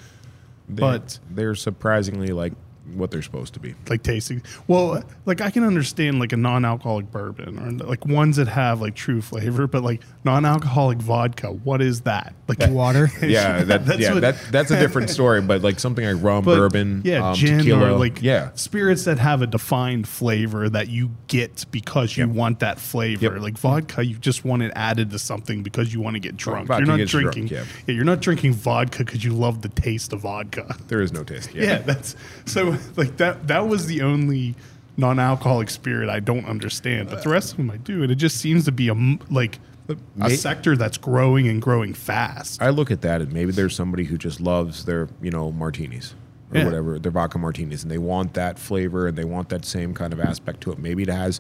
They- 0.70 0.80
But 0.80 1.20
they're 1.30 1.56
surprisingly 1.56 2.30
like 2.30 2.54
what 2.96 3.12
they're 3.12 3.22
supposed 3.22 3.54
to 3.54 3.60
be. 3.60 3.76
like 3.90 4.04
tasting. 4.04 4.42
Well, 4.68 5.04
like 5.26 5.42
I 5.42 5.50
can 5.50 5.64
understand 5.64 6.20
like 6.20 6.32
a 6.34 6.38
non-alcoholic 6.38 7.12
bourbon 7.12 7.60
or 7.82 7.86
like 7.86 8.06
ones 8.06 8.38
that 8.38 8.48
have 8.48 8.82
like 8.82 8.96
true 8.96 9.22
flavor, 9.22 9.68
but 9.68 9.84
like 9.84 10.02
non-alcoholic 10.24 11.00
vodka, 11.00 11.48
what 11.52 11.82
is 11.82 12.02
that? 12.02 12.34
Like 12.48 12.60
Water. 12.70 13.10
Yeah, 13.22 13.64
that, 13.64 13.86
That's 13.86 14.00
yeah, 14.00 14.14
what- 14.14 14.22
that 14.22 14.36
that's 14.52 14.72
a 14.72 14.80
different 14.80 15.10
story. 15.10 15.42
But 15.42 15.62
like 15.62 15.80
something 15.80 16.06
like 16.06 16.24
rum, 16.24 16.44
but, 16.44 16.56
bourbon, 16.56 17.02
yeah, 17.04 17.30
um, 17.30 17.36
gin 17.36 17.60
tequila, 17.60 17.94
or 17.94 17.98
like 17.98 18.22
yeah, 18.22 18.52
spirits 18.56 19.06
that 19.06 19.20
have 19.20 19.42
a 19.42 19.48
defined 19.48 20.08
flavor 20.08 20.70
that 20.70 20.88
you 20.90 21.12
get 21.28 21.66
because 21.72 22.16
you 22.18 22.26
Yep. 22.28 22.36
want 22.36 22.60
that 22.60 22.80
flavor. 22.80 23.26
Yep. 23.34 23.42
Like 23.42 23.58
vodka, 23.58 24.06
you 24.06 24.16
just 24.18 24.46
want 24.46 24.62
it 24.64 24.72
added 24.76 25.10
to 25.12 25.20
something 25.20 25.64
because 25.64 25.94
you 25.94 26.02
want 26.02 26.16
to 26.16 26.20
get 26.20 26.38
drunk. 26.38 26.68
vodka 26.68 26.82
you're 26.82 26.88
not 26.88 26.98
gets 26.98 27.14
you 27.14 27.22
drunk, 27.22 27.34
drinking. 27.36 27.58
yeah. 27.58 27.64
yeah, 27.88 27.96
you're 27.96 28.06
not 28.06 28.22
drinking 28.22 28.54
vodka 28.54 29.00
because 29.04 29.24
you 29.24 29.34
love 29.34 29.62
the 29.62 29.70
taste 29.70 30.14
of 30.14 30.22
vodka. 30.22 30.76
there 30.88 31.02
is 31.02 31.12
no 31.12 31.24
taste. 31.24 31.54
Yeah, 31.54 31.64
Yeah, 31.68 31.78
that's 31.80 32.16
so 32.46 32.77
like 32.98 33.18
that. 33.18 33.48
That 33.48 33.68
was 33.68 33.86
the 33.88 34.02
only 34.02 34.56
non-alcoholic 34.98 35.70
spirit 35.70 36.10
I 36.10 36.20
don't 36.20 36.46
understand, 36.46 37.10
but 37.10 37.24
the 37.24 37.30
rest 37.30 37.52
of 37.52 37.58
them 37.58 37.70
I 37.72 37.78
do, 37.78 38.02
and 38.04 38.12
it 38.12 38.16
just 38.16 38.38
seems 38.38 38.66
to 38.66 38.72
be 38.72 38.88
a 38.90 38.96
like 39.30 39.60
a 39.90 39.96
may- 40.16 40.36
sector 40.36 40.76
that's 40.76 40.98
growing 40.98 41.48
and 41.48 41.62
growing 41.62 41.94
fast. 41.94 42.62
I 42.62 42.70
look 42.72 42.92
at 42.92 43.02
that 43.02 43.22
and 43.22 43.32
maybe 43.32 43.52
there's 43.52 43.76
somebody 43.76 44.04
who 44.06 44.18
just 44.18 44.42
loves 44.42 44.86
their 44.86 45.08
you 45.22 45.32
know 45.32 45.52
martinis 45.52 46.16
or 46.52 46.58
Yeah. 46.60 46.66
whatever 46.66 46.98
their 47.00 47.12
vodka 47.12 47.38
martinis, 47.38 47.84
and 47.84 47.92
they 47.92 47.98
want 47.98 48.34
that 48.34 48.58
flavor 48.58 49.08
and 49.08 49.18
they 49.18 49.26
want 49.26 49.50
that 49.50 49.66
same 49.66 49.94
kind 49.94 50.14
of 50.14 50.20
aspect 50.20 50.62
to 50.62 50.72
it. 50.72 50.80
Maybe 50.80 51.04
it 51.04 51.10
has 51.10 51.40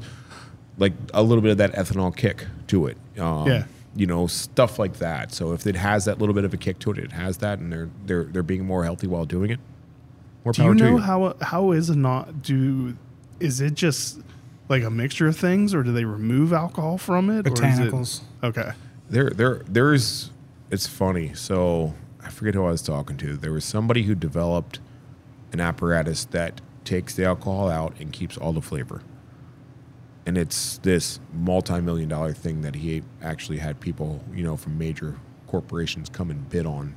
like 0.77 0.93
a 1.13 1.23
little 1.23 1.41
bit 1.41 1.51
of 1.51 1.57
that 1.57 1.73
ethanol 1.73 2.15
kick 2.15 2.45
to 2.67 2.87
it. 2.87 2.97
Um, 3.17 3.47
Yeah. 3.47 3.63
You 3.95 4.05
know 4.05 4.27
stuff 4.27 4.77
like 4.77 4.97
that. 4.97 5.33
So 5.33 5.53
if 5.53 5.65
it 5.65 5.75
has 5.75 6.05
that 6.05 6.19
little 6.19 6.35
bit 6.35 6.45
of 6.45 6.53
a 6.53 6.57
kick 6.57 6.77
to 6.79 6.91
it, 6.91 6.99
it 6.99 7.11
has 7.13 7.37
that, 7.37 7.57
and 7.57 7.73
they're 7.73 7.89
they're 8.05 8.25
they're 8.25 8.43
being 8.43 8.63
more 8.65 8.83
healthy 8.83 9.07
while 9.07 9.25
doing 9.25 9.49
it. 9.49 9.59
More 10.47 10.53
do 10.53 10.61
power 10.61 10.71
you 10.71 10.77
to 10.79 10.83
know 10.85 10.91
you. 10.91 10.97
how 10.99 11.35
how 11.41 11.71
is 11.71 11.89
a 11.89 11.95
not 11.95 12.41
do? 12.41 12.95
Is 13.41 13.59
it 13.59 13.73
just 13.73 14.21
like 14.69 14.81
a 14.81 14.89
mixture 14.89 15.27
of 15.27 15.35
things, 15.35 15.73
or 15.73 15.83
do 15.83 15.91
they 15.91 16.05
remove 16.05 16.53
alcohol 16.53 16.97
from 16.97 17.29
it? 17.29 17.45
or 17.47 17.65
is 17.65 17.79
it- 17.79 18.21
okay. 18.45 18.71
there 19.09 19.29
there 19.29 19.61
there's 19.67 20.31
it's 20.71 20.87
funny 20.87 21.33
so 21.33 21.93
i 22.21 22.29
forget 22.29 22.53
who 22.53 22.65
i 22.65 22.71
was 22.71 22.81
talking 22.81 23.15
to 23.17 23.35
there 23.37 23.51
was 23.53 23.63
somebody 23.63 24.03
who 24.03 24.13
developed 24.15 24.79
an 25.53 25.59
apparatus 25.61 26.25
that 26.25 26.59
takes 26.83 27.15
the 27.15 27.23
alcohol 27.25 27.69
out 27.69 27.93
and 27.99 28.11
keeps 28.11 28.37
all 28.37 28.51
the 28.51 28.61
flavor 28.61 29.01
and 30.25 30.37
it's 30.37 30.77
this 30.79 31.19
multi-million 31.33 32.09
dollar 32.09 32.33
thing 32.33 32.61
that 32.61 32.75
he 32.75 33.01
actually 33.21 33.57
had 33.59 33.79
people 33.79 34.21
you 34.33 34.43
know 34.43 34.57
from 34.57 34.77
major 34.77 35.15
corporations 35.47 36.09
come 36.09 36.29
and 36.29 36.49
bid 36.49 36.65
on 36.65 36.93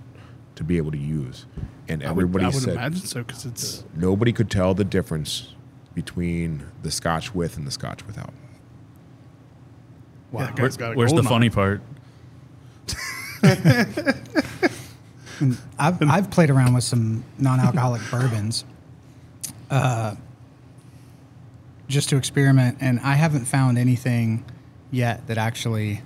to 0.60 0.64
be 0.64 0.76
able 0.76 0.90
to 0.92 0.98
use 0.98 1.46
and 1.88 2.02
I 2.04 2.12
would, 2.12 2.24
everybody 2.26 2.44
I 2.44 2.48
would 2.48 2.54
said 2.62 2.74
imagine 2.74 3.00
so 3.00 3.22
because 3.22 3.46
it's 3.46 3.82
nobody 3.96 4.30
could 4.30 4.50
tell 4.50 4.74
the 4.74 4.84
difference 4.84 5.54
between 5.94 6.66
the 6.82 6.90
scotch 6.90 7.34
with 7.34 7.56
and 7.56 7.66
the 7.66 7.70
scotch 7.70 8.06
without 8.06 8.34
wow, 10.30 10.40
that 10.44 10.58
Where- 10.58 10.66
guy's 10.68 10.76
got 10.76 10.92
a 10.92 10.96
where's 10.96 11.12
the 11.12 11.22
gold 11.22 11.28
funny 11.28 11.48
part? 11.48 11.80
I've, 15.78 16.02
I've 16.02 16.30
played 16.30 16.50
around 16.50 16.74
with 16.74 16.84
some 16.84 17.24
non-alcoholic 17.38 18.02
bourbons, 18.10 18.64
uh, 19.70 20.14
just 21.88 22.10
to 22.10 22.16
experiment, 22.18 22.76
and 22.82 23.00
I 23.00 23.14
haven't 23.14 23.46
found 23.46 23.78
anything 23.78 24.44
yet 24.90 25.26
that 25.28 25.38
actually 25.38 26.02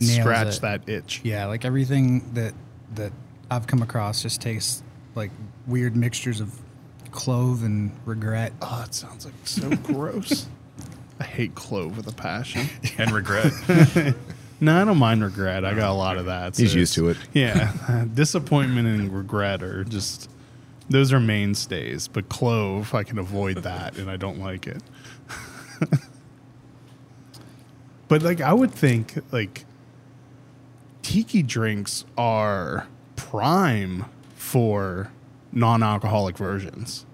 nails 0.00 0.18
Scratch 0.18 0.56
it. 0.56 0.60
that 0.62 0.88
itch. 0.88 1.20
Yeah, 1.22 1.46
like 1.46 1.64
everything 1.64 2.32
that 2.34 2.54
that 2.96 3.12
I've 3.56 3.66
come 3.66 3.82
across 3.82 4.22
just 4.22 4.40
tastes 4.40 4.82
like 5.14 5.30
weird 5.66 5.94
mixtures 5.94 6.40
of 6.40 6.58
clove 7.10 7.62
and 7.62 7.92
regret. 8.06 8.52
Oh, 8.62 8.84
it 8.86 8.94
sounds 8.94 9.24
like 9.26 9.34
so 9.44 9.68
gross. 9.82 10.46
I 11.20 11.24
hate 11.24 11.54
clove 11.54 11.96
with 11.96 12.06
a 12.08 12.14
passion. 12.14 12.66
And 12.98 13.10
regret. 13.10 13.52
No, 14.60 14.80
I 14.80 14.84
don't 14.84 14.98
mind 14.98 15.24
regret. 15.24 15.64
I 15.64 15.74
got 15.74 15.90
a 15.90 15.92
lot 15.92 16.18
of 16.18 16.26
that. 16.26 16.56
He's 16.56 16.72
used 16.72 16.94
to 16.94 17.08
it. 17.08 17.16
Yeah, 17.32 18.04
disappointment 18.14 18.86
and 18.86 19.12
regret 19.12 19.60
are 19.60 19.82
just 19.82 20.30
those 20.88 21.12
are 21.12 21.18
mainstays. 21.18 22.06
But 22.06 22.28
clove, 22.28 22.94
I 22.94 23.02
can 23.02 23.18
avoid 23.18 23.56
that, 23.64 23.98
and 23.98 24.08
I 24.08 24.16
don't 24.16 24.38
like 24.38 24.68
it. 24.68 24.80
but 28.06 28.22
like, 28.22 28.40
I 28.40 28.52
would 28.52 28.70
think 28.70 29.18
like 29.32 29.64
tiki 31.02 31.42
drinks 31.42 32.04
are 32.16 32.86
prime 33.16 34.04
for 34.34 35.10
non-alcoholic 35.52 36.36
versions. 36.36 37.04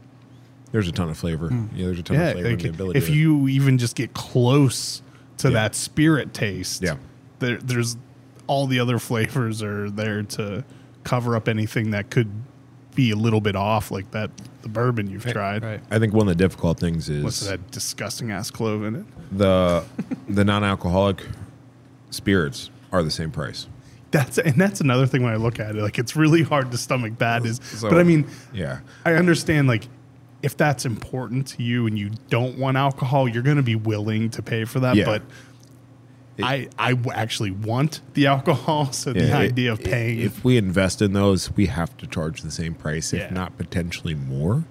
there's 0.72 0.86
a 0.88 0.92
ton 0.92 1.08
of 1.08 1.16
flavor 1.16 1.48
hmm. 1.48 1.66
yeah 1.74 1.86
there's 1.86 1.98
a 1.98 2.02
ton 2.02 2.16
Yeah, 2.16 2.26
of 2.26 2.32
flavor 2.34 2.48
like, 2.50 2.52
and 2.52 2.60
the 2.62 2.68
ability 2.68 2.98
if 2.98 3.06
to- 3.06 3.12
you 3.14 3.48
even 3.48 3.78
just 3.78 3.96
get 3.96 4.14
close 4.14 5.02
to 5.38 5.48
Yeah. 5.48 5.54
that 5.54 5.74
spirit 5.74 6.34
taste, 6.34 6.82
Yeah. 6.82 6.96
there, 7.38 7.58
there's 7.58 7.96
all 8.46 8.66
the 8.66 8.80
other 8.80 8.98
flavors 8.98 9.62
are 9.62 9.88
there 9.90 10.22
to 10.24 10.64
cover 11.04 11.36
up 11.36 11.48
anything 11.48 11.90
that 11.92 12.10
could 12.10 12.28
be 12.94 13.10
a 13.12 13.16
little 13.16 13.40
bit 13.40 13.54
off, 13.54 13.90
like 13.92 14.10
that 14.10 14.30
the 14.62 14.68
bourbon 14.68 15.08
you've 15.08 15.24
tried. 15.24 15.62
Right. 15.62 15.80
I 15.90 15.98
think 16.00 16.12
one 16.12 16.26
of 16.28 16.36
the 16.36 16.42
difficult 16.44 16.80
things 16.80 17.08
is 17.08 17.22
What's 17.22 17.40
that 17.46 17.70
disgusting 17.70 18.30
ass 18.32 18.50
clove 18.50 18.82
in 18.84 18.96
it? 18.96 19.04
the 19.30 19.84
the 20.28 20.44
non-alcoholic 20.44 21.24
spirits 22.10 22.70
are 22.92 23.02
the 23.02 23.10
same 23.10 23.30
price. 23.30 23.66
That's 24.10 24.38
and 24.38 24.54
that's 24.60 24.80
another 24.80 25.06
thing 25.06 25.22
when 25.22 25.32
I 25.32 25.36
look 25.36 25.60
at 25.60 25.76
it. 25.76 25.82
Like 25.82 25.98
it's 25.98 26.16
really 26.16 26.42
hard 26.42 26.70
to 26.72 26.78
stomach 26.78 27.18
that 27.18 27.44
is, 27.44 27.60
So- 27.62 27.90
but 27.90 27.98
I 27.98 28.02
mean, 28.04 28.26
Yeah, 28.52 28.80
I 29.04 29.12
understand 29.14 29.68
like 29.68 29.86
if 30.42 30.56
that's 30.56 30.86
important 30.86 31.48
to 31.48 31.62
you 31.62 31.86
and 31.86 31.98
you 31.98 32.10
don't 32.30 32.56
want 32.58 32.76
alcohol, 32.76 33.28
you're 33.28 33.42
going 33.42 33.56
to 33.56 33.62
be 33.62 33.74
willing 33.74 34.30
to 34.30 34.40
pay 34.42 34.64
for 34.64 34.78
that. 34.80 34.94
Yeah. 34.96 35.04
But 35.04 35.22
I 36.40 36.68
actually 37.12 37.50
want 37.50 38.00
the 38.14 38.28
alcohol, 38.28 38.92
so 38.92 39.12
the 39.12 39.24
Yeah, 39.26 39.38
idea 39.38 39.72
of 39.72 39.82
paying, 39.82 40.20
If 40.20 40.44
we 40.44 40.56
invest 40.56 41.02
in 41.02 41.12
those, 41.12 41.50
we 41.56 41.66
have 41.66 41.96
to 41.96 42.06
charge 42.06 42.42
the 42.42 42.50
same 42.52 42.74
price, 42.74 43.12
if 43.12 43.20
Yeah. 43.22 43.30
not 43.34 43.58
potentially 43.58 44.14
more, 44.14 44.64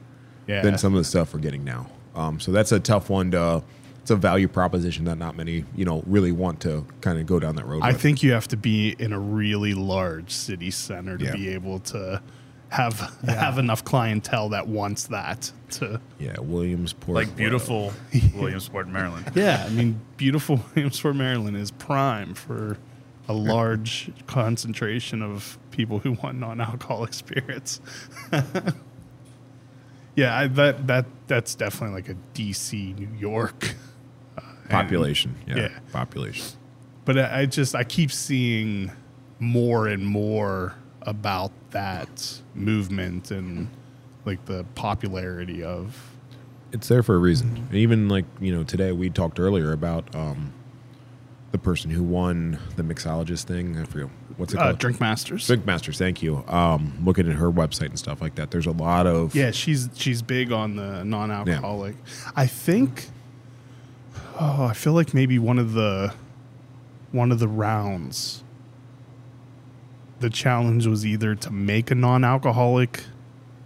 than 0.47 0.77
some 0.77 0.93
of 0.93 0.97
the 0.99 1.03
stuff 1.03 1.33
we're 1.33 1.41
getting 1.41 1.65
now. 1.65 1.87
Um, 2.15 2.39
so 2.39 2.51
that's 2.53 2.71
a 2.71 2.79
tough 2.79 3.09
one 3.09 3.31
to. 3.31 3.63
It's 4.07 4.11
a 4.13 4.15
value 4.15 4.47
proposition 4.47 5.03
that 5.03 5.17
not 5.17 5.35
many, 5.35 5.65
you 5.75 5.83
know, 5.83 6.01
really 6.07 6.31
want 6.31 6.61
to 6.61 6.85
kind 7.01 7.19
of 7.19 7.25
go 7.25 7.41
down 7.41 7.57
that 7.57 7.65
road. 7.65 7.81
I 7.83 7.91
with. 7.91 7.99
think 7.99 8.23
you 8.23 8.31
have 8.31 8.47
to 8.47 8.55
be 8.55 8.95
in 8.99 9.11
a 9.11 9.19
really 9.19 9.73
large 9.73 10.31
city 10.31 10.71
center 10.71 11.17
to 11.17 11.25
Yeah. 11.25 11.33
be 11.33 11.49
able 11.49 11.79
to 11.91 12.21
have 12.69 12.99
have 13.27 13.57
enough 13.57 13.83
clientele 13.83 14.47
that 14.49 14.65
wants 14.69 15.07
that 15.07 15.51
to. 15.71 15.99
yeah, 16.19 16.39
Williamsport, 16.39 17.15
like 17.15 17.35
beautiful 17.35 17.91
Williamsport, 18.33 18.87
Maryland. 18.87 19.29
Yeah, 19.35 19.65
I 19.67 19.71
mean, 19.71 19.99
beautiful 20.15 20.61
Williamsport, 20.75 21.17
Maryland 21.17 21.57
is 21.57 21.71
prime 21.71 22.33
for 22.33 22.77
a 23.27 23.33
large 23.33 24.09
concentration 24.25 25.21
of 25.21 25.59
people 25.71 25.99
who 25.99 26.13
want 26.13 26.39
non-alcoholic 26.39 27.11
spirits. 27.13 27.81
yeah, 30.15 30.37
I, 30.37 30.47
that 30.47 30.87
that 30.87 31.05
that's 31.27 31.55
definitely 31.55 31.93
like 31.95 32.07
a 32.07 32.15
DC, 32.33 32.97
New 32.97 33.09
York. 33.19 33.75
Population. 34.69 35.35
Yeah, 35.47 35.55
Yeah. 35.55 35.79
population. 35.91 36.45
But 37.05 37.17
I, 37.19 37.45
just 37.45 37.73
I 37.75 37.83
keep 37.83 38.11
seeing 38.11 38.91
more 39.39 39.87
and 39.87 40.05
more 40.05 40.75
about 41.03 41.51
that 41.71 42.41
movement 42.53 43.31
and 43.31 43.69
like 44.25 44.43
the 44.45 44.65
popularity 44.75 45.63
of 45.63 46.11
It's 46.73 46.89
there 46.89 47.01
for 47.03 47.15
a 47.15 47.19
reason. 47.19 47.67
And 47.69 47.75
even 47.75 48.09
like 48.09 48.25
you 48.41 48.53
know, 48.53 48.63
today 48.63 48.91
we 48.91 49.09
talked 49.09 49.39
earlier 49.39 49.71
about 49.71 50.13
um, 50.13 50.53
the 51.51 51.57
person 51.57 51.91
who 51.91 52.03
won 52.03 52.59
the 52.75 52.83
mixologist 52.83 53.45
thing. 53.45 53.77
I 53.77 53.85
forget 53.85 54.09
what's 54.35 54.53
it 54.53 54.59
uh, 54.59 54.63
called. 54.63 54.79
Drink 54.79 54.99
Masters. 54.99 55.47
Drink 55.47 55.65
Masters, 55.65 55.97
thank 55.97 56.21
you. 56.21 56.43
Um, 56.49 56.91
looking 57.05 57.29
at 57.29 57.35
her 57.37 57.49
website 57.49 57.85
and 57.87 57.97
stuff 57.97 58.21
like 58.21 58.35
that, 58.35 58.51
there's 58.51 58.67
a 58.67 58.71
lot 58.71 59.07
of 59.07 59.33
Yeah, 59.33 59.51
she's 59.51 59.87
she's 59.95 60.21
big 60.21 60.51
on 60.51 60.75
the 60.75 61.05
non-alcoholic. 61.05 61.95
I 62.35 62.47
think. 62.47 63.07
Oh, 64.39 64.65
I 64.65 64.73
feel 64.73 64.93
like 64.93 65.15
maybe 65.15 65.39
one 65.39 65.57
of 65.57 65.73
the 65.73 66.13
one 67.11 67.31
of 67.31 67.39
the 67.39 67.47
rounds. 67.47 68.43
The 70.19 70.29
challenge 70.29 70.85
was 70.85 71.05
either 71.05 71.33
to 71.35 71.51
make 71.51 71.89
a 71.89 71.95
non-alcoholic 71.95 73.03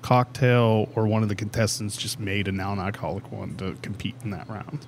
cocktail, 0.01 0.89
or 0.95 1.07
one 1.07 1.23
of 1.23 1.29
the 1.29 1.35
contestants 1.35 1.97
just 1.97 2.19
made 2.19 2.47
a 2.47 2.51
non-alcoholic 2.51 3.31
one 3.31 3.55
to 3.57 3.75
compete 3.81 4.15
in 4.23 4.31
that 4.31 4.49
round. 4.49 4.85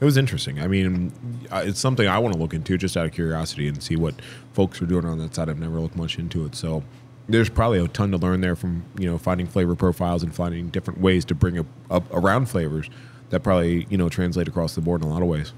It 0.00 0.04
was 0.04 0.16
interesting. 0.16 0.60
I 0.60 0.66
mean, 0.66 1.12
uh, 1.50 1.62
it's 1.64 1.78
something 1.78 2.08
I 2.08 2.18
want 2.18 2.34
to 2.34 2.40
look 2.40 2.54
into 2.54 2.76
just 2.78 2.96
out 2.96 3.06
of 3.06 3.12
curiosity 3.12 3.68
and 3.68 3.82
see 3.82 3.96
what 3.96 4.14
folks 4.52 4.80
are 4.82 4.86
doing 4.86 5.04
on 5.04 5.18
that 5.18 5.34
side. 5.34 5.48
I've 5.48 5.58
never 5.58 5.80
looked 5.80 5.96
much 5.96 6.18
into 6.18 6.44
it, 6.44 6.54
so 6.54 6.82
there's 7.28 7.48
probably 7.48 7.78
a 7.78 7.86
ton 7.86 8.10
to 8.10 8.16
learn 8.16 8.40
there 8.40 8.56
from 8.56 8.84
you 8.98 9.08
know 9.08 9.18
finding 9.18 9.46
flavor 9.46 9.76
profiles 9.76 10.24
and 10.24 10.34
finding 10.34 10.70
different 10.70 11.00
ways 11.00 11.24
to 11.26 11.34
bring 11.36 11.58
up, 11.58 11.66
up 11.88 12.04
around 12.12 12.46
flavors 12.46 12.90
that 13.30 13.40
probably 13.40 13.86
you 13.90 13.96
know 13.98 14.08
translate 14.08 14.46
across 14.48 14.74
the 14.74 14.80
board 14.80 15.02
in 15.02 15.08
a 15.08 15.10
lot 15.12 15.22
of 15.22 15.28
ways. 15.28 15.52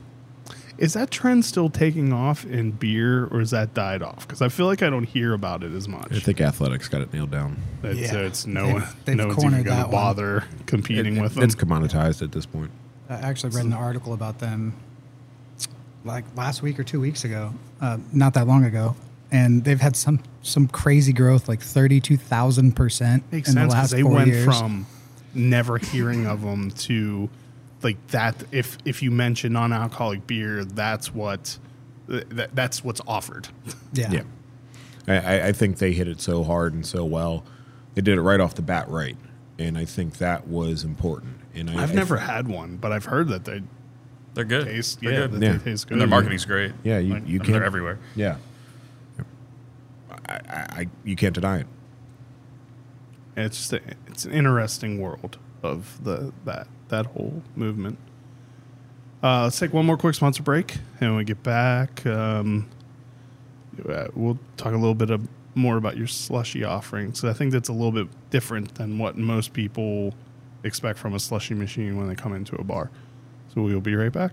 Is 0.78 0.94
that 0.94 1.10
trend 1.10 1.44
still 1.44 1.68
taking 1.68 2.12
off 2.12 2.44
in 2.46 2.72
beer, 2.72 3.26
or 3.26 3.40
is 3.40 3.50
that 3.50 3.74
died 3.74 4.02
off? 4.02 4.26
Because 4.26 4.40
I 4.42 4.48
feel 4.48 4.66
like 4.66 4.82
I 4.82 4.88
don't 4.90 5.04
hear 5.04 5.32
about 5.34 5.62
it 5.62 5.72
as 5.72 5.86
much. 5.86 6.08
I 6.10 6.18
think 6.18 6.40
Athletic's 6.40 6.88
got 6.88 7.02
it 7.02 7.12
nailed 7.12 7.30
down. 7.30 7.58
It's, 7.82 8.00
Yeah. 8.12 8.18
it's 8.20 8.46
no 8.46 8.64
They've- 8.64 8.72
one, 8.74 8.84
they've 9.04 9.16
no 9.16 9.26
one's 9.28 9.38
even 9.44 9.50
going 9.50 9.64
to 9.64 9.70
that 9.70 9.82
one. 9.82 9.90
bother 9.90 10.44
competing 10.66 11.20
with 11.20 11.34
them. 11.34 11.44
It's 11.44 11.54
commoditized 11.54 12.22
at 12.22 12.32
this 12.32 12.46
point. 12.46 12.70
I 13.08 13.14
actually 13.16 13.50
read 13.54 13.66
an 13.66 13.74
article 13.74 14.12
about 14.14 14.38
them 14.38 14.72
like 16.04 16.24
last 16.36 16.62
week 16.62 16.78
or 16.80 16.84
two 16.84 17.00
weeks 17.00 17.24
ago, 17.24 17.52
uh, 17.80 17.98
not 18.12 18.34
that 18.34 18.46
long 18.46 18.64
ago, 18.64 18.96
and 19.30 19.62
they've 19.64 19.80
had 19.80 19.94
some 19.94 20.20
some 20.42 20.66
crazy 20.66 21.12
growth, 21.12 21.48
like 21.48 21.60
thirty 21.60 22.00
two 22.00 22.16
thousand 22.16 22.72
percent 22.74 23.22
in 23.30 23.36
Makes 23.38 23.48
the 23.48 23.52
sense 23.52 23.66
because 23.72 23.74
last 23.74 23.90
they 23.92 24.02
four 24.02 24.12
went 24.12 24.28
years. 24.28 24.44
from 24.46 24.86
never 25.34 25.78
hearing 25.78 26.26
of 26.26 26.42
them 26.42 26.70
to 26.72 27.28
like 27.84 28.04
that. 28.08 28.42
If 28.52 28.78
if 28.84 29.02
you 29.02 29.10
mention 29.10 29.52
non-alcoholic 29.54 30.26
beer, 30.26 30.64
that's 30.64 31.14
what 31.14 31.58
that, 32.08 32.54
that's 32.54 32.82
what's 32.84 33.00
offered. 33.06 33.48
yeah, 33.92 34.10
Yeah. 34.10 34.22
I, 35.08 35.16
I- 35.18 35.46
I 35.48 35.52
think 35.52 35.78
they 35.78 35.92
hit 35.92 36.08
it 36.08 36.20
so 36.20 36.44
hard 36.44 36.74
and 36.74 36.84
so 36.86 37.04
well. 37.04 37.44
They 37.94 38.02
did 38.02 38.16
it 38.18 38.22
right 38.22 38.40
off 38.40 38.54
the 38.54 38.62
bat 38.62 38.88
right. 38.88 39.16
And 39.58 39.76
I 39.76 39.84
think 39.84 40.18
that 40.18 40.48
was 40.48 40.82
important. 40.84 41.36
And 41.54 41.68
I, 41.70 41.82
I've 41.82 41.90
I 41.92 41.94
never 41.94 42.16
th- 42.16 42.28
had 42.28 42.48
one, 42.48 42.76
but 42.76 42.90
I've 42.92 43.04
heard 43.04 43.28
that 43.28 43.44
they 43.44 43.62
They're 44.34 44.44
good. 44.44 44.64
taste 44.64 45.00
They're 45.00 45.12
yeah, 45.12 45.18
good. 45.20 45.32
that 45.32 45.42
Yeah. 45.42 45.52
they 45.52 45.58
taste 45.72 45.86
good. 45.86 45.92
and 45.94 46.00
their 46.00 46.08
marketing's 46.08 46.44
great. 46.44 46.72
Yeah, 46.82 46.98
you- 46.98 47.14
Like, 47.14 47.28
you 47.28 47.38
can't- 47.38 47.52
They're 47.52 47.64
everywhere. 47.64 47.98
Yeah. 48.16 48.36
I, 50.28 50.34
I, 50.34 50.40
I, 50.80 50.88
you 51.04 51.16
can't 51.16 51.34
deny 51.34 51.58
it. 51.58 51.66
It's 53.36 53.56
just 53.58 53.72
a, 53.72 53.80
it's 54.08 54.24
an 54.24 54.32
interesting 54.32 55.00
world 55.00 55.38
of 55.62 56.02
the 56.04 56.32
that 56.44 56.66
that 56.92 57.06
whole 57.06 57.42
movement. 57.56 57.98
Uh, 59.22 59.44
let's 59.44 59.58
take 59.58 59.72
one 59.72 59.84
more 59.84 59.96
quick 59.96 60.14
sponsor 60.14 60.42
break, 60.42 60.76
and 61.00 61.10
when 61.10 61.16
we 61.16 61.24
get 61.24 61.42
back, 61.42 62.04
um, 62.06 62.68
uh, 63.88 64.08
we'll 64.14 64.38
talk 64.56 64.72
a 64.72 64.76
little 64.76 64.94
bit 64.94 65.10
of, 65.10 65.28
more 65.54 65.76
about 65.76 65.96
your 65.96 66.06
slushy 66.06 66.64
offerings. 66.64 67.24
I 67.24 67.32
think 67.32 67.52
that's 67.52 67.68
a 67.68 67.72
little 67.72 67.92
bit 67.92 68.08
different 68.30 68.76
than 68.76 68.98
what 68.98 69.18
most 69.18 69.52
people 69.52 70.14
expect 70.64 70.98
from 70.98 71.14
a 71.14 71.20
slushy 71.20 71.54
machine 71.54 71.96
when 71.96 72.08
they 72.08 72.14
come 72.14 72.34
into 72.34 72.56
a 72.56 72.64
bar. 72.64 72.90
So 73.52 73.62
we 73.62 73.74
will 73.74 73.80
be 73.80 73.94
right 73.94 74.12
back. 74.12 74.32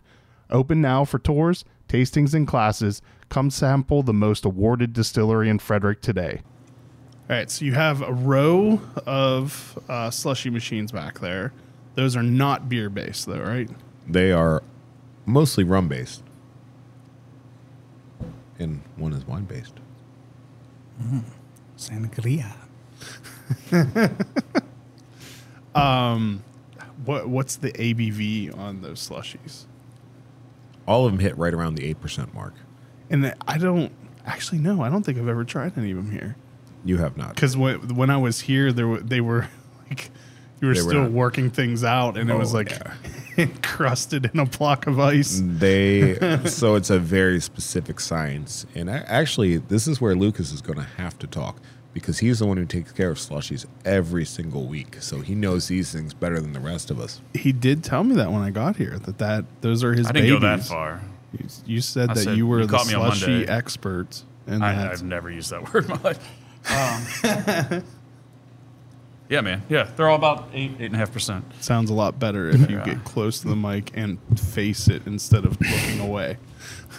Open 0.51 0.81
now 0.81 1.05
for 1.05 1.19
tours, 1.19 1.65
tastings, 1.89 2.35
and 2.35 2.47
classes. 2.47 3.03
Come 3.29 3.51
sample 3.51 4.03
the 4.03 4.15
most 4.15 4.45
awarded 4.45 4.93
distillery 4.93 5.51
in 5.51 5.59
Frederick 5.59 6.01
today. 6.01 6.41
All 7.29 7.37
right, 7.37 7.51
so 7.51 7.67
you 7.67 7.75
have 7.75 8.01
a 8.01 8.13
row 8.13 8.81
of 9.05 9.79
uh, 9.89 10.11
slushy 10.11 10.49
machines 10.49 10.93
back 10.93 11.19
there. 11.19 11.53
Those 11.95 12.17
are 12.17 12.23
not 12.23 12.71
beer 12.71 12.89
based, 12.89 13.27
though, 13.27 13.41
right? 13.41 13.69
They 14.07 14.33
are 14.33 14.63
mostly 15.27 15.65
rum 15.65 15.89
based. 15.89 16.23
And 18.59 18.81
one 18.97 19.13
is 19.13 19.27
wine 19.27 19.45
based. 19.45 19.75
Mm-hmm. 21.03 21.21
Sangria. 21.77 22.53
Um, 25.75 26.43
what 27.05 27.29
What's 27.29 27.57
the 27.57 27.71
ABV 27.73 28.57
on 28.59 28.83
those 28.83 29.07
slushies? 29.07 29.65
All 30.87 31.07
of 31.07 31.13
them 31.13 31.21
hit 31.21 31.37
right 31.37 31.53
around 31.55 31.75
the 31.77 31.95
8% 31.95 32.33
mark. 32.35 32.55
And 33.11 33.25
the- 33.25 33.37
I 33.47 33.59
don't 33.59 33.93
actually 34.27 34.59
know. 34.59 34.83
I 34.83 34.89
don't 34.89 35.05
think 35.05 35.19
I've 35.19 35.29
ever 35.29 35.45
tried 35.45 35.77
any 35.79 35.91
of 35.91 35.97
them 35.99 36.11
here. 36.11 36.37
You 36.85 36.97
have 36.99 37.17
not. 37.17 37.35
Because 37.35 37.57
when, 37.57 37.95
when 37.95 38.11
I 38.11 38.17
was 38.17 38.41
here, 38.41 38.73
there 38.73 38.89
were, 38.89 39.01
they 39.01 39.21
were 39.21 39.43
like 39.43 39.51
you 40.61 40.69
were 40.69 40.75
They 40.75 40.83
were 40.83 40.91
still 40.91 41.03
not- 41.03 41.13
working 41.13 41.51
things 41.51 41.85
out, 41.85 42.17
and 42.17 42.31
it 42.31 42.35
was 42.35 42.53
Oh, 42.55 42.59
like 42.59 42.71
yeah. 42.71 42.95
encrusted 43.39 44.31
in 44.33 44.41
a 44.41 44.47
block 44.47 44.87
of 44.87 44.99
ice. 44.99 45.41
They 45.45 46.17
so 46.47 46.75
it's 46.75 46.91
a 46.91 46.99
very 46.99 47.41
specific 47.41 48.01
science, 48.01 48.67
and 48.75 48.91
I, 48.91 48.99
actually, 49.07 49.59
this 49.59 49.87
is 49.87 50.01
where 50.01 50.15
Lucas 50.15 50.53
is 50.53 50.61
going 50.61 50.79
to 50.79 50.85
have 50.97 51.19
to 51.21 51.27
talk 51.27 51.57
because 51.95 52.19
he's 52.19 52.39
the 52.41 52.47
one 52.47 52.57
who 52.57 52.67
takes 52.67 52.93
care 52.93 53.11
of 53.11 53.17
slushies 53.19 53.65
every 53.85 54.25
single 54.25 54.67
week, 54.67 54.97
so 55.01 55.21
he 55.21 55.35
knows 55.35 55.69
these 55.69 55.93
things 55.93 56.15
better 56.15 56.41
than 56.41 56.53
the 56.53 56.61
rest 56.61 56.91
of 56.91 57.01
us. 57.01 57.21
He 57.35 57.53
did 57.53 57.83
tell 57.85 58.05
me 58.05 58.15
that 58.17 58.31
when 58.31 58.43
I 58.43 58.51
got 58.51 58.77
here 58.77 58.99
that 59.01 59.19
that 59.19 59.45
those 59.63 59.83
are 59.85 59.95
his. 59.95 60.07
I 60.07 60.13
didn't 60.13 60.29
go 60.31 60.39
that 60.41 60.65
far. 60.65 61.01
You, 61.33 61.47
you 61.67 61.81
said 61.81 62.11
I 62.11 62.15
that 62.15 62.21
said- 62.25 62.37
you 62.37 62.47
were 62.47 62.61
you 62.61 62.67
the 62.67 62.77
caught 62.77 62.87
slushy 62.87 63.47
expert, 63.47 64.23
and 64.47 64.65
I, 64.65 64.91
i've 64.91 65.03
never 65.03 65.31
used 65.31 65.51
that 65.51 65.73
word 65.73 65.85
in 65.85 65.91
my 65.91 66.01
life. 66.03 66.19
Um, 66.71 67.83
yeah, 69.29 69.41
man. 69.41 69.63
Yeah, 69.69 69.89
they're 69.97 70.09
all 70.09 70.17
about 70.17 70.49
eight, 70.55 70.73
eight 70.79 70.87
and 70.87 70.95
a 70.95 70.99
half 70.99 71.13
percent. 71.13 71.45
sounds 71.61 71.91
a 71.91 71.95
lot 71.95 72.19
better 72.19 72.49
if 72.49 72.71
you 72.71 72.79
Yeah. 72.79 72.85
get 72.85 73.05
close 73.05 73.41
to 73.41 73.49
the 73.49 73.57
mic 73.57 73.91
and 73.95 74.19
face 74.39 74.89
it 74.89 75.03
instead 75.07 75.45
of 75.45 75.61
looking 75.61 76.01
away. 76.01 76.37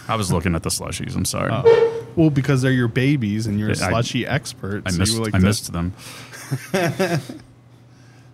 I 0.08 0.16
was 0.16 0.32
looking 0.32 0.54
at 0.54 0.62
the 0.62 0.70
slushies. 0.70 1.14
I'm 1.16 1.24
sorry. 1.24 1.50
Oh. 1.52 2.06
Well, 2.16 2.30
because 2.30 2.62
they're 2.62 2.72
your 2.72 2.88
babies 2.88 3.46
and 3.46 3.58
you're 3.58 3.68
a 3.70 3.72
I- 3.72 3.90
slushy 3.90 4.26
expert. 4.26 4.82
I 4.86 4.90
so 4.90 4.98
missed. 4.98 5.12
you 5.14 5.18
were 5.20 5.24
like 5.26 5.34
I 5.34 5.38
the- 5.38 5.46
missed 5.46 5.72
them. 5.72 5.92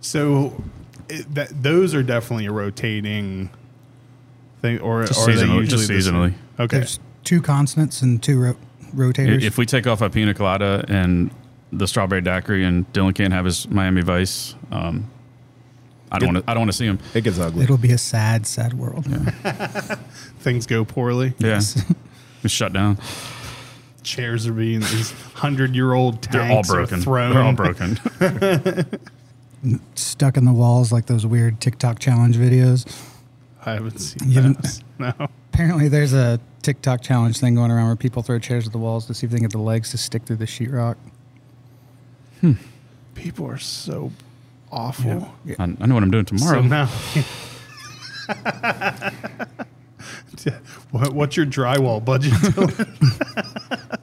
So 0.00 0.62
it, 1.08 1.34
that 1.34 1.62
those 1.62 1.94
are 1.94 2.02
definitely 2.02 2.46
a 2.46 2.52
rotating 2.52 3.50
thing, 4.62 4.78
or, 4.80 5.02
or 5.02 5.06
Just 5.06 5.20
are 5.20 5.26
they 5.26 5.32
seasonal- 5.32 5.60
usually 5.60 5.66
just 5.78 5.88
the 5.88 6.00
same? 6.02 6.14
seasonally. 6.14 6.34
Okay, 6.60 6.76
There's 6.78 7.00
two 7.24 7.42
consonants 7.42 8.02
and 8.02 8.22
two 8.22 8.38
ro- 8.40 8.56
rotators. 8.94 9.42
If 9.42 9.58
we 9.58 9.66
take 9.66 9.86
off 9.86 10.00
a 10.02 10.10
pina 10.10 10.32
colada 10.34 10.84
and 10.88 11.30
the 11.72 11.86
strawberry 11.86 12.20
daiquiri, 12.20 12.64
and 12.64 12.90
Dylan 12.92 13.14
can't 13.14 13.32
have 13.32 13.44
his 13.44 13.68
Miami 13.68 14.02
Vice, 14.02 14.54
um, 14.70 15.10
I 16.10 16.18
don't 16.18 16.34
want 16.34 16.44
to. 16.46 16.50
I 16.50 16.54
don't 16.54 16.60
want 16.62 16.72
to 16.72 16.76
see 16.76 16.86
him. 16.86 16.98
It 17.14 17.24
gets 17.24 17.38
ugly. 17.38 17.64
It'll 17.64 17.78
be 17.78 17.92
a 17.92 17.98
sad, 17.98 18.46
sad 18.46 18.74
world. 18.74 19.06
things 20.38 20.66
go 20.66 20.84
poorly. 20.84 21.34
Yeah, 21.38 21.60
we 22.42 22.48
shut 22.48 22.72
down. 22.72 22.98
Chairs 24.02 24.46
are 24.46 24.52
being 24.52 24.80
these 24.80 25.10
hundred-year-old 25.34 26.22
tanks. 26.22 26.32
They're 26.32 26.50
all 26.56 26.62
broken. 26.62 27.00
thrown. 27.00 27.34
They're 27.34 27.42
all 27.42 27.52
broken. 27.52 27.98
Stuck 29.96 30.36
in 30.36 30.44
the 30.44 30.52
walls 30.52 30.92
like 30.92 31.06
those 31.06 31.26
weird 31.26 31.60
TikTok 31.60 31.98
challenge 31.98 32.36
videos. 32.36 32.86
I 33.64 33.72
haven't 33.74 33.98
seen 33.98 34.30
You 34.30 34.40
that. 34.42 34.82
No. 34.98 35.12
Apparently, 35.52 35.88
there's 35.88 36.12
a 36.12 36.38
TikTok 36.62 37.02
challenge 37.02 37.40
thing 37.40 37.56
going 37.56 37.72
around 37.72 37.86
where 37.88 37.96
people 37.96 38.22
throw 38.22 38.38
chairs 38.38 38.66
at 38.66 38.72
the 38.72 38.78
walls 38.78 39.06
to 39.06 39.14
see 39.14 39.26
if 39.26 39.32
they 39.32 39.38
can 39.38 39.44
get 39.44 39.52
the 39.52 39.58
legs 39.58 39.90
to 39.90 39.98
stick 39.98 40.22
through 40.22 40.36
the 40.36 40.44
sheetrock. 40.44 40.96
People 43.14 43.46
are 43.46 43.58
so 43.58 44.12
awful. 44.70 45.34
I, 45.58 45.62
I 45.62 45.66
know 45.86 45.94
what 45.94 46.02
I'm 46.02 46.10
doing 46.10 46.24
tomorrow. 46.24 46.62
So 46.62 46.66
now, 46.66 46.86
what, 50.90 51.12
what's 51.12 51.36
your 51.36 51.46
drywall 51.46 52.04
budget? 52.04 52.32
Dylan? 52.32 53.98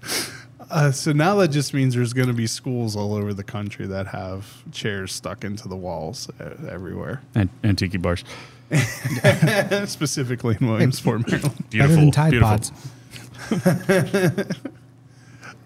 uh, 0.70 0.90
so 0.92 1.12
now 1.12 1.34
that 1.36 1.48
just 1.48 1.74
means 1.74 1.94
there's 1.94 2.12
going 2.12 2.28
to 2.28 2.34
be 2.34 2.46
schools 2.46 2.96
all 2.96 3.14
over 3.14 3.34
the 3.34 3.44
country 3.44 3.86
that 3.86 4.06
have 4.08 4.62
chairs 4.72 5.12
stuck 5.12 5.44
into 5.44 5.68
the 5.68 5.76
walls 5.76 6.28
uh, 6.40 6.54
everywhere, 6.68 7.22
and, 7.34 7.48
and 7.62 7.78
tiki 7.78 7.98
bars. 7.98 8.24
specifically 9.86 10.56
in 10.60 10.68
Williamsport, 10.68 11.28
Maryland. 11.28 11.70
Beautiful. 11.70 11.96
Better 11.96 12.00
than 12.00 12.10
Tide 12.12 12.30
beautiful. 12.30 12.58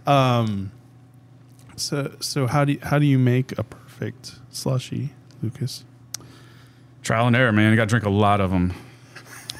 Pods. 0.06 0.70
So, 1.76 2.14
so 2.20 2.46
how 2.46 2.64
do 2.64 2.72
you, 2.72 2.78
how 2.82 2.98
do 2.98 3.06
you 3.06 3.18
make 3.18 3.56
a 3.58 3.64
perfect 3.64 4.36
slushy, 4.50 5.10
Lucas? 5.42 5.84
Trial 7.02 7.26
and 7.26 7.36
error, 7.36 7.52
man. 7.52 7.70
You 7.70 7.76
got 7.76 7.84
to 7.84 7.88
drink 7.88 8.06
a 8.06 8.10
lot 8.10 8.40
of 8.40 8.50
them. 8.50 8.72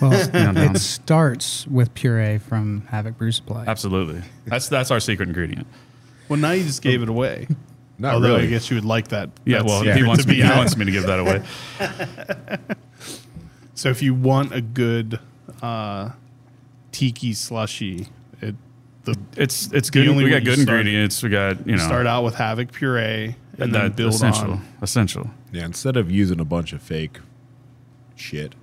Well, 0.01 0.12
Yeah, 0.35 0.53
it 0.71 0.79
starts 0.79 1.67
with 1.67 1.95
puree 1.95 2.39
from 2.39 2.87
Havoc 2.87 3.19
Brew 3.19 3.33
Supply. 3.33 3.65
Absolutely. 3.67 4.23
That's 4.47 4.69
that's 4.69 4.91
our 4.91 5.01
secret 5.01 5.29
ingredient. 5.29 5.67
Well, 6.29 6.39
now 6.39 6.53
you 6.53 6.65
just 6.65 6.83
gave 6.83 7.03
it 7.03 7.09
away. 7.09 7.49
Not 7.99 8.15
Although 8.15 8.37
I 8.37 8.47
guess 8.47 8.71
you 8.71 8.77
would 8.77 8.85
like 8.85 9.09
that. 9.09 9.31
Yeah, 9.45 9.59
that 9.59 9.67
well, 9.67 9.81
secret 9.81 9.97
he 9.97 10.03
wants 10.03 10.27
me. 10.27 10.35
He 10.35 10.43
wants 10.43 10.77
me 10.77 10.85
to 10.85 10.91
give 10.91 11.05
that 11.05 11.21
away. 11.21 11.45
So 13.75 13.89
if 13.89 14.03
you 14.03 14.15
want 14.15 14.55
a 14.55 14.61
good 14.61 15.19
uh, 15.61 16.11
tiki 16.93 17.35
slushy, 17.35 18.03
it 18.03 18.09
the 19.05 19.19
It's 19.37 19.71
it's 19.73 19.91
good. 19.91 20.09
We 20.17 20.31
got 20.31 20.45
good 20.45 20.59
start- 20.59 20.81
ingredients. 20.81 21.23
We 21.23 21.29
got 21.31 21.67
you 21.67 21.77
know 21.77 21.83
start 21.85 22.07
out 22.07 22.25
with 22.25 22.35
havoc 22.35 22.73
puree 22.73 23.37
and 23.59 23.73
then 23.73 23.73
that 23.73 23.97
build 23.97 24.15
essential 24.15 24.53
on. 24.53 24.69
essential. 24.83 25.31
Yeah, 25.53 25.65
instead 25.65 25.97
of 25.97 26.11
using 26.11 26.41
a 26.41 26.45
bunch 26.45 26.73
of 26.73 26.83
fake 26.83 27.21
shit 28.17 28.55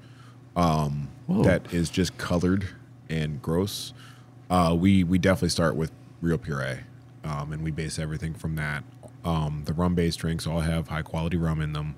um, 0.56 1.10
that 1.30 1.74
is 1.74 1.90
just 1.90 2.18
colored 2.18 2.68
and 3.10 3.42
gross, 3.42 3.94
uh, 4.50 4.76
we 4.78 5.04
we 5.04 5.18
definitely 5.18 5.50
start 5.50 5.76
with 5.76 5.92
real 6.22 6.38
puree, 6.38 6.80
um, 7.24 7.52
and 7.54 7.64
we 7.64 7.72
base 7.72 7.98
everything 8.00 8.34
from 8.34 8.56
that. 8.56 8.84
Um, 9.24 9.64
the 9.66 9.74
rum 9.74 9.96
based 9.96 10.20
drinks 10.20 10.48
all 10.48 10.62
have 10.62 10.88
high 10.88 11.04
quality 11.04 11.38
rum 11.38 11.62
in 11.62 11.74
them, 11.74 11.96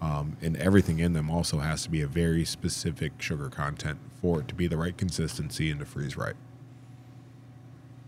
um, 0.00 0.36
and 0.40 0.56
everything 0.56 0.98
in 0.98 1.12
them 1.12 1.30
also 1.30 1.58
has 1.58 1.82
to 1.84 1.90
be 1.90 2.00
a 2.00 2.06
very 2.06 2.44
specific 2.44 3.12
sugar 3.20 3.48
content 3.48 3.98
for 4.20 4.40
it 4.40 4.48
to 4.48 4.54
be 4.54 4.66
the 4.66 4.76
right 4.76 4.96
consistency 4.96 5.70
and 5.70 5.80
to 5.80 5.86
freeze 5.86 6.16
right. 6.16 6.34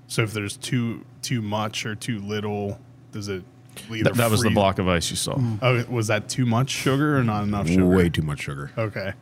So 0.08 0.22
if 0.22 0.32
there's 0.32 0.56
too 0.56 1.04
too 1.22 1.40
much 1.42 1.86
or 1.86 1.94
too 1.94 2.18
little, 2.20 2.78
does 3.12 3.28
it? 3.28 3.42
either 3.90 4.04
That, 4.04 4.14
that 4.14 4.30
was 4.30 4.40
the 4.40 4.46
freeze- 4.48 4.54
block 4.54 4.78
of 4.78 4.86
ice 4.88 5.10
you 5.10 5.16
saw. 5.16 5.34
Mm. 5.34 5.58
Oh, 5.60 5.84
was 5.92 6.06
that 6.06 6.28
too 6.28 6.46
much 6.46 6.70
sugar 6.70 7.18
or 7.18 7.24
not 7.24 7.42
enough 7.44 7.68
sugar? 7.68 7.86
Way 7.86 8.08
too 8.08 8.22
much 8.22 8.40
sugar. 8.40 8.70
Okay, 8.78 9.14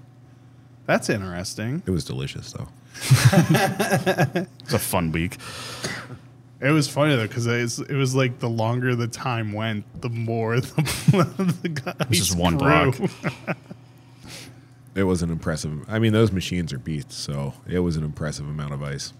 that's 0.86 1.08
interesting. 1.08 1.82
It 1.86 1.90
was 1.90 2.04
delicious 2.04 2.52
though. 2.52 2.68
It's 4.64 4.74
a 4.74 4.78
fun 4.78 5.12
week. 5.12 5.38
It 6.60 6.70
was 6.70 6.86
funny 6.88 7.16
though 7.16 7.26
because 7.26 7.46
it 7.46 7.90
was, 7.94 8.14
like 8.14 8.38
the 8.38 8.48
longer 8.48 8.94
the 8.94 9.08
time 9.08 9.52
went, 9.52 9.84
the 10.02 10.08
more 10.10 10.60
the, 10.60 11.56
the 11.62 11.68
guys 11.70 11.94
It's 12.10 12.18
just 12.18 12.36
one 12.36 12.58
grew. 12.58 12.92
block. 12.92 13.10
It 14.94 15.04
was 15.04 15.22
an 15.22 15.30
impressive. 15.30 15.88
I 15.88 15.98
mean, 15.98 16.12
those 16.12 16.32
machines 16.32 16.70
are 16.70 16.78
beasts, 16.78 17.16
so 17.16 17.54
it 17.66 17.78
was 17.78 17.96
an 17.96 18.04
impressive 18.04 18.46
amount 18.46 18.74
of 18.74 18.82
ice. 18.82 19.14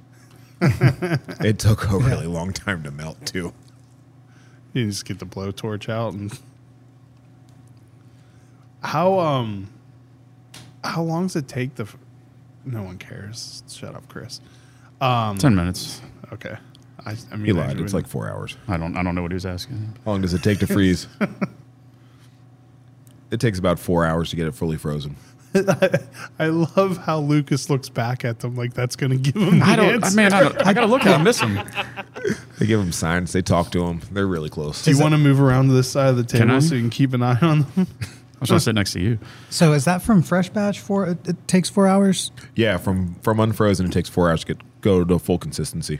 it 1.41 1.59
took 1.59 1.91
a 1.91 1.99
really 1.99 2.27
long 2.27 2.53
time 2.53 2.83
to 2.85 2.91
melt 2.91 3.25
too. 3.27 3.53
You 4.73 4.87
just 4.87 5.05
get 5.05 5.19
the 5.19 5.27
blowtorch 5.27 5.89
out 5.89 6.15
and 6.15 6.39
how 8.83 9.19
um 9.19 9.69
how 10.85 11.03
long 11.03 11.27
does 11.27 11.37
it 11.37 11.49
take 11.49 11.77
the? 11.77 11.85
f- 11.85 11.97
No 12.65 12.83
one 12.83 12.99
cares. 12.99 13.63
Shut 13.69 13.95
up, 13.95 14.09
Chris. 14.09 14.41
Ten 15.01 15.55
minutes. 15.55 16.01
Okay, 16.33 16.57
I, 17.05 17.17
I 17.31 17.37
mean 17.37 17.47
He 17.47 17.53
lied. 17.53 17.79
It's 17.81 17.95
like 17.95 18.07
four 18.07 18.29
hours. 18.29 18.57
I 18.69 18.77
don't. 18.77 18.97
I 18.97 19.03
don't 19.03 19.15
know 19.15 19.23
what 19.23 19.31
he 19.31 19.35
was 19.37 19.47
asking. 19.47 19.97
How 20.05 20.13
long 20.13 20.23
does 20.23 20.35
it 20.35 20.43
take 20.43 20.59
to 20.61 20.67
freeze? 20.67 21.07
it 23.31 23.41
takes 23.41 23.59
about 23.59 23.79
four 23.79 24.05
hours 24.07 24.31
to 24.31 24.37
get 24.37 24.47
it 24.47 24.55
fully 24.55 24.77
frozen. 24.77 25.17
I 26.39 26.47
love 26.47 26.97
how 26.99 27.19
Lucas 27.21 27.69
looks 27.69 27.89
back 27.89 28.25
at 28.25 28.41
them 28.41 28.57
like 28.57 28.73
that's 28.75 28.97
going 28.97 29.11
to 29.11 29.19
give 29.19 29.43
him 29.43 29.59
the 29.59 29.65
I 29.67 29.77
don't. 29.77 29.87
I 29.87 29.93
answer. 29.93 30.17
man, 30.17 30.33
I, 30.33 30.43
don't, 30.43 30.67
I 30.67 30.73
gotta 30.73 30.87
look 30.87 31.05
at 31.05 31.17
him. 31.17 31.25
Miss 31.25 31.41
him. 31.41 31.59
They 32.59 32.67
give 32.67 32.79
him 32.79 32.93
signs. 32.93 33.33
They 33.33 33.43
talk 33.43 33.73
to 33.73 33.85
him. 33.85 34.03
They're 34.13 34.27
really 34.29 34.49
close. 34.49 34.85
Do 34.85 34.93
you 34.93 34.99
want 35.01 35.13
to 35.13 35.19
move 35.19 35.41
around 35.41 35.67
to 35.67 35.73
this 35.73 35.91
side 35.91 36.11
of 36.11 36.17
the 36.17 36.23
Can 36.23 36.47
table 36.47 36.55
I? 36.55 36.59
so 36.61 36.77
you 36.77 36.81
can 36.81 36.91
keep 36.91 37.13
an 37.13 37.23
eye 37.23 37.39
on 37.41 37.63
them? 37.75 37.89
I 38.01 38.39
was 38.39 38.51
gonna 38.51 38.61
sit 38.61 38.75
next 38.77 38.93
to 38.93 39.01
you. 39.01 39.19
So 39.51 39.73
is 39.73 39.85
that 39.85 40.03
from 40.03 40.23
fresh 40.23 40.49
batch? 40.49 40.79
For 40.79 41.07
it, 41.09 41.27
it 41.27 41.49
takes 41.49 41.69
four 41.69 41.89
hours. 41.89 42.31
Yeah, 42.55 42.77
from 42.77 43.17
from 43.17 43.41
unfrozen, 43.41 43.87
it 43.87 43.93
takes 43.93 44.09
four 44.09 44.31
hours 44.31 44.45
to 44.45 44.55
get 44.55 44.81
go 44.81 45.05
to 45.05 45.19
full 45.19 45.39
consistency. 45.39 45.99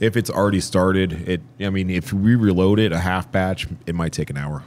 If 0.00 0.16
it's 0.16 0.30
already 0.30 0.60
started, 0.60 1.28
it. 1.28 1.42
I 1.60 1.68
mean, 1.70 1.90
if 1.90 2.12
we 2.12 2.34
reload 2.34 2.78
it 2.78 2.92
a 2.92 2.98
half 3.00 3.30
batch, 3.30 3.66
it 3.86 3.94
might 3.94 4.12
take 4.12 4.30
an 4.30 4.36
hour. 4.38 4.64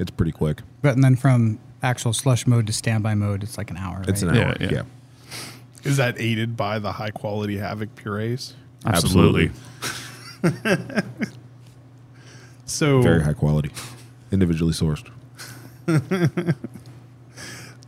It's 0.00 0.10
pretty 0.10 0.32
quick. 0.32 0.62
But 0.82 0.94
and 0.94 1.04
then 1.04 1.14
from 1.14 1.60
actual 1.82 2.12
slush 2.12 2.46
mode 2.46 2.66
to 2.66 2.72
standby 2.72 3.14
mode, 3.14 3.42
it's 3.44 3.56
like 3.58 3.70
an 3.70 3.76
hour. 3.76 4.02
It's 4.08 4.22
an 4.22 4.28
right? 4.30 4.36
Yeah, 4.38 4.44
hour. 4.48 4.56
yeah. 4.60 4.68
yeah. 4.72 4.82
Is 5.84 5.96
that 5.98 6.20
aided 6.20 6.56
by 6.56 6.78
the 6.78 6.92
high 6.92 7.10
quality 7.10 7.56
Havoc 7.58 7.94
purees? 7.94 8.54
Absolutely. 8.84 9.50
So 12.66 13.02
Very 13.02 13.20
high 13.22 13.32
quality, 13.32 13.70
individually 14.30 14.72
sourced. 14.72 15.04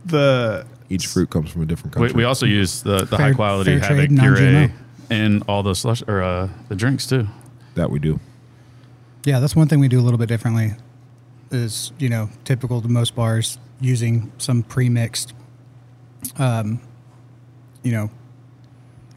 the 0.05 0.65
Each 0.89 1.07
fruit 1.07 1.29
comes 1.29 1.49
from 1.49 1.61
a 1.61 1.65
different 1.65 1.93
country. 1.93 2.11
we 2.13 2.25
also 2.25 2.45
use 2.45 2.81
the, 2.83 2.97
the 3.05 3.15
Fair- 3.17 3.27
high 3.29 3.33
quality 3.33 3.79
havoc 3.79 3.95
trade, 4.09 4.09
puree 4.19 4.51
non-GMO. 4.51 4.71
in 5.09 5.41
all 5.43 5.63
the 5.63 5.73
slush 5.73 6.03
or 6.07 6.21
uh, 6.21 6.49
the 6.67 6.75
drinks 6.75 7.07
too. 7.07 7.27
that 7.75 7.89
we 7.89 7.99
do. 7.99 8.19
Yeah, 9.23 9.39
that's 9.39 9.55
one 9.55 9.69
thing 9.69 9.79
we 9.79 9.87
do 9.87 9.99
a 9.99 10.03
little 10.03 10.17
bit 10.17 10.27
differently. 10.27 10.73
Is 11.53 11.91
you 11.99 12.09
know 12.09 12.29
typical 12.45 12.81
to 12.81 12.87
most 12.87 13.15
bars 13.15 13.59
using 13.79 14.31
some 14.39 14.63
pre-mixed, 14.63 15.33
um, 16.37 16.81
you 17.83 17.91
know, 17.91 18.09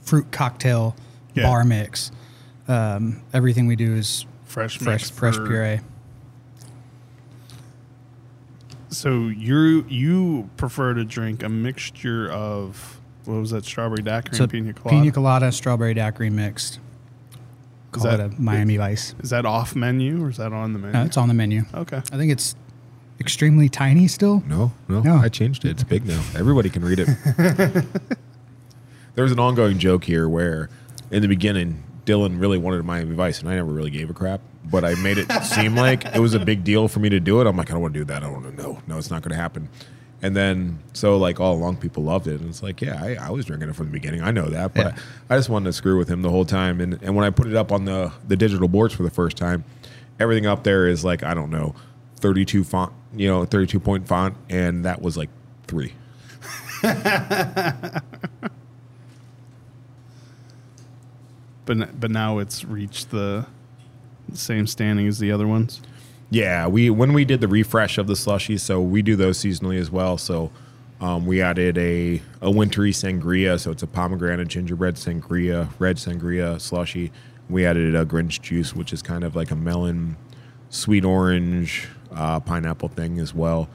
fruit 0.02 0.30
cocktail 0.30 0.94
Yeah. 1.34 1.44
bar 1.44 1.64
mix. 1.64 2.10
Um, 2.68 3.22
everything 3.32 3.66
we 3.66 3.74
do 3.76 3.94
is 3.94 4.26
fresh 4.44 4.76
fresh 4.76 5.10
fresh 5.10 5.36
puree. 5.36 5.80
So 8.90 9.28
you 9.28 9.86
you 9.88 10.50
prefer 10.58 10.92
to 10.92 11.04
drink 11.04 11.42
a 11.42 11.48
mixture 11.48 12.30
of 12.30 13.00
what 13.24 13.36
was 13.40 13.50
that 13.50 13.64
strawberry 13.64 14.02
daiquiri 14.02 14.36
So 14.36 14.44
and 14.44 14.52
pina 14.52 14.72
colada? 14.74 15.00
pina 15.00 15.12
colada, 15.12 15.52
strawberry 15.52 15.94
daiquiri 15.94 16.28
mixed. 16.30 16.80
Call 17.96 18.10
that- 18.16 18.20
it 18.20 18.32
a 18.38 18.40
Miami 18.40 18.76
Vice. 18.76 19.14
Is 19.22 19.30
that 19.30 19.44
off 19.46 19.74
menu 19.74 20.22
or 20.24 20.30
is 20.30 20.36
that 20.38 20.52
on 20.52 20.72
the 20.72 20.78
menu? 20.78 20.92
No, 20.92 21.04
it's 21.04 21.16
on 21.16 21.28
the 21.28 21.34
menu. 21.34 21.64
okay. 21.74 21.98
I 21.98 22.16
think 22.16 22.30
it's 22.32 22.54
extremely 23.20 23.68
tiny 23.68 24.08
still. 24.08 24.42
No, 24.46 24.72
no, 24.88 25.00
No. 25.00 25.16
I 25.16 25.28
changed 25.28 25.64
it. 25.64 25.70
It's 25.70 25.84
big 25.84 26.06
now. 26.06 26.22
Everybody 26.36 26.68
can 26.70 26.84
read 26.84 26.98
it. 27.00 27.08
There's 29.14 29.32
an 29.32 29.38
ongoing 29.38 29.78
joke 29.78 30.04
here 30.04 30.28
where, 30.28 30.68
in 31.10 31.22
the 31.22 31.28
beginning, 31.28 31.82
Dylan 32.04 32.38
really 32.40 32.58
wanted 32.58 32.80
a 32.80 32.82
Miami 32.82 33.14
Vice, 33.14 33.40
and 33.40 33.48
I 33.48 33.54
never 33.54 33.72
really 33.72 33.90
gave 33.90 34.10
a 34.10 34.14
crap. 34.14 34.40
But 34.70 34.84
I 34.84 34.94
made 34.96 35.16
it 35.18 35.30
seem 35.44 35.74
like 35.76 36.04
it 36.04 36.18
was 36.18 36.34
a 36.34 36.38
big 36.40 36.64
deal 36.64 36.88
for 36.88 37.00
me 37.00 37.08
to 37.08 37.20
do 37.20 37.40
it. 37.40 37.46
I'm 37.46 37.56
like, 37.56 37.70
I 37.70 37.72
don't 37.72 37.82
want 37.82 37.94
to 37.94 38.00
do 38.00 38.04
that. 38.06 38.22
I 38.22 38.26
don't 38.26 38.42
want 38.42 38.56
to. 38.56 38.62
No, 38.62 38.82
no, 38.86 38.98
it's 38.98 39.10
not 39.10 39.22
going 39.22 39.30
to 39.30 39.36
happen. 39.40 39.68
And 40.22 40.34
then, 40.34 40.78
so 40.94 41.18
like 41.18 41.40
all 41.40 41.54
along, 41.54 41.76
people 41.76 42.02
loved 42.02 42.26
it, 42.26 42.40
and 42.40 42.48
it's 42.48 42.62
like, 42.62 42.80
yeah, 42.80 42.98
I, 43.02 43.26
I 43.26 43.30
was 43.30 43.44
drinking 43.44 43.68
it 43.68 43.76
from 43.76 43.86
the 43.86 43.92
beginning. 43.92 44.22
I 44.22 44.30
know 44.30 44.46
that, 44.46 44.72
but 44.74 44.86
Yeah. 44.96 45.02
I, 45.28 45.34
I 45.34 45.38
just 45.38 45.48
wanted 45.50 45.66
to 45.66 45.72
screw 45.74 45.98
with 45.98 46.08
him 46.08 46.22
the 46.22 46.30
whole 46.30 46.46
time. 46.46 46.80
And 46.80 46.94
and 47.02 47.14
when 47.14 47.24
I 47.24 47.30
put 47.30 47.46
it 47.46 47.54
up 47.54 47.70
on 47.70 47.84
the 47.84 48.12
the 48.26 48.36
digital 48.36 48.66
boards 48.68 48.94
for 48.94 49.02
the 49.02 49.10
first 49.10 49.36
time, 49.36 49.64
everything 50.18 50.46
up 50.46 50.64
there 50.64 50.88
is 50.88 51.04
like 51.04 51.22
I 51.22 51.34
don't 51.34 51.50
know, 51.50 51.74
32 52.16 52.64
font, 52.64 52.92
you 53.14 53.28
know, 53.28 53.44
32 53.44 53.78
point 53.78 54.08
font, 54.08 54.36
and 54.48 54.84
that 54.84 55.02
was 55.02 55.16
like 55.16 55.28
three. 55.66 55.92
But 61.64 61.98
but 62.00 62.10
now 62.10 62.38
it's 62.38 62.64
reached 62.64 63.10
the 63.10 63.46
same 64.32 64.66
standing 64.66 65.06
as 65.06 65.18
the 65.18 65.32
other 65.32 65.46
ones. 65.46 65.80
Yeah, 66.30 66.66
we 66.66 66.90
when 66.90 67.12
we 67.12 67.24
did 67.24 67.40
the 67.40 67.48
refresh 67.48 67.98
of 67.98 68.06
the 68.06 68.14
slushies, 68.14 68.60
so 68.60 68.80
we 68.80 69.02
do 69.02 69.16
those 69.16 69.38
seasonally 69.38 69.78
as 69.78 69.90
well. 69.90 70.18
So 70.18 70.50
um, 71.00 71.26
we 71.26 71.40
added 71.40 71.78
a 71.78 72.20
a 72.40 72.50
wintry 72.50 72.90
sangria, 72.90 73.60
so 73.60 73.70
it's 73.70 73.82
a 73.82 73.86
pomegranate 73.86 74.48
gingerbread 74.48 74.96
sangria, 74.96 75.68
red 75.78 75.96
sangria 75.96 76.60
slushy. 76.60 77.12
We 77.48 77.64
added 77.64 77.94
a 77.94 78.04
Grinch 78.04 78.40
juice, 78.40 78.74
which 78.74 78.92
is 78.92 79.02
kind 79.02 79.22
of 79.22 79.36
like 79.36 79.52
a 79.52 79.56
melon, 79.56 80.16
sweet 80.68 81.04
orange, 81.04 81.88
uh, 82.10 82.40
pineapple 82.40 82.88
thing 82.88 83.20
as 83.20 83.32
well. 83.32 83.68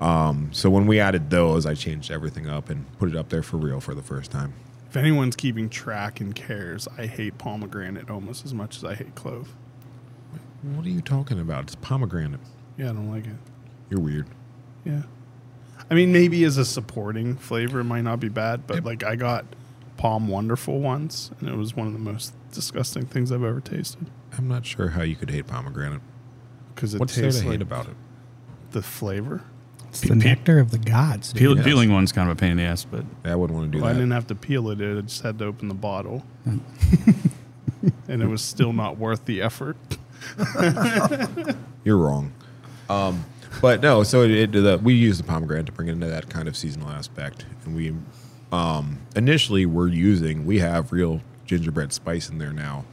Um, 0.00 0.50
so 0.52 0.70
when 0.70 0.86
we 0.86 1.00
added 1.00 1.28
those, 1.28 1.66
I 1.66 1.74
changed 1.74 2.10
everything 2.10 2.48
up 2.48 2.70
and 2.70 2.90
put 2.98 3.10
it 3.10 3.16
up 3.16 3.28
there 3.28 3.42
for 3.42 3.58
real 3.58 3.80
for 3.80 3.94
the 3.94 4.02
first 4.02 4.30
time. 4.30 4.54
If 4.88 4.96
anyone's 4.96 5.36
keeping 5.36 5.68
track 5.68 6.20
and 6.20 6.34
cares, 6.34 6.88
I 6.96 7.06
hate 7.06 7.36
pomegranate 7.36 8.10
almost 8.10 8.44
as 8.46 8.54
much 8.54 8.76
as 8.76 8.84
I 8.84 8.94
hate 8.94 9.14
clove. 9.14 9.54
What 10.76 10.86
are 10.86 10.90
you 10.90 11.00
talking 11.00 11.38
about? 11.40 11.64
It's 11.64 11.74
pomegranate. 11.76 12.40
Yeah, 12.78 12.90
I 12.90 12.92
don't 12.94 13.10
like 13.10 13.26
it. 13.26 13.36
You're 13.90 14.00
weird. 14.00 14.26
Yeah. 14.84 15.02
I 15.90 15.94
mean, 15.94 16.12
maybe 16.12 16.42
as 16.44 16.56
a 16.56 16.64
supporting 16.64 17.36
flavor, 17.36 17.80
it 17.80 17.84
might 17.84 18.00
not 18.02 18.18
be 18.20 18.28
bad, 18.28 18.66
but 18.66 18.84
like 18.84 19.04
I 19.04 19.16
got 19.16 19.44
POM 19.96 20.28
Wonderful 20.28 20.80
once, 20.80 21.30
and 21.40 21.48
it 21.48 21.56
was 21.56 21.76
one 21.76 21.86
of 21.86 21.92
the 21.92 21.98
most 21.98 22.34
disgusting 22.52 23.04
things 23.06 23.30
I've 23.32 23.42
ever 23.44 23.60
tasted 23.60 24.06
I'm 24.38 24.48
not 24.48 24.64
sure 24.64 24.90
how 24.90 25.02
you 25.02 25.16
could 25.16 25.30
hate 25.30 25.46
pomegranate. 25.46 26.00
because 26.74 26.94
it 26.94 27.00
What's 27.00 27.14
there 27.16 27.24
tastes 27.24 27.40
to 27.40 27.46
like 27.46 27.52
hate 27.58 27.62
about 27.62 27.86
it? 27.86 27.94
the 28.72 28.82
flavor. 28.82 29.42
It's 29.88 30.00
the 30.00 30.16
nectar 30.16 30.58
of 30.58 30.70
the 30.72 30.78
gods. 30.78 31.32
dude. 31.32 31.38
Peel, 31.40 31.56
Yes. 31.56 31.64
Peeling 31.64 31.92
one's 31.92 32.10
kind 32.10 32.28
of 32.28 32.36
a 32.36 32.40
pain 32.40 32.52
in 32.52 32.56
the 32.56 32.62
ass, 32.64 32.84
but 32.84 33.04
I 33.24 33.36
wouldn't 33.36 33.56
want 33.56 33.70
to 33.70 33.78
do 33.78 33.82
Well, 33.82 33.90
I 33.90 33.92
that. 33.92 34.00
didn't 34.00 34.12
have 34.12 34.26
to 34.28 34.34
peel 34.34 34.68
it; 34.70 34.80
I 34.80 35.00
just 35.02 35.22
had 35.22 35.38
to 35.38 35.44
open 35.44 35.68
the 35.68 35.74
bottle, 35.74 36.24
and 36.46 38.22
it 38.22 38.26
was 38.26 38.42
still 38.42 38.72
not 38.72 38.98
worth 38.98 39.24
the 39.26 39.40
effort. 39.42 39.76
You're 41.84 41.96
wrong. 41.98 42.32
Um, 42.88 43.24
but 43.60 43.80
no, 43.82 44.02
so 44.02 44.22
it, 44.22 44.30
it, 44.30 44.52
the, 44.52 44.78
we 44.82 44.94
use 44.94 45.18
the 45.18 45.24
pomegranate 45.24 45.66
to 45.66 45.72
bring 45.72 45.88
it 45.88 45.92
into 45.92 46.06
that 46.06 46.28
kind 46.28 46.48
of 46.48 46.56
seasonal 46.56 46.88
aspect, 46.90 47.46
and 47.64 47.74
we 47.76 47.94
um, 48.52 48.98
initially 49.16 49.64
we're 49.66 49.88
using 49.88 50.44
we 50.46 50.58
have 50.58 50.92
real 50.92 51.20
gingerbread 51.46 51.92
spice 51.92 52.28
in 52.28 52.38
there 52.38 52.52
now, 52.52 52.84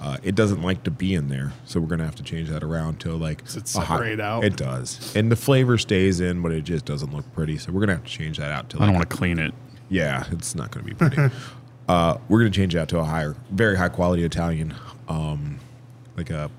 Uh, 0.00 0.16
it 0.22 0.34
doesn't 0.34 0.62
like 0.62 0.82
to 0.84 0.90
be 0.90 1.14
in 1.14 1.28
there, 1.28 1.52
so 1.64 1.80
we're 1.80 1.86
gonna 1.88 2.04
have 2.04 2.14
to 2.16 2.22
change 2.22 2.48
that 2.48 2.62
around 2.62 2.98
to 3.00 3.12
like 3.14 3.44
Does 3.44 3.56
it 3.56 3.74
a 3.76 3.80
hot- 3.80 4.20
out? 4.20 4.44
It 4.44 4.56
does, 4.56 5.14
and 5.16 5.30
the 5.30 5.36
flavor 5.36 5.76
stays 5.78 6.20
in, 6.20 6.40
but 6.42 6.52
it 6.52 6.62
just 6.64 6.84
doesn't 6.84 7.12
look 7.14 7.30
pretty. 7.34 7.56
So 7.58 7.72
we're 7.72 7.80
gonna 7.80 7.94
have 7.94 8.04
to 8.04 8.10
change 8.10 8.38
that 8.38 8.52
out 8.52 8.68
to. 8.70 8.76
I 8.76 8.80
Like 8.80 8.86
don't 8.88 8.94
want 8.96 9.10
to 9.10 9.16
clean 9.16 9.38
it. 9.38 9.54
yeah, 9.88 10.24
it's 10.32 10.54
not 10.54 10.70
going 10.70 10.84
to 10.86 10.94
be 10.94 10.96
pretty. 10.96 11.34
uh, 11.88 12.18
we're 12.28 12.40
going 12.40 12.50
to 12.50 12.56
change 12.56 12.74
that 12.74 12.88
to 12.88 12.98
a 12.98 13.04
higher, 13.04 13.36
very 13.50 13.76
high 13.76 13.88
quality 13.88 14.24
Italian, 14.24 14.74
um, 15.08 15.58
like 16.16 16.30
a, 16.30 16.50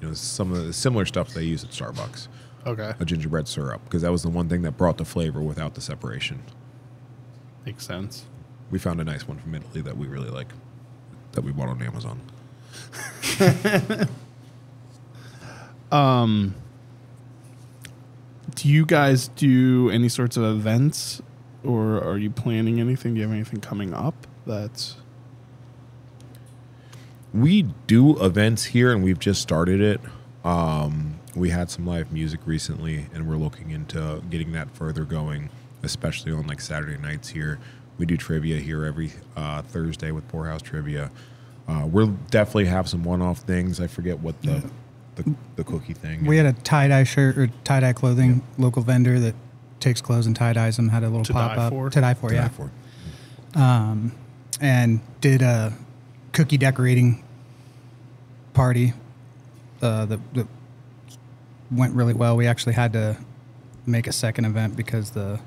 you 0.00 0.08
know, 0.08 0.14
some 0.14 0.52
of 0.52 0.64
the 0.66 0.72
similar 0.72 1.04
stuff 1.04 1.32
they 1.34 1.42
use 1.44 1.62
at 1.64 1.70
Starbucks, 1.70 2.28
Okay. 2.66 2.92
a 2.98 3.04
gingerbread 3.04 3.46
syrup, 3.48 3.82
because 3.84 4.02
that 4.02 4.12
was 4.12 4.22
the 4.22 4.30
one 4.30 4.48
thing 4.48 4.62
that 4.62 4.72
brought 4.76 4.96
the 4.98 5.04
flavor 5.04 5.40
without 5.42 5.74
the 5.74 5.80
separation. 5.80 6.42
Makes 7.66 7.86
sense. 7.86 8.24
We 8.70 8.78
found 8.78 9.00
a 9.00 9.04
nice 9.04 9.26
one 9.28 9.38
from 9.38 9.54
Italy 9.54 9.80
that 9.82 9.96
we 9.96 10.06
really 10.06 10.30
like, 10.30 10.48
that 11.32 11.42
we 11.42 11.52
bought 11.52 11.68
on 11.68 11.82
Amazon. 11.82 12.20
Um, 15.92 16.54
do 18.54 18.68
you 18.68 18.86
guys 18.86 19.26
do 19.28 19.90
any 19.90 20.08
sorts 20.08 20.36
of 20.36 20.44
events 20.44 21.20
or 21.64 22.02
are 22.02 22.16
you 22.16 22.30
planning 22.30 22.78
anything? 22.80 23.14
Do 23.14 23.20
you 23.20 23.26
have 23.26 23.34
anything 23.34 23.60
coming 23.60 23.92
up 23.92 24.26
that's 24.46 24.96
We 27.32 27.62
do 27.86 28.22
events 28.24 28.64
here, 28.64 28.92
and 28.92 29.02
we've 29.04 29.18
just 29.18 29.40
started 29.40 29.80
it. 29.80 30.00
Um, 30.44 31.20
we 31.34 31.50
had 31.50 31.70
some 31.70 31.86
live 31.86 32.12
music 32.12 32.40
recently, 32.44 33.06
and 33.14 33.28
we're 33.28 33.36
looking 33.36 33.70
into 33.70 34.22
getting 34.30 34.52
that 34.52 34.70
further 34.72 35.04
going, 35.04 35.50
especially 35.82 36.32
on 36.32 36.46
like 36.46 36.60
Saturday 36.60 36.98
nights 37.00 37.28
here. 37.28 37.58
We 37.98 38.06
do 38.06 38.16
trivia 38.16 38.58
here 38.58 38.84
every 38.84 39.12
uh, 39.36 39.62
Thursday 39.62 40.10
with 40.10 40.26
Poorhouse 40.28 40.62
Trivia. 40.62 41.10
Uh, 41.68 41.86
we'll 41.86 42.16
definitely 42.30 42.64
have 42.66 42.88
some 42.88 43.04
one-off 43.04 43.40
things. 43.40 43.78
I 43.80 43.86
forget 43.86 44.18
what 44.18 44.40
the 44.42 44.68
the, 45.16 45.34
the 45.56 45.64
cookie 45.64 45.92
thing. 45.94 46.24
We 46.24 46.36
had 46.36 46.46
a 46.46 46.52
tie 46.52 46.88
dye 46.88 47.04
shirt 47.04 47.36
or 47.36 47.48
tie 47.64 47.80
dye 47.80 47.92
clothing 47.92 48.42
local 48.58 48.82
vendor 48.82 49.20
that 49.20 49.34
takes 49.78 50.00
clothes 50.00 50.26
and 50.26 50.34
tie 50.34 50.52
dyes 50.52 50.76
them. 50.76 50.88
Had 50.88 51.02
a 51.04 51.08
little 51.08 51.24
To 51.24 51.32
pop 51.32 51.54
die 51.56 51.62
up 51.66 51.72
for? 51.72 51.90
to 51.90 52.00
die 52.00 52.14
for, 52.14 52.30
to 52.30 52.34
yeah, 52.34 52.42
die 52.42 52.48
for. 52.48 52.70
Um, 53.54 54.12
and 54.60 55.00
did 55.20 55.42
a 55.42 55.72
cookie 56.32 56.58
decorating 56.58 57.24
party 58.52 58.92
uh, 59.82 60.06
that, 60.06 60.34
that 60.34 60.46
went 61.70 61.94
really 61.94 62.14
well. 62.14 62.36
We 62.36 62.46
actually 62.46 62.74
had 62.74 62.92
to 62.94 63.16
make 63.86 64.06
a 64.06 64.12
second 64.12 64.44
event 64.44 64.76
because 64.76 65.10
the 65.10 65.40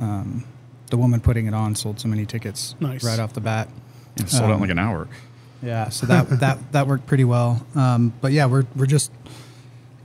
um, 0.00 0.44
the 0.90 0.96
woman 0.96 1.20
putting 1.20 1.46
it 1.46 1.54
on 1.54 1.74
sold 1.74 2.00
so 2.00 2.08
many 2.08 2.24
tickets 2.24 2.74
Nice. 2.80 3.04
right 3.04 3.18
off 3.18 3.32
the 3.32 3.40
bat. 3.40 3.68
It 4.16 4.28
sold 4.28 4.50
out 4.50 4.54
in 4.54 4.60
like 4.60 4.70
an 4.70 4.78
hour. 4.78 5.08
Yeah, 5.62 5.88
so 5.88 6.06
that 6.06 6.28
that 6.40 6.72
that 6.72 6.86
worked 6.86 7.06
pretty 7.06 7.24
well. 7.24 7.64
Um, 7.74 8.12
but 8.20 8.32
yeah, 8.32 8.46
we're 8.46 8.64
we're 8.76 8.86
just 8.86 9.10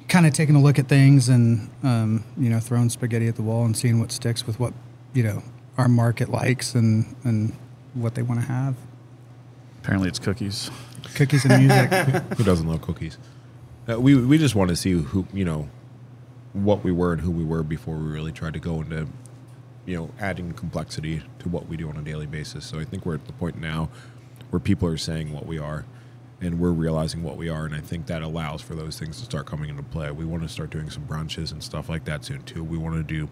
kind 0.09 0.25
of 0.25 0.33
taking 0.33 0.55
a 0.55 0.61
look 0.61 0.77
at 0.77 0.87
things 0.87 1.29
and 1.29 1.69
um, 1.83 2.23
you 2.37 2.49
know 2.49 2.59
throwing 2.59 2.89
spaghetti 2.89 3.27
at 3.27 3.35
the 3.35 3.41
wall 3.41 3.65
and 3.65 3.75
seeing 3.77 3.99
what 3.99 4.11
sticks 4.11 4.45
with 4.45 4.59
what 4.59 4.73
you 5.13 5.23
know 5.23 5.43
our 5.77 5.87
market 5.87 6.29
likes 6.29 6.75
and 6.75 7.15
and 7.23 7.55
what 7.93 8.15
they 8.15 8.21
want 8.21 8.41
to 8.41 8.47
have. 8.47 8.75
Apparently, 9.83 10.07
it's 10.07 10.19
cookies. 10.19 10.71
Cookies 11.15 11.43
and 11.43 11.67
music. 11.67 11.91
Who 12.37 12.45
doesn't 12.45 12.65
love 12.65 12.81
cookies? 12.81 13.17
Uh, 13.89 13.99
we 13.99 14.15
we 14.15 14.37
just 14.37 14.55
want 14.55 14.69
to 14.69 14.77
see 14.77 14.93
who 14.93 15.27
you 15.33 15.43
know 15.43 15.67
what 16.53 16.85
we 16.85 16.91
were 16.93 17.11
and 17.11 17.21
who 17.21 17.31
we 17.31 17.43
were 17.43 17.63
before 17.63 17.97
we 17.97 18.09
really 18.09 18.31
tried 18.31 18.53
to 18.53 18.59
go 18.59 18.79
into 18.79 19.07
you 19.85 19.97
know 19.97 20.09
adding 20.21 20.53
complexity 20.53 21.21
to 21.39 21.49
what 21.49 21.67
we 21.67 21.75
do 21.75 21.89
on 21.89 21.97
a 21.97 22.01
daily 22.01 22.25
basis. 22.25 22.65
So 22.65 22.79
I 22.79 22.85
think 22.85 23.05
we're 23.05 23.15
at 23.15 23.25
the 23.27 23.33
point 23.33 23.59
now 23.59 23.89
where 24.51 24.59
people 24.61 24.87
are 24.87 24.95
saying 24.95 25.33
what 25.33 25.45
we 25.45 25.59
are 25.59 25.83
and 26.39 26.61
we're 26.61 26.71
realizing 26.71 27.21
what 27.21 27.35
we 27.35 27.49
are 27.49 27.65
and 27.65 27.75
I 27.75 27.81
think 27.81 28.05
that 28.05 28.21
allows 28.21 28.61
for 28.61 28.75
those 28.75 28.97
things 28.97 29.19
to 29.19 29.25
start 29.25 29.47
coming 29.47 29.69
into 29.69 29.83
play. 29.83 30.09
We 30.11 30.23
want 30.23 30.43
to 30.43 30.49
start 30.49 30.69
doing 30.69 30.89
some 30.89 31.03
brunches 31.05 31.51
and 31.51 31.61
stuff 31.61 31.89
like 31.89 32.05
that 32.05 32.23
soon 32.23 32.43
too. 32.43 32.63
We 32.63 32.77
want 32.77 32.95
to 32.95 33.03
do 33.03 33.27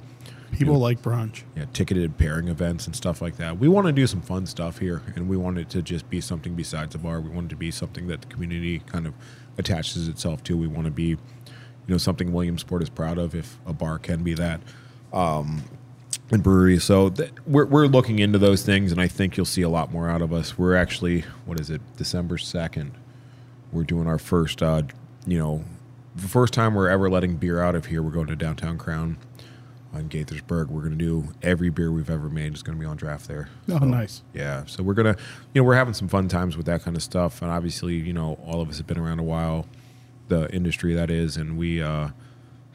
people 0.52 0.78
like 0.78 1.02
brunch? 1.02 1.43
yeah, 1.56 1.66
ticketed 1.74 2.18
pairing 2.18 2.47
events 2.47 2.86
and 2.86 2.95
stuff 2.95 3.22
like 3.22 3.38
that. 3.38 3.58
We 3.58 3.68
want 3.68 3.88
to 3.88 3.93
do 3.93 4.08
some 4.08 4.22
fun 4.22 4.45
stuff 4.45 4.80
here, 4.80 5.02
and 5.16 5.28
we 5.30 5.38
want 5.38 5.58
it 5.58 5.70
to 5.70 5.82
just 5.82 6.10
be 6.10 6.22
something 6.22 6.56
besides 6.56 6.95
a 6.95 6.97
bar. 6.97 7.20
We 7.22 7.30
want 7.30 7.47
it 7.47 7.49
to 7.49 7.56
be 7.56 7.72
something 7.72 8.08
that 8.08 8.22
the 8.22 8.28
community 8.28 8.80
kind 8.80 9.08
of 9.08 9.14
attaches 9.58 10.08
itself 10.08 10.43
to. 10.45 10.58
We 10.58 10.68
want 10.68 10.86
to 10.86 10.91
be, 10.91 11.04
you 11.04 11.18
know, 11.88 11.97
something 11.97 12.32
Williamsport 12.34 12.84
is 12.84 12.89
proud 12.89 13.18
of, 13.18 13.36
if 13.36 13.58
a 13.66 13.74
bar 13.74 13.99
can 13.99 14.24
be 14.24 14.34
that, 14.36 14.62
um, 15.14 15.64
and 16.30 16.41
brewery. 16.43 16.80
So 16.80 17.10
th- 17.10 17.32
we're 17.45 17.66
we're 17.66 17.88
looking 17.88 18.20
into 18.20 18.38
those 18.38 18.64
things, 18.64 18.91
and 18.91 19.02
I 19.02 19.08
think 19.08 19.38
you'll 19.38 19.45
see 19.45 19.62
a 19.62 19.70
lot 19.70 19.91
more 19.91 20.10
out 20.10 20.22
of 20.22 20.32
us. 20.34 20.58
We're 20.58 20.76
actually, 20.76 21.26
what 21.45 21.60
is 21.60 21.70
it, 21.70 21.82
December 21.97 22.38
second? 22.38 22.91
We're 23.72 23.84
doing 23.84 24.08
our 24.08 24.20
first, 24.20 24.62
uh, 24.62 24.84
you 25.26 25.38
know, 25.38 25.64
the 26.16 26.28
first 26.28 26.54
time 26.54 26.76
we're 26.76 26.89
ever 26.89 27.10
letting 27.10 27.38
beer 27.38 27.62
out 27.62 27.76
of 27.76 27.86
here. 27.86 28.02
We're 28.04 28.12
going 28.12 28.28
to 28.28 28.36
downtown 28.36 28.78
Crown 28.78 29.18
on 29.94 30.08
Gaithersburg. 30.10 30.68
We're 30.68 30.82
going 30.82 30.98
to 30.98 31.06
do 31.06 31.34
every 31.42 31.70
beer 31.70 31.92
we've 31.92 32.10
ever 32.10 32.30
made 32.30 32.54
is 32.54 32.64
going 32.64 32.78
to 32.78 32.80
be 32.80 32.86
on 32.86 32.98
draft 32.98 33.28
there. 33.28 33.50
Oh, 33.70 33.80
nice. 33.80 34.22
Yeah, 34.34 34.64
so 34.66 34.84
we're 34.84 34.94
gonna, 34.94 35.18
you 35.54 35.62
know, 35.62 35.66
we're 35.66 35.76
having 35.76 35.94
some 35.94 36.08
fun 36.08 36.28
times 36.28 36.56
with 36.58 36.66
that 36.68 36.82
kind 36.84 36.96
of 36.96 37.04
stuff, 37.04 37.42
and 37.42 37.52
obviously, 37.52 37.96
you 37.96 38.14
know, 38.14 38.39
all 38.46 38.62
of 38.62 38.70
us 38.70 38.78
have 38.78 38.88
been 38.88 38.98
around 39.00 39.20
a 39.20 39.24
while, 39.24 39.68
the 40.30 40.50
industry 40.54 40.94
that 40.94 41.12
is, 41.12 41.36
and 41.38 41.58
we 41.58 41.82
uh, 41.82 42.10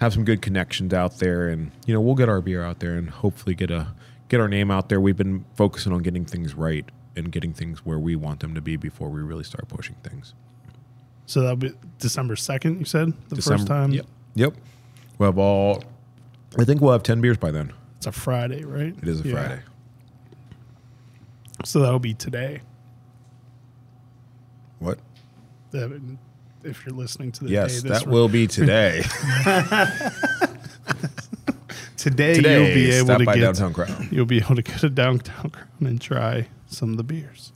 have 0.01 0.13
some 0.13 0.25
good 0.25 0.43
connections 0.43 0.93
out 0.93 1.19
there, 1.19 1.49
and 1.49 1.71
you 1.87 1.95
know, 1.95 2.01
we'll 2.01 2.15
get 2.15 2.29
our 2.29 2.41
beer 2.41 2.63
out 2.63 2.81
there 2.81 2.95
and 2.95 3.09
hopefully 3.11 3.55
get 3.55 3.71
a 3.71 3.89
get 4.29 4.41
our 4.41 4.49
name 4.49 4.71
out 4.71 4.89
there. 4.89 5.01
We've 5.01 5.17
been 5.17 5.45
focusing 5.55 5.93
on 5.93 6.03
getting 6.03 6.25
things 6.25 6.55
right 6.55 6.85
and 7.15 7.33
getting 7.33 7.55
things 7.55 7.87
where 7.87 7.99
we 7.99 8.15
want 8.15 8.41
them 8.41 8.55
to 8.55 8.61
be 8.61 8.77
before 8.77 9.09
we 9.09 9.23
really 9.23 9.45
start 9.45 9.69
pushing 9.69 9.97
things. 10.03 10.35
So 11.25 11.41
that'll 11.41 11.57
be 11.57 11.73
December 11.99 12.37
second. 12.37 12.79
You 12.79 12.85
said 12.85 13.13
the 13.31 13.37
December- 13.37 13.59
first 13.59 13.67
time. 13.69 13.93
Yep. 13.93 14.07
Yep. 14.35 14.55
We'll 15.19 15.29
have 15.31 15.39
all. 15.39 15.83
I 16.59 16.65
think 16.65 16.81
we'll 16.81 16.93
have 16.93 17.03
ten 17.03 17.21
beers 17.21 17.37
by 17.37 17.51
then. 17.51 17.73
It's 17.99 18.07
a 18.07 18.13
Friday, 18.13 18.65
right? 18.65 18.95
It 19.03 19.09
is 19.09 19.21
a 19.21 19.29
Yeah. 19.29 19.35
Friday. 19.35 19.63
So 21.65 21.81
that'll 21.81 21.99
be 21.99 22.15
today. 22.15 22.61
What? 24.79 24.99
That- 25.71 26.01
If 26.65 26.85
you're 26.85 26.95
listening 26.95 27.31
to 27.33 27.45
the 27.45 27.51
Yes, 27.51 27.81
day 27.83 27.89
this 27.89 28.03
that 28.03 28.11
will 28.11 28.29
be 28.29 28.47
today. 28.49 29.03
today, 31.97 32.35
today, 32.35 32.57
you'll 32.65 32.75
be 32.75 32.91
able 32.91 33.19
to 33.19 33.25
get 33.25 33.41
downtown 33.41 33.73
Crown. 33.73 34.09
you'll 34.11 34.27
be 34.27 34.39
able 34.39 34.57
to 34.57 34.63
go 34.63 34.75
to 34.79 34.91
downtown 34.91 35.51
Crown 35.51 35.69
and 35.81 36.01
try 36.01 36.49
some 36.67 36.91
of 36.91 36.97
the 36.97 37.05
beers. 37.05 37.53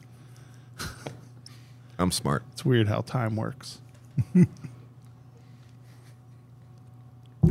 I'm 1.99 2.11
smart. 2.13 2.45
It's 2.53 2.65
weird 2.65 2.89
how 2.89 3.01
time 3.03 3.37
works. 3.37 3.81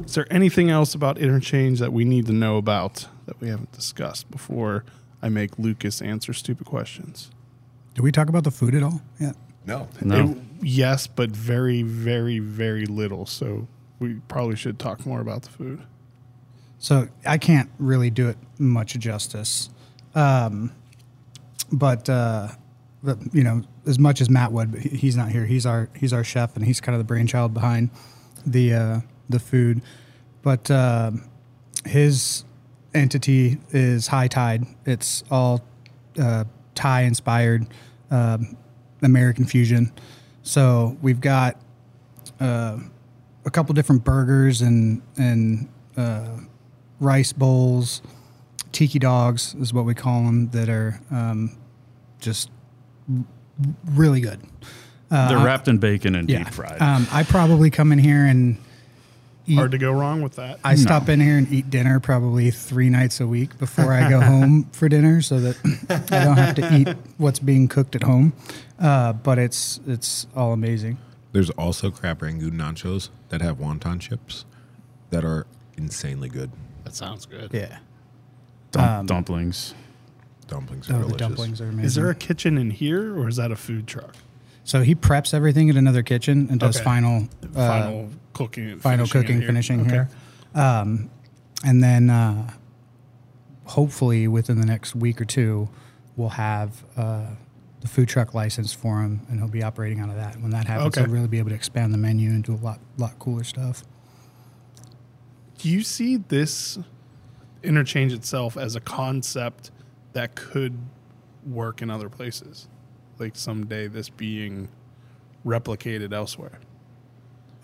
Is 0.06 0.14
there 0.16 0.28
anything 0.32 0.70
else 0.70 0.94
about 0.94 1.18
interchange 1.18 1.80
that 1.80 1.92
we 1.94 2.06
need 2.06 2.26
to 2.28 2.34
know 2.34 2.58
about 2.58 3.08
that 3.26 3.40
we 3.42 3.50
haven't 3.50 3.72
discussed 3.72 4.30
before 4.30 4.84
I 5.22 5.30
make 5.30 5.58
Lucas 5.58 6.02
answer 6.02 6.34
stupid 6.34 6.66
questions? 6.68 7.32
Did 7.96 8.04
we 8.04 8.12
talk 8.12 8.30
about 8.30 8.44
the 8.44 8.52
food 8.52 8.76
at 8.76 8.84
all? 8.84 9.02
Yeah. 9.20 9.34
No. 9.66 9.88
No. 10.02 10.30
It- 10.32 10.38
yes, 10.62 11.08
but 11.08 11.32
very, 11.32 11.82
very, 11.82 12.40
very 12.40 12.86
little. 12.86 13.26
So 13.26 13.68
we 14.00 14.16
probably 14.28 14.56
should 14.56 14.78
talk 14.80 15.06
more 15.06 15.22
about 15.22 15.44
the 15.44 15.50
food. 15.50 15.82
So 16.78 17.10
I 17.26 17.38
can't 17.38 17.70
really 17.80 18.10
do 18.10 18.30
it 18.30 18.38
much 18.58 18.94
justice. 19.00 19.70
Um, 20.16 20.72
but, 21.72 22.08
uh, 22.10 22.50
but 23.04 23.18
you 23.34 23.44
know, 23.44 23.64
as 23.86 24.00
much 24.00 24.22
as 24.22 24.30
Matt 24.30 24.52
would, 24.52 24.72
but 24.72 24.82
he's 24.82 25.18
not 25.18 25.30
here. 25.32 25.46
He's 25.46 25.66
our 25.66 25.90
he's 25.96 26.14
our 26.14 26.24
chef, 26.24 26.56
and 26.56 26.66
he's 26.66 26.80
kind 26.82 26.96
of 26.96 27.00
the 27.00 27.06
brainchild 27.06 27.54
behind 27.54 27.90
the 28.46 28.74
uh, 28.74 29.00
the 29.30 29.40
food. 29.40 29.82
But 30.42 30.70
uh, 30.72 31.12
his 31.86 32.44
entity 32.94 33.60
is 33.72 34.08
High 34.08 34.28
Tide. 34.28 34.66
It's 34.86 35.24
all 35.30 35.62
uh, 36.20 36.46
Thai 36.76 37.02
inspired 37.02 37.68
um, 38.12 38.58
American 39.02 39.46
fusion. 39.46 39.92
So 40.44 40.98
we've 41.02 41.22
got 41.22 41.58
uh, 42.40 42.80
a 43.46 43.52
couple 43.52 43.74
different 43.74 44.04
burgers 44.04 44.62
and 44.62 45.02
and 45.18 45.70
uh, 45.98 46.38
rice 47.00 47.34
bowls, 47.34 48.02
tiki 48.72 49.00
dogs 49.00 49.56
is 49.56 49.74
what 49.74 49.86
we 49.86 49.94
call 49.94 50.24
them. 50.24 50.50
That 50.50 50.70
are 50.70 51.00
um, 51.12 51.58
just 52.20 52.50
really 53.86 54.22
good. 54.22 54.42
They're 55.10 55.38
wrapped 55.38 55.68
in 55.68 55.80
bacon 55.80 56.16
and 56.16 56.30
Yeah, 56.30 56.44
deep 56.44 56.54
fried. 56.54 56.82
Um, 56.82 57.08
I 57.12 57.24
probably 57.24 57.70
come 57.70 57.92
in 57.92 58.00
here 58.00 58.26
and 58.26 58.58
eat. 59.50 59.56
Hard 59.56 59.72
to 59.72 59.78
go 59.78 59.92
wrong 59.92 60.22
with 60.22 60.36
that. 60.36 60.60
I 60.64 60.76
stop 60.76 61.10
in 61.10 61.20
here 61.20 61.38
and 61.38 61.52
eat 61.52 61.70
dinner 61.70 62.00
probably 62.00 62.52
three 62.52 62.90
nights 62.90 63.20
a 63.20 63.28
week 63.28 63.58
before 63.58 63.92
I 63.94 64.10
go 64.10 64.20
home 64.34 64.66
for 64.72 64.88
dinner, 64.90 65.22
so 65.22 65.40
that 65.40 65.58
I 66.12 66.24
don't 66.24 66.38
have 66.38 66.56
to 66.56 66.76
eat 66.76 66.88
what's 67.18 67.40
being 67.40 67.68
cooked 67.68 67.96
at 67.96 68.04
home. 68.04 68.34
Uh, 68.80 69.14
but 69.14 69.38
it's 69.40 69.80
it's 69.88 70.28
all 70.36 70.54
amazing. 70.54 70.98
There's 71.32 71.50
also 71.52 71.92
crab 71.92 72.22
rangoon 72.22 72.54
nachos 72.54 73.10
that 73.30 73.42
have 73.42 73.58
wonton 73.58 74.00
chips 74.00 74.46
that 75.12 75.24
are 75.26 75.46
insanely 75.78 76.30
good. 76.30 76.52
That 76.86 76.96
sounds 76.96 77.26
good. 77.26 77.52
Yeah. 77.54 77.80
Dum- 78.72 79.06
dumplings. 79.06 79.74
Dumplings 80.48 80.90
are 80.90 80.94
Oh, 80.94 80.98
delicious. 81.00 81.12
the 81.14 81.18
dumplings 81.20 81.62
are 81.62 81.66
amazing. 81.70 81.86
Is 81.86 81.96
there 81.96 82.10
a 82.10 82.16
kitchen 82.16 82.58
in 82.58 82.72
here 82.72 83.16
or 83.18 83.28
is 83.28 83.36
that 83.36 83.52
a 83.52 83.56
food 83.56 83.86
truck? 83.88 84.16
So 84.64 84.82
he 84.82 84.96
preps 84.96 85.34
everything 85.34 85.70
at 85.70 85.76
another 85.76 86.04
kitchen 86.04 86.48
and 86.50 86.60
does 86.60 86.76
Okay. 86.78 86.84
final 86.84 87.28
uh, 87.56 87.68
final 87.68 88.10
cooking, 88.48 88.80
final 88.80 89.06
cooking, 89.08 89.42
finishing 89.42 89.82
Okay. 89.82 89.90
here. 89.92 90.10
Um, 90.56 91.10
and 91.66 91.84
then 91.84 92.10
uh, 92.10 92.52
hopefully 93.66 94.28
within 94.28 94.60
the 94.60 94.66
next 94.66 94.96
week 94.96 95.20
or 95.20 95.26
two, 95.26 95.68
we'll 96.16 96.30
have 96.30 96.84
uh, 96.96 97.26
the 97.82 97.88
food 97.88 98.08
truck 98.08 98.34
license 98.34 98.74
for 98.74 99.02
him, 99.02 99.22
and 99.30 99.40
he'll 99.40 99.50
be 99.50 99.62
operating 99.64 100.00
out 100.00 100.10
of 100.10 100.16
that. 100.16 100.40
When 100.42 100.52
that 100.52 100.66
happens, 100.68 100.98
Okay. 100.98 101.02
he'll 101.06 101.14
really 101.14 101.28
be 101.28 101.40
able 101.40 101.50
to 101.50 101.56
expand 101.56 101.94
the 101.94 101.98
menu 101.98 102.30
and 102.30 102.44
do 102.44 102.54
a 102.54 102.56
lot 102.64 102.80
lot 102.98 103.20
cooler 103.20 103.44
stuff. 103.44 103.84
Do 105.58 105.70
you 105.70 105.82
see 105.82 106.16
this 106.18 106.80
interchange 107.64 108.14
itself 108.14 108.56
as 108.56 108.76
a 108.78 108.80
concept 108.80 109.72
that 110.14 110.36
could 110.36 110.78
work 111.46 111.82
in 111.82 111.90
other 111.90 112.08
places? 112.10 112.68
Like 113.18 113.36
someday 113.36 113.88
this 113.88 114.08
being 114.10 114.70
replicated 115.46 116.14
elsewhere? 116.14 116.60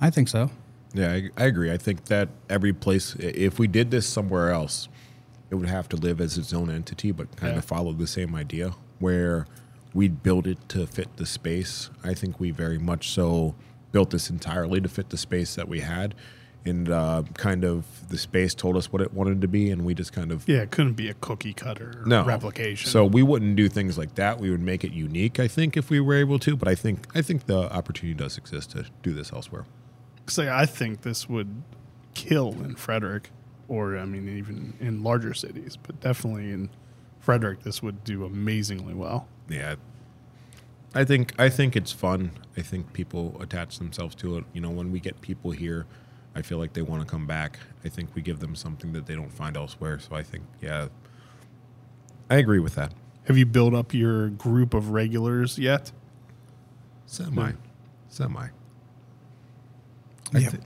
I 0.01 0.09
think 0.09 0.27
so. 0.27 0.49
Yeah, 0.95 1.11
I, 1.11 1.29
I 1.37 1.45
agree. 1.45 1.71
I 1.71 1.77
think 1.77 2.05
that 2.05 2.29
every 2.49 2.73
place, 2.73 3.15
if 3.19 3.59
we 3.59 3.67
did 3.67 3.91
this 3.91 4.07
somewhere 4.07 4.49
else, 4.51 4.87
it 5.51 5.55
would 5.55 5.67
have 5.69 5.87
to 5.89 5.97
live 5.97 6.21
as 6.21 6.37
its 6.37 6.53
own 6.53 6.69
entity, 6.71 7.11
but 7.11 7.35
kind 7.35 7.53
Yeah. 7.53 7.59
of 7.59 7.65
follow 7.65 7.91
the 7.93 8.07
same 8.07 8.33
idea 8.33 8.71
where 8.99 9.45
we'd 9.93 10.23
build 10.23 10.47
it 10.47 10.57
to 10.69 10.87
fit 10.87 11.17
the 11.17 11.25
space. 11.25 11.89
I 12.03 12.13
think 12.13 12.39
we 12.39 12.51
very 12.51 12.77
much 12.77 13.09
so 13.09 13.55
built 13.91 14.09
this 14.09 14.29
entirely 14.29 14.81
to 14.81 14.89
fit 14.89 15.09
the 15.09 15.17
space 15.17 15.55
that 15.55 15.67
we 15.67 15.81
had. 15.81 16.15
And 16.67 16.89
uh, 16.89 17.23
kind 17.35 17.63
of 17.63 17.85
the 18.09 18.17
space 18.17 18.55
told 18.55 18.75
us 18.75 18.91
what 18.91 18.99
it 19.01 19.13
wanted 19.13 19.39
to 19.41 19.47
be, 19.47 19.69
and 19.69 19.85
we 19.85 19.93
just 19.93 20.13
kind 20.13 20.31
of 20.31 20.47
Yeah, 20.49 20.61
it 20.63 20.71
couldn't 20.71 20.93
be 20.93 21.09
a 21.09 21.13
cookie 21.13 21.53
cutter 21.53 22.01
no 22.07 22.25
replication. 22.25 22.89
So 22.89 23.05
we 23.05 23.21
wouldn't 23.21 23.55
do 23.55 23.69
things 23.69 23.99
like 23.99 24.15
that. 24.15 24.39
We 24.39 24.49
would 24.49 24.63
make 24.63 24.83
it 24.83 24.91
unique, 24.91 25.39
I 25.39 25.47
think, 25.47 25.77
if 25.77 25.91
we 25.91 25.99
were 25.99 26.15
able 26.15 26.39
to. 26.39 26.55
But 26.55 26.67
I 26.67 26.73
think 26.73 27.05
I 27.13 27.21
think 27.21 27.45
the 27.45 27.71
opportunity 27.71 28.15
does 28.17 28.37
exist 28.39 28.71
to 28.71 28.85
do 29.03 29.13
this 29.13 29.31
elsewhere. 29.31 29.65
Say 30.27 30.49
I 30.49 30.65
think 30.65 31.01
this 31.01 31.29
would 31.29 31.63
kill 32.13 32.53
in 32.63 32.75
Frederick, 32.75 33.29
or 33.67 33.97
I 33.97 34.05
mean 34.05 34.29
even 34.29 34.73
in 34.79 35.03
larger 35.03 35.33
cities, 35.33 35.77
but 35.81 35.99
definitely 35.99 36.51
in 36.51 36.69
Frederick, 37.19 37.63
this 37.63 37.81
would 37.81 38.03
do 38.03 38.25
amazingly 38.25 38.93
well. 38.93 39.27
Yeah. 39.49 39.75
I 40.93 41.03
think 41.03 41.33
I 41.39 41.49
think 41.49 41.75
it's 41.75 41.91
fun. 41.91 42.31
I 42.55 42.61
think 42.61 42.93
people 42.93 43.35
attach 43.41 43.79
themselves 43.79 44.15
to 44.15 44.37
it. 44.37 44.45
You 44.53 44.61
know, 44.61 44.69
when 44.69 44.91
we 44.91 44.99
get 44.99 45.19
people 45.21 45.51
here, 45.51 45.85
I 46.35 46.41
feel 46.41 46.57
like 46.57 46.73
they 46.73 46.81
want 46.81 47.01
to 47.01 47.07
come 47.07 47.27
back. 47.27 47.59
I 47.83 47.89
think 47.89 48.15
we 48.15 48.21
give 48.21 48.39
them 48.39 48.55
something 48.55 48.93
that 48.93 49.05
they 49.05 49.15
don't 49.15 49.31
find 49.31 49.57
elsewhere. 49.57 49.99
So 49.99 50.15
I 50.15 50.23
think, 50.23 50.43
yeah, 50.61 50.87
I 52.29 52.37
agree 52.37 52.59
with 52.59 52.75
that. 52.75 52.93
Have 53.25 53.37
you 53.37 53.45
built 53.45 53.73
up 53.73 53.93
your 53.93 54.29
group 54.29 54.73
of 54.73 54.91
regulars 54.91 55.57
yet? 55.57 55.91
Semi, 57.05 57.53
semi. 58.07 58.47
I, 60.33 60.39
Yeah. 60.39 60.49
thi- 60.49 60.59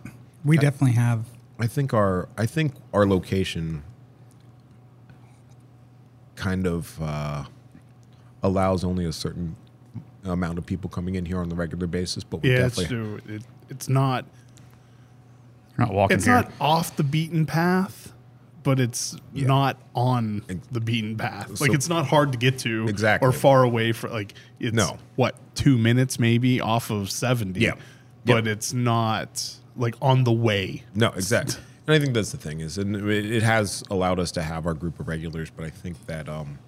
We 0.45 0.57
definitely 0.57 0.93
have. 0.95 1.25
I 1.59 1.67
think 1.67 1.93
our 1.93 2.29
I 2.37 2.45
think 2.45 2.73
our 2.93 3.05
location 3.05 3.83
kind 6.35 6.65
of 6.65 6.97
uh, 7.01 7.43
allows 8.41 8.83
only 8.83 9.05
a 9.05 9.11
certain 9.11 9.55
amount 10.23 10.57
of 10.57 10.65
people 10.65 10.89
coming 10.89 11.15
in 11.15 11.25
here 11.25 11.39
on 11.39 11.49
the 11.49 11.55
regular 11.55 11.87
basis, 11.87 12.23
but 12.23 12.41
we 12.41 12.51
Yeah, 12.51 12.67
it's 12.67 12.77
definitely 12.77 13.19
true. 13.27 13.35
It, 13.35 13.43
it's 13.69 13.89
not. 13.89 14.25
You're 15.77 15.87
not 15.87 15.93
walking 15.93 16.15
It's 16.15 16.25
here. 16.25 16.35
not 16.35 16.51
off 16.59 16.95
the 16.95 17.03
beaten 17.03 17.45
path, 17.45 18.13
but 18.63 18.79
it's 18.79 19.17
Yeah. 19.33 19.47
not 19.47 19.77
on 19.95 20.43
the 20.71 20.79
beaten 20.81 21.17
path. 21.17 21.49
Like 21.61 21.69
So- 21.71 21.73
it's 21.73 21.89
not 21.89 22.07
hard 22.07 22.31
to 22.31 22.37
get 22.37 22.57
to, 22.59 22.87
Exactly. 22.87 23.27
or 23.27 23.31
far 23.33 23.63
away 23.63 23.91
from. 23.91 24.11
Like 24.11 24.33
it's 24.59 24.75
No. 24.75 24.97
what 25.15 25.35
two 25.55 25.77
minutes 25.77 26.19
maybe 26.19 26.61
off 26.61 26.89
of 26.89 27.11
seventy. 27.11 27.61
Yeah. 27.61 27.73
But 28.25 28.47
it's 28.47 28.73
not 28.73 29.55
like 29.75 29.95
on 30.01 30.23
the 30.23 30.31
way. 30.31 30.83
No, 30.95 31.07
exactly. 31.09 31.55
And 31.87 31.95
I 31.95 31.99
think 31.99 32.13
that's 32.13 32.31
the 32.31 32.37
thing 32.37 32.59
is, 32.59 32.77
and 32.77 32.95
it, 32.95 33.31
it 33.31 33.43
has 33.43 33.83
allowed 33.89 34.19
us 34.19 34.31
to 34.33 34.41
have 34.43 34.65
our 34.67 34.73
group 34.75 34.99
of 34.99 35.07
regulars, 35.07 35.49
but 35.49 35.65
I 35.65 35.69
think 35.69 36.05
that 36.05 36.29
um, 36.29 36.59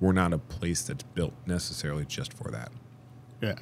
we're 0.00 0.12
not 0.12 0.32
a 0.32 0.38
place 0.38 0.82
that's 0.82 1.04
built 1.04 1.32
necessarily 1.46 2.04
just 2.04 2.32
for 2.32 2.50
that. 2.50 2.72
Yeah, 3.40 3.54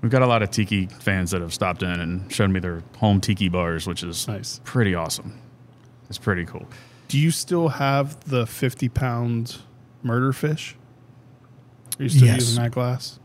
We've 0.00 0.10
got 0.10 0.22
a 0.22 0.26
lot 0.26 0.42
of 0.42 0.50
tiki 0.50 0.86
fans 0.86 1.30
that 1.30 1.40
have 1.40 1.54
stopped 1.54 1.82
in 1.84 1.88
and 2.00 2.30
shown 2.32 2.52
me 2.52 2.58
their 2.58 2.82
home 2.96 3.20
tiki 3.20 3.48
bars, 3.48 3.86
which 3.86 4.02
is 4.02 4.26
Nice. 4.26 4.60
pretty 4.64 4.94
awesome. 4.96 5.38
It's 6.08 6.18
pretty 6.18 6.44
cool. 6.44 6.66
Do 7.08 7.18
you 7.18 7.30
still 7.30 7.68
have 7.68 8.18
the 8.28 8.46
fifty 8.46 8.88
pound 8.88 9.58
murder 10.02 10.32
fish? 10.32 10.74
Are 11.98 12.02
you 12.02 12.08
still 12.08 12.26
Yes. 12.26 12.40
using 12.40 12.62
that 12.62 12.72
glass? 12.72 13.20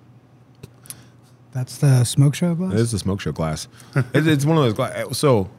That's 1.57 1.77
the 1.79 2.03
smoke 2.03 2.35
show 2.35 2.53
glass. 2.53 2.73
It 2.73 2.79
is 2.79 2.91
the 2.91 2.99
smoke 2.99 3.19
show 3.19 3.31
glass. 3.31 3.67
it, 3.95 4.27
it's 4.27 4.45
one 4.45 4.57
of 4.59 4.63
those 4.63 4.73
glass. 4.73 5.17
So, 5.17 5.49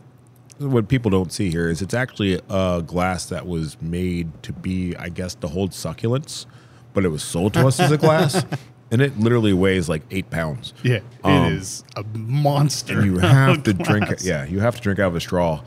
what 0.59 0.87
people 0.87 1.11
don't 1.11 1.33
see 1.33 1.51
here 1.51 1.69
is 1.69 1.83
it's 1.83 1.93
actually 1.93 2.41
a 2.49 2.85
glass 2.87 3.27
that 3.27 3.49
was 3.49 3.77
made 3.83 4.41
to 4.45 4.53
be, 4.53 4.95
I 4.97 5.09
guess, 5.09 5.35
to 5.37 5.49
hold 5.49 5.73
succulents, 5.73 6.47
but 6.95 7.05
it 7.05 7.09
was 7.09 7.25
sold 7.25 7.55
to 7.55 7.67
us 7.67 7.81
as 7.81 7.91
a 7.91 7.99
glass, 7.99 8.45
and 8.93 9.03
it 9.03 9.19
literally 9.19 9.53
weighs 9.53 9.89
like 9.89 10.03
eight 10.13 10.31
pounds. 10.31 10.73
Yeah, 10.85 11.01
Um, 11.25 11.47
it 11.47 11.53
is 11.55 11.83
a 11.97 12.05
monster. 12.17 13.01
and 13.01 13.05
you 13.07 13.19
have 13.19 13.65
to 13.65 13.73
drink 13.73 14.09
it. 14.09 14.23
Yeah, 14.23 14.45
you 14.45 14.61
have 14.61 14.77
to 14.77 14.81
drink 14.81 15.01
out 15.01 15.09
of 15.09 15.17
a 15.17 15.21
straw. 15.21 15.63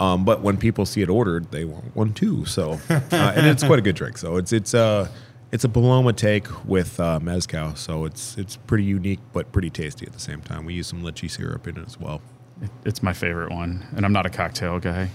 Um, 0.00 0.24
but 0.24 0.40
when 0.40 0.56
people 0.56 0.84
see 0.84 1.02
it 1.02 1.08
ordered, 1.08 1.52
they 1.52 1.64
want 1.64 1.94
one 1.94 2.12
too. 2.12 2.44
So, 2.44 2.72
uh, 2.90 3.00
and 3.12 3.46
it's 3.46 3.62
quite 3.62 3.78
a 3.78 3.82
good 3.82 3.94
drink. 3.94 4.18
So 4.18 4.36
it's 4.36 4.52
it's 4.52 4.74
a 4.74 5.08
it's 5.52 5.64
a 5.64 5.68
Paloma 5.68 6.12
take 6.12 6.46
with 6.66 6.98
uh, 7.00 7.20
mezcal. 7.20 7.74
So 7.76 8.04
it's 8.04 8.36
it's 8.36 8.56
pretty 8.56 8.84
unique 8.84 9.20
but 9.32 9.52
pretty 9.52 9.70
tasty 9.70 10.06
at 10.06 10.12
the 10.12 10.20
same 10.20 10.40
time. 10.40 10.64
We 10.64 10.74
use 10.74 10.86
some 10.86 11.02
lychee 11.02 11.30
syrup 11.30 11.66
in 11.68 11.76
it 11.78 11.86
as 11.86 11.98
well. 11.98 12.20
It, 12.62 12.70
it's 12.84 13.02
my 13.02 13.12
favorite 13.12 13.52
one, 13.52 13.86
and 13.96 14.04
I'm 14.04 14.12
not 14.12 14.26
a 14.26 14.30
cocktail 14.30 14.78
guy. 14.80 15.10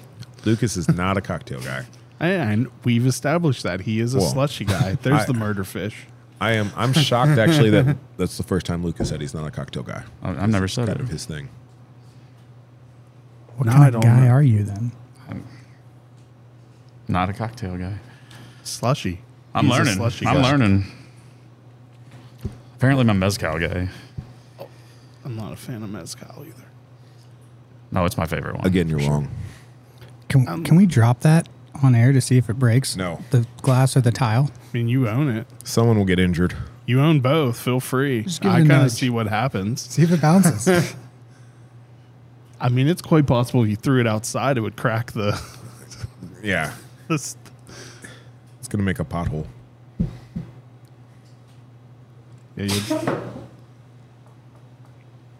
Lucas 0.46 0.78
is 0.78 0.88
not 0.90 1.18
a 1.18 1.22
cocktail 1.22 1.62
guy. 1.62 1.86
And 2.22 2.68
we've 2.84 3.08
established 3.08 3.64
that 3.64 3.82
he 3.82 4.00
is 4.00 4.14
a 4.14 4.20
Well, 4.20 4.30
slushy 4.30 4.64
guy. 4.64 4.94
There's 5.02 5.22
I- 5.22 5.26
the 5.26 5.34
murder 5.34 5.64
fish. 5.64 6.06
I 6.40 6.52
am 6.52 6.72
I'm 6.76 6.94
shocked 6.94 7.40
actually 7.40 7.72
that 7.72 7.98
that's 8.18 8.38
the 8.38 8.44
first 8.44 8.68
time 8.68 8.84
Lucas 8.84 9.10
said 9.10 9.22
he's 9.22 9.34
not 9.34 9.48
a 9.48 9.50
cocktail 9.52 9.82
guy. 9.82 10.04
I, 10.22 10.30
I've 10.30 10.50
never 10.50 10.68
said 10.68 10.86
Kind 10.88 11.00
it. 11.00 11.04
of 11.04 11.10
his 11.10 11.26
thing. 11.26 11.50
what 13.58 13.66
No, 13.66 13.72
kind 13.74 13.96
of 13.96 14.02
guy 14.04 14.26
know. 14.26 14.32
are 14.32 14.44
you 14.44 14.64
then? 14.64 14.92
Not 17.08 17.30
a 17.30 17.34
cocktail 17.34 17.76
guy. 17.78 17.98
Slushy. 18.64 19.22
I'm 19.54 19.66
He's 19.66 19.74
learning. 19.78 20.02
I'm 20.02 20.42
guy. 20.42 20.52
learning. 20.52 20.86
Apparently, 22.76 23.08
I'm 23.10 23.20
mezcal 23.20 23.60
guy. 23.60 23.90
I'm 25.24 25.36
not 25.36 25.54
a 25.54 25.56
fan 25.56 25.84
of 25.84 25.90
mezcal 25.90 26.44
either. 26.46 26.66
No, 27.92 28.06
it's 28.06 28.18
my 28.18 28.26
favorite 28.26 28.56
one. 28.56 28.66
Again, 28.66 28.88
you're 28.88 29.00
wrong. 29.00 29.30
Can, 30.30 30.48
Um, 30.48 30.64
can 30.64 30.78
we 30.78 30.86
drop 30.86 31.20
that 31.22 31.50
on 31.84 31.94
air 31.94 32.12
to 32.14 32.22
see 32.22 32.38
if 32.38 32.50
it 32.50 32.54
breaks? 32.58 32.96
No. 32.96 33.20
The 33.32 33.46
glass 33.62 33.98
or 33.98 34.02
the 34.02 34.12
tile? 34.12 34.50
I 34.74 34.78
mean, 34.78 34.88
you 34.88 35.08
own 35.08 35.30
it. 35.30 35.46
Someone 35.64 35.98
will 35.98 36.06
get 36.06 36.20
injured. 36.20 36.56
You 36.86 37.02
own 37.02 37.20
both. 37.20 37.60
Feel 37.60 37.80
free. 37.80 38.24
Just 38.24 38.42
give 38.42 38.52
it 38.52 38.56
I 38.56 38.60
a 38.62 38.66
kind 38.66 38.84
of 38.86 38.92
see 38.92 39.10
what 39.10 39.28
happens. 39.28 39.82
See 39.82 40.02
if 40.04 40.12
it 40.12 40.22
bounces. 40.22 40.96
I 42.62 42.70
mean, 42.70 42.88
it's 42.88 43.02
quite 43.02 43.28
possible 43.28 43.64
if 43.64 43.70
you 43.70 43.76
threw 43.76 44.00
it 44.00 44.08
outside, 44.08 44.58
it 44.58 44.62
would 44.62 44.78
crack 44.78 45.12
the. 45.12 45.40
Yeah. 46.42 46.74
this. 47.08 47.36
It's 48.72 48.78
gonna 48.78 48.86
make 48.86 49.00
a 49.00 49.04
pothole. 49.04 49.46
Yeah, 52.56 52.64
you 52.64 52.82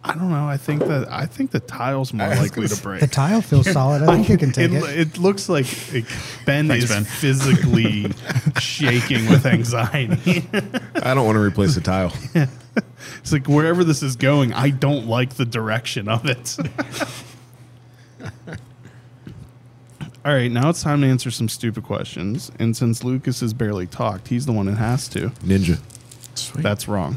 I 0.04 0.14
don't 0.14 0.28
know. 0.28 0.46
I 0.46 0.58
think 0.58 0.84
that 0.84 1.10
I 1.10 1.24
think 1.24 1.50
the 1.50 1.60
tile's 1.60 2.12
more 2.12 2.28
likely 2.28 2.68
to 2.68 2.82
break. 2.82 3.00
the 3.00 3.06
tile 3.06 3.40
feels 3.40 3.70
solid. 3.72 4.02
I 4.02 4.16
think 4.16 4.28
you 4.28 4.36
can 4.36 4.52
take 4.52 4.70
it, 4.70 4.82
it. 4.82 4.98
it 5.14 5.18
looks 5.18 5.48
like 5.48 5.64
like 5.94 6.04
Ben 6.44 6.68
Thanks, 6.68 6.84
is 6.84 6.90
Ben. 6.90 7.04
physically 7.04 8.12
shaking 8.60 9.26
with 9.30 9.46
anxiety. 9.46 10.44
I 10.96 11.14
don't 11.14 11.24
want 11.24 11.36
to 11.36 11.42
replace 11.42 11.74
the 11.74 11.80
tile. 11.80 12.12
It's 13.20 13.32
like 13.32 13.48
wherever 13.48 13.82
this 13.82 14.02
is 14.02 14.16
going, 14.16 14.52
I 14.52 14.70
don't 14.70 15.06
like 15.06 15.34
the 15.34 15.44
direction 15.46 16.08
of 16.08 16.26
it. 16.26 16.56
All 20.24 20.32
right, 20.32 20.50
now 20.50 20.70
it's 20.70 20.82
time 20.82 21.00
to 21.00 21.06
answer 21.08 21.30
some 21.32 21.48
stupid 21.48 21.82
questions. 21.82 22.52
And 22.58 22.76
since 22.76 23.02
Lucas 23.02 23.40
has 23.40 23.52
barely 23.52 23.86
talked, 23.88 24.28
he's 24.28 24.46
the 24.46 24.52
one 24.52 24.66
that 24.66 24.76
has 24.76 25.08
to. 25.08 25.30
Ninja. 25.44 25.80
Sweet. 26.34 26.62
That's 26.62 26.86
wrong. 26.86 27.16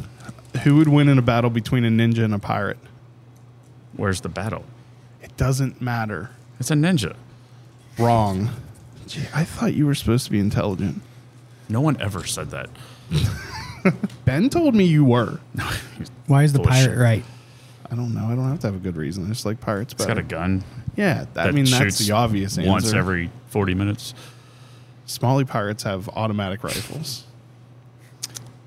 Who 0.63 0.77
would 0.77 0.87
win 0.87 1.07
in 1.09 1.17
a 1.19 1.21
battle 1.21 1.49
between 1.51 1.85
a 1.85 1.89
ninja 1.89 2.23
and 2.23 2.33
a 2.33 2.39
pirate? 2.39 2.77
Where's 3.95 4.21
the 4.21 4.29
battle? 4.29 4.63
It 5.21 5.37
doesn't 5.37 5.81
matter. 5.81 6.31
It's 6.59 6.71
a 6.71 6.75
ninja. 6.75 7.15
Wrong. 7.99 8.49
Gee, 9.07 9.21
I 9.33 9.43
thought 9.43 9.73
you 9.75 9.85
were 9.85 9.95
supposed 9.95 10.25
to 10.25 10.31
be 10.31 10.39
intelligent. 10.39 11.01
No 11.69 11.81
one 11.81 11.99
ever 12.01 12.23
said 12.25 12.49
that. 12.51 12.69
Ben 14.25 14.49
told 14.49 14.73
me 14.73 14.83
you 14.85 15.05
were. 15.05 15.39
Why 16.27 16.43
is 16.43 16.53
the 16.53 16.59
Bullshit. 16.59 16.87
pirate 16.87 16.97
right? 16.99 17.23
I 17.91 17.95
don't 17.95 18.15
know. 18.15 18.25
I 18.25 18.35
don't 18.35 18.49
have 18.49 18.59
to 18.61 18.67
have 18.67 18.75
a 18.75 18.79
good 18.79 18.97
reason. 18.97 19.25
I 19.25 19.29
just 19.29 19.45
like 19.45 19.61
pirates 19.61 19.93
It's 19.93 20.03
better. 20.05 20.21
got 20.21 20.25
a 20.25 20.27
gun. 20.27 20.63
Yeah, 20.95 21.25
I 21.35 21.45
that 21.45 21.53
mean 21.53 21.65
that's 21.65 21.99
the 21.99 22.13
obvious 22.13 22.57
answer. 22.57 22.69
Once 22.69 22.93
every 22.93 23.29
40 23.47 23.73
minutes. 23.73 24.13
Somali 25.05 25.45
pirates 25.45 25.83
have 25.83 26.09
automatic 26.09 26.63
rifles. 26.63 27.25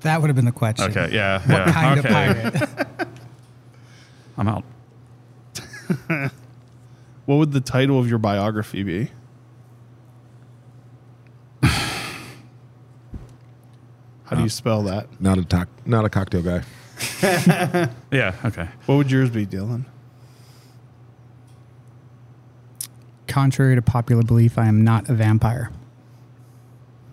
That 0.01 0.21
would 0.21 0.29
have 0.29 0.35
been 0.35 0.45
the 0.45 0.51
question. 0.51 0.89
Okay, 0.89 1.13
yeah. 1.13 1.39
What 1.41 1.67
yeah, 1.67 1.73
kind 1.73 1.99
okay. 1.99 2.07
of 2.07 2.13
pirate? 2.53 3.07
I'm 4.37 4.47
out. 4.47 4.63
What 7.25 7.35
would 7.35 7.51
the 7.51 7.61
title 7.61 7.99
of 7.99 8.09
your 8.09 8.17
biography 8.17 8.81
be? 8.81 9.11
How 11.61 11.89
do 14.35 14.41
you 14.41 14.45
uh, 14.45 14.49
spell 14.49 14.81
that? 14.83 15.07
Not 15.21 15.37
a 15.37 15.43
toc- 15.43 15.67
not 15.85 16.05
a 16.05 16.09
cocktail 16.09 16.41
guy. 16.41 16.63
Yeah, 18.11 18.35
okay. 18.43 18.67
What 18.85 18.95
would 18.95 19.11
yours 19.11 19.29
be, 19.29 19.45
Dylan? 19.45 19.85
Contrary 23.29 23.75
to 23.75 23.81
popular 23.81 24.23
belief, 24.23 24.57
I 24.57 24.65
am 24.67 24.83
not 24.83 25.07
a 25.07 25.13
vampire. 25.13 25.71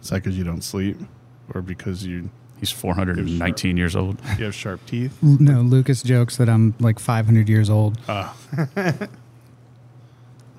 Is 0.03 0.09
that 0.09 0.17
because 0.17 0.37
you 0.39 0.45
don't 0.45 0.62
sleep, 0.62 0.97
or 1.55 1.61
because 1.62 2.07
you 2.07 2.31
He's 2.59 2.71
419 2.71 3.77
years 3.77 3.95
old. 3.95 4.19
you 4.39 4.47
have 4.47 4.55
sharp 4.55 4.85
teeth? 4.87 5.23
No, 5.23 5.61
Lucas 5.61 6.03
jokes 6.03 6.39
that 6.39 6.49
I'm 6.49 6.75
like 6.81 6.99
500 6.99 7.51
years 7.51 7.69
old. 7.69 7.99
Ah. 8.09 8.35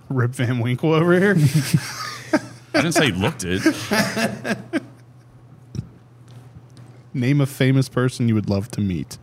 Rip 0.10 0.32
Van 0.32 0.60
Winkle 0.60 0.94
over 0.94 1.20
here. 1.20 1.36
I 2.76 2.82
didn't 2.82 2.92
say 2.92 3.08
he 3.08 3.12
looked 3.12 3.44
it. 3.44 3.64
Name 7.16 7.42
a 7.42 7.48
famous 7.48 7.90
person 7.90 8.28
you 8.28 8.36
would 8.36 8.48
love 8.48 8.70
to 8.72 8.82
meet. 8.82 9.18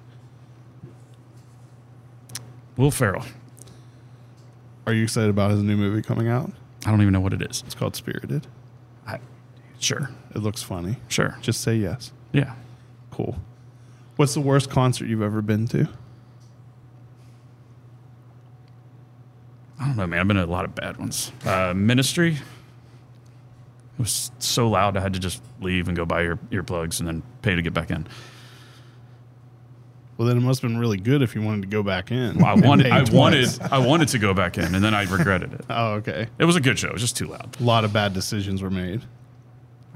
Will 2.77 2.91
Ferrell. 2.91 3.25
Are 4.87 4.93
you 4.93 5.03
excited 5.05 5.31
about 5.31 5.51
his 5.51 5.63
new 5.63 5.77
movie 5.77 6.03
coming 6.03 6.29
out? 6.29 6.51
I 6.87 6.91
don't 6.91 7.01
even 7.01 7.13
know 7.13 7.21
what 7.21 7.33
it 7.33 7.43
is. 7.43 7.63
It's 7.67 7.75
called 7.75 7.97
Spirited. 7.97 8.47
I, 9.07 9.19
sure, 9.79 10.11
It 10.35 10.39
looks 10.39 10.63
funny. 10.63 10.97
sure. 11.09 11.39
Just 11.41 11.61
say 11.63 11.77
yes. 11.77 12.13
Yeah. 12.33 12.55
Cool. 13.11 13.37
What's 14.17 14.35
the 14.35 14.41
worst 14.41 14.69
concert 14.71 15.07
you've 15.09 15.23
ever 15.23 15.41
been 15.43 15.67
to? 15.69 15.89
I 19.81 19.87
don't 19.87 19.97
know, 19.97 20.07
man. 20.07 20.21
I've 20.21 20.29
been 20.29 20.37
to 20.37 20.45
a 20.45 20.47
lot 20.47 20.65
of 20.65 20.75
bad 20.75 20.97
ones. 20.99 21.33
Uh, 21.45 21.73
ministry. 21.75 22.35
It 22.35 23.99
was 23.99 24.31
so 24.39 24.69
loud, 24.69 24.97
I 24.97 25.01
had 25.01 25.15
to 25.15 25.21
just 25.21 25.43
leave 25.61 25.89
and 25.89 25.97
go 25.97 26.05
buy 26.05 26.23
your 26.23 26.37
earplugs 26.51 26.99
and 26.99 27.09
then 27.09 27.23
pay 27.43 27.55
to 27.55 27.63
get 27.63 27.73
back 27.75 27.91
in. 27.91 28.07
Well, 30.17 30.29
then 30.29 30.37
it 30.37 30.41
must 30.41 30.63
have 30.63 30.71
been 30.71 30.79
really 30.79 30.99
good 30.99 31.23
if 31.23 31.35
you 31.35 31.43
wanted 31.43 31.63
to 31.63 31.69
go 31.69 31.83
back 31.83 32.13
in. 32.13 32.39
Well, 32.39 32.47
I 32.47 32.55
wanted, 32.55 32.87
I 32.87 33.01
twice. 33.01 33.13
wanted, 33.13 33.63
I 33.63 33.79
wanted 33.79 34.09
to 34.09 34.19
go 34.19 34.33
back 34.33 34.59
in, 34.59 34.75
and 34.75 34.85
then 34.85 34.95
I 34.95 35.03
regretted 35.05 35.53
it. 35.53 35.65
Oh, 35.71 35.95
okay. 35.95 36.29
It 36.39 36.45
was 36.45 36.55
a 36.55 36.61
good 36.61 36.79
show. 36.79 36.89
It 36.89 36.93
was 36.93 37.03
just 37.03 37.17
too 37.17 37.27
loud. 37.27 37.57
A 37.61 37.65
lot 37.65 37.85
of 37.85 37.93
bad 37.93 38.13
decisions 38.15 38.63
were 38.63 38.71
made. 38.71 39.03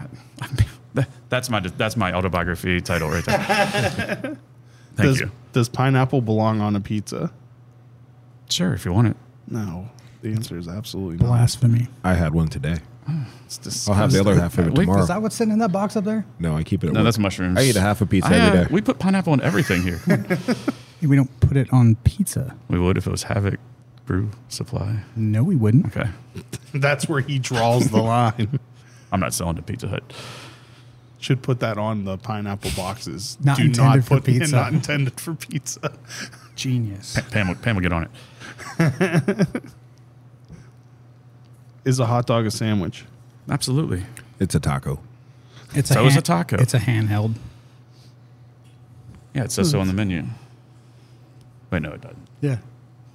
That's 1.28 1.50
my, 1.50 1.60
that's 1.60 1.96
my 1.96 2.12
autobiography 2.12 2.80
title 2.80 3.10
right 3.10 3.24
there. 3.24 3.38
Thank 4.96 4.96
does, 4.96 5.20
you. 5.20 5.30
Does 5.52 5.68
pineapple 5.68 6.22
belong 6.22 6.60
on 6.60 6.74
a 6.74 6.80
pizza? 6.80 7.32
Sure, 8.48 8.72
if 8.72 8.84
you 8.84 8.92
want 8.92 9.08
it. 9.08 9.16
No. 9.46 9.90
The 10.22 10.32
answer 10.32 10.58
is 10.58 10.66
absolutely. 10.66 11.18
Blasphemy. 11.18 11.86
Oh, 11.88 12.08
I 12.10 12.14
had 12.14 12.34
one 12.34 12.48
today. 12.48 12.78
It's 13.46 13.88
I'll 13.88 13.94
have 13.94 14.12
the 14.12 14.20
other 14.20 14.34
half 14.34 14.59
of 14.59 14.66
it 14.68 14.74
Wait, 14.74 14.84
tomorrow. 14.84 15.00
Is 15.02 15.09
that 15.09 15.22
what's 15.22 15.34
sitting 15.34 15.52
in 15.52 15.59
that 15.61 15.72
box 15.72 15.96
up 15.96 16.04
there? 16.04 16.26
no, 16.38 16.56
I 16.56 16.62
keep 16.62 16.84
it. 16.84 16.88
At 16.88 16.92
No, 16.92 17.00
work. 17.00 17.04
that's 17.06 17.18
mushrooms. 17.18 17.59
I 17.59 17.62
eat 17.62 17.76
a 17.76 17.80
half 17.80 18.00
a 18.02 18.06
pizza 18.06 18.28
I, 18.30 18.34
every 18.36 18.59
uh, 18.61 18.64
day. 18.64 18.68
We 18.70 18.80
put 18.82 18.98
pineapple 18.98 19.32
on 19.32 19.40
everything 19.40 19.82
here. 19.82 20.00
We 21.00 21.14
don't 21.14 21.38
put 21.38 21.56
it 21.56 21.72
on 21.72 21.94
pizza. 22.02 22.56
we 22.68 22.76
would 22.76 22.98
if 22.98 23.06
it 23.06 23.11
was 23.11 23.22
Havoc 23.22 23.61
Brew 24.04 24.30
Supply. 24.48 25.04
No, 25.14 25.44
we 25.44 25.54
wouldn't. 25.54 25.86
Okay. 25.96 26.11
That's 26.74 27.09
where 27.09 27.20
he 27.20 27.38
draws 27.38 27.90
the 27.90 28.02
line. 28.02 28.59
I'm 29.12 29.20
not 29.20 29.32
selling 29.32 29.54
to 29.56 29.62
Pizza 29.62 29.86
Hut. 29.86 30.02
Should 31.20 31.40
put 31.42 31.61
that 31.61 31.78
on 31.78 32.04
the 32.04 32.18
pineapple 32.18 32.72
boxes. 32.76 33.38
Not 33.44 33.59
Do 33.59 33.64
intended 33.66 33.98
not 33.98 34.04
for 34.06 34.16
put 34.16 34.24
pizza. 34.24 34.56
Not 34.56 34.72
intended 34.72 35.20
for 35.20 35.34
pizza. 35.34 35.92
Genius. 36.56 37.16
Pam 37.30 37.46
will, 37.46 37.54
Pam 37.54 37.76
will 37.76 37.82
get 37.82 37.92
on 37.92 38.09
it. 38.78 39.62
Is 41.89 41.99
a 42.01 42.05
hot 42.05 42.26
dog 42.26 42.45
a 42.45 42.51
sandwich? 42.51 43.07
Absolutely. 43.49 44.03
it's 44.39 44.55
a 44.55 44.61
taco. 44.61 45.01
It's 45.74 45.89
So 45.89 46.05
is 46.05 46.12
a 46.12 46.14
hand- 46.16 46.24
taco. 46.26 46.57
It's 46.59 46.74
a 46.74 46.78
handheld. 46.78 47.34
Yeah, 49.34 49.45
it 49.45 49.53
says 49.53 49.70
so 49.70 49.80
on 49.80 49.86
the 49.86 49.95
menu. 49.95 50.24
Wait, 51.70 51.80
no, 51.80 51.93
it 51.93 52.03
doesn't. 52.03 52.28
Yeah. 52.43 52.59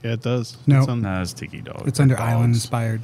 Yeah, 0.03 0.13
it 0.13 0.21
does. 0.23 0.57
No. 0.65 0.79
It's 0.79 0.87
on- 0.87 1.01
No, 1.03 1.21
it's 1.21 1.33
Tiki 1.33 1.61
Dog. 1.61 1.87
It's 1.87 1.99
under 1.99 2.15
Dogs. 2.15 2.27
island 2.27 2.55
inspired. 2.55 3.01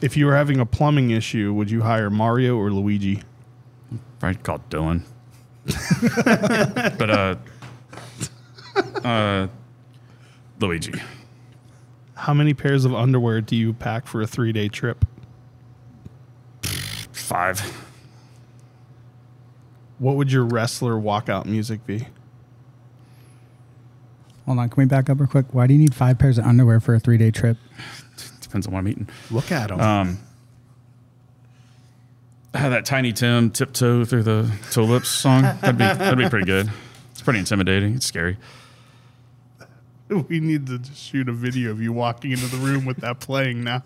if 0.00 0.16
you 0.16 0.26
were 0.26 0.34
having 0.34 0.58
a 0.58 0.66
plumbing 0.66 1.10
issue, 1.10 1.52
would 1.54 1.70
you 1.70 1.82
hire 1.82 2.10
Mario 2.10 2.56
or 2.56 2.72
Luigi? 2.72 3.22
Probably 4.18 4.38
called 4.42 4.68
Dylan. 4.68 5.02
but 6.98 7.10
uh, 7.10 7.36
uh, 9.06 9.46
Luigi. 10.58 10.92
How 12.24 12.32
many 12.32 12.54
pairs 12.54 12.86
of 12.86 12.94
underwear 12.94 13.42
do 13.42 13.54
you 13.54 13.74
pack 13.74 14.06
for 14.06 14.22
a 14.22 14.26
three 14.26 14.50
day 14.50 14.68
trip? 14.68 15.04
Five. 17.12 17.60
What 19.98 20.16
would 20.16 20.32
your 20.32 20.44
wrestler 20.44 20.94
walkout 20.94 21.44
music 21.44 21.84
be? 21.86 22.08
Hold 24.46 24.58
on. 24.58 24.70
Can 24.70 24.80
we 24.80 24.86
back 24.86 25.10
up 25.10 25.20
real 25.20 25.26
quick? 25.26 25.52
Why 25.52 25.66
do 25.66 25.74
you 25.74 25.78
need 25.78 25.94
five 25.94 26.18
pairs 26.18 26.38
of 26.38 26.46
underwear 26.46 26.80
for 26.80 26.94
a 26.94 26.98
three 26.98 27.18
day 27.18 27.30
trip? 27.30 27.58
Depends 28.40 28.66
on 28.66 28.72
what 28.72 28.78
I'm 28.78 28.88
eating. 28.88 29.06
Look 29.30 29.52
at 29.52 29.70
him. 29.70 29.80
Um, 29.80 30.18
ah, 32.54 32.70
that 32.70 32.86
Tiny 32.86 33.12
Tim 33.12 33.50
tiptoe 33.50 34.06
through 34.06 34.22
the 34.22 34.50
tulips 34.70 35.10
song. 35.10 35.42
That'd 35.42 35.76
be 35.76 35.84
that'd 35.84 36.18
be 36.18 36.30
pretty 36.30 36.46
good. 36.46 36.70
It's 37.10 37.20
pretty 37.20 37.40
intimidating. 37.40 37.96
It's 37.96 38.06
scary. 38.06 38.38
we 40.28 40.40
need 40.40 40.66
to 40.66 40.80
shoot 40.94 41.28
a 41.28 41.32
video 41.32 41.70
of 41.70 41.80
you 41.80 41.92
walking 41.92 42.32
into 42.32 42.46
the 42.46 42.56
room 42.58 42.84
with 42.84 42.98
that 42.98 43.20
playing 43.20 43.64
now. 43.64 43.82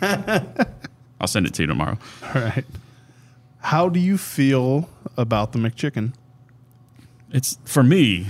I'll 1.20 1.26
send 1.26 1.46
it 1.46 1.54
to 1.54 1.62
you 1.62 1.66
tomorrow. 1.66 1.98
All 2.34 2.42
right. 2.42 2.64
How 3.60 3.88
do 3.88 3.98
you 3.98 4.18
feel 4.18 4.88
about 5.16 5.52
the 5.52 5.58
McChicken? 5.58 6.12
It's 7.30 7.58
for 7.64 7.82
me. 7.82 8.28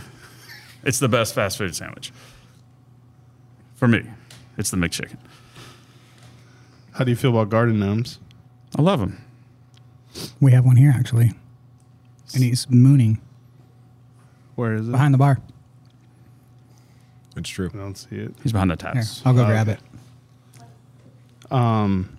It's 0.84 0.98
the 0.98 1.08
best 1.08 1.34
fast 1.34 1.58
food 1.58 1.74
sandwich. 1.74 2.12
For 3.74 3.88
me, 3.88 4.02
it's 4.56 4.70
the 4.70 4.76
McChicken. 4.76 5.16
How 6.92 7.04
do 7.04 7.10
you 7.10 7.16
feel 7.16 7.30
about 7.30 7.48
garden 7.48 7.80
gnomes? 7.80 8.20
I 8.76 8.82
love 8.82 9.00
them. 9.00 9.20
We 10.40 10.52
have 10.52 10.64
one 10.64 10.76
here 10.76 10.92
actually, 10.96 11.32
and 12.34 12.44
he's 12.44 12.70
mooning 12.70 13.20
Where 14.54 14.74
is 14.74 14.88
it? 14.88 14.92
behind 14.92 15.12
the 15.12 15.18
bar. 15.18 15.40
It's 17.36 17.48
true. 17.50 17.70
I 17.74 17.76
don't 17.78 17.96
see 17.96 18.16
it. 18.16 18.34
He's 18.42 18.52
behind 18.52 18.70
the 18.70 18.76
Here. 18.92 19.02
I'll 19.24 19.34
go 19.34 19.40
uh, 19.40 19.44
Okay. 19.44 19.52
grab 19.52 19.68
it. 19.68 21.52
Um, 21.52 22.16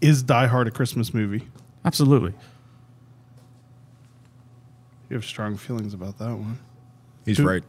is 0.00 0.22
Die 0.22 0.46
Hard 0.46 0.68
a 0.68 0.70
Christmas 0.70 1.14
movie? 1.14 1.46
Absolutely. 1.84 2.34
You 5.08 5.16
have 5.16 5.24
strong 5.24 5.56
feelings 5.56 5.94
about 5.94 6.18
that 6.18 6.30
one. 6.36 6.58
He's 7.24 7.38
Who- 7.38 7.46
right. 7.48 7.62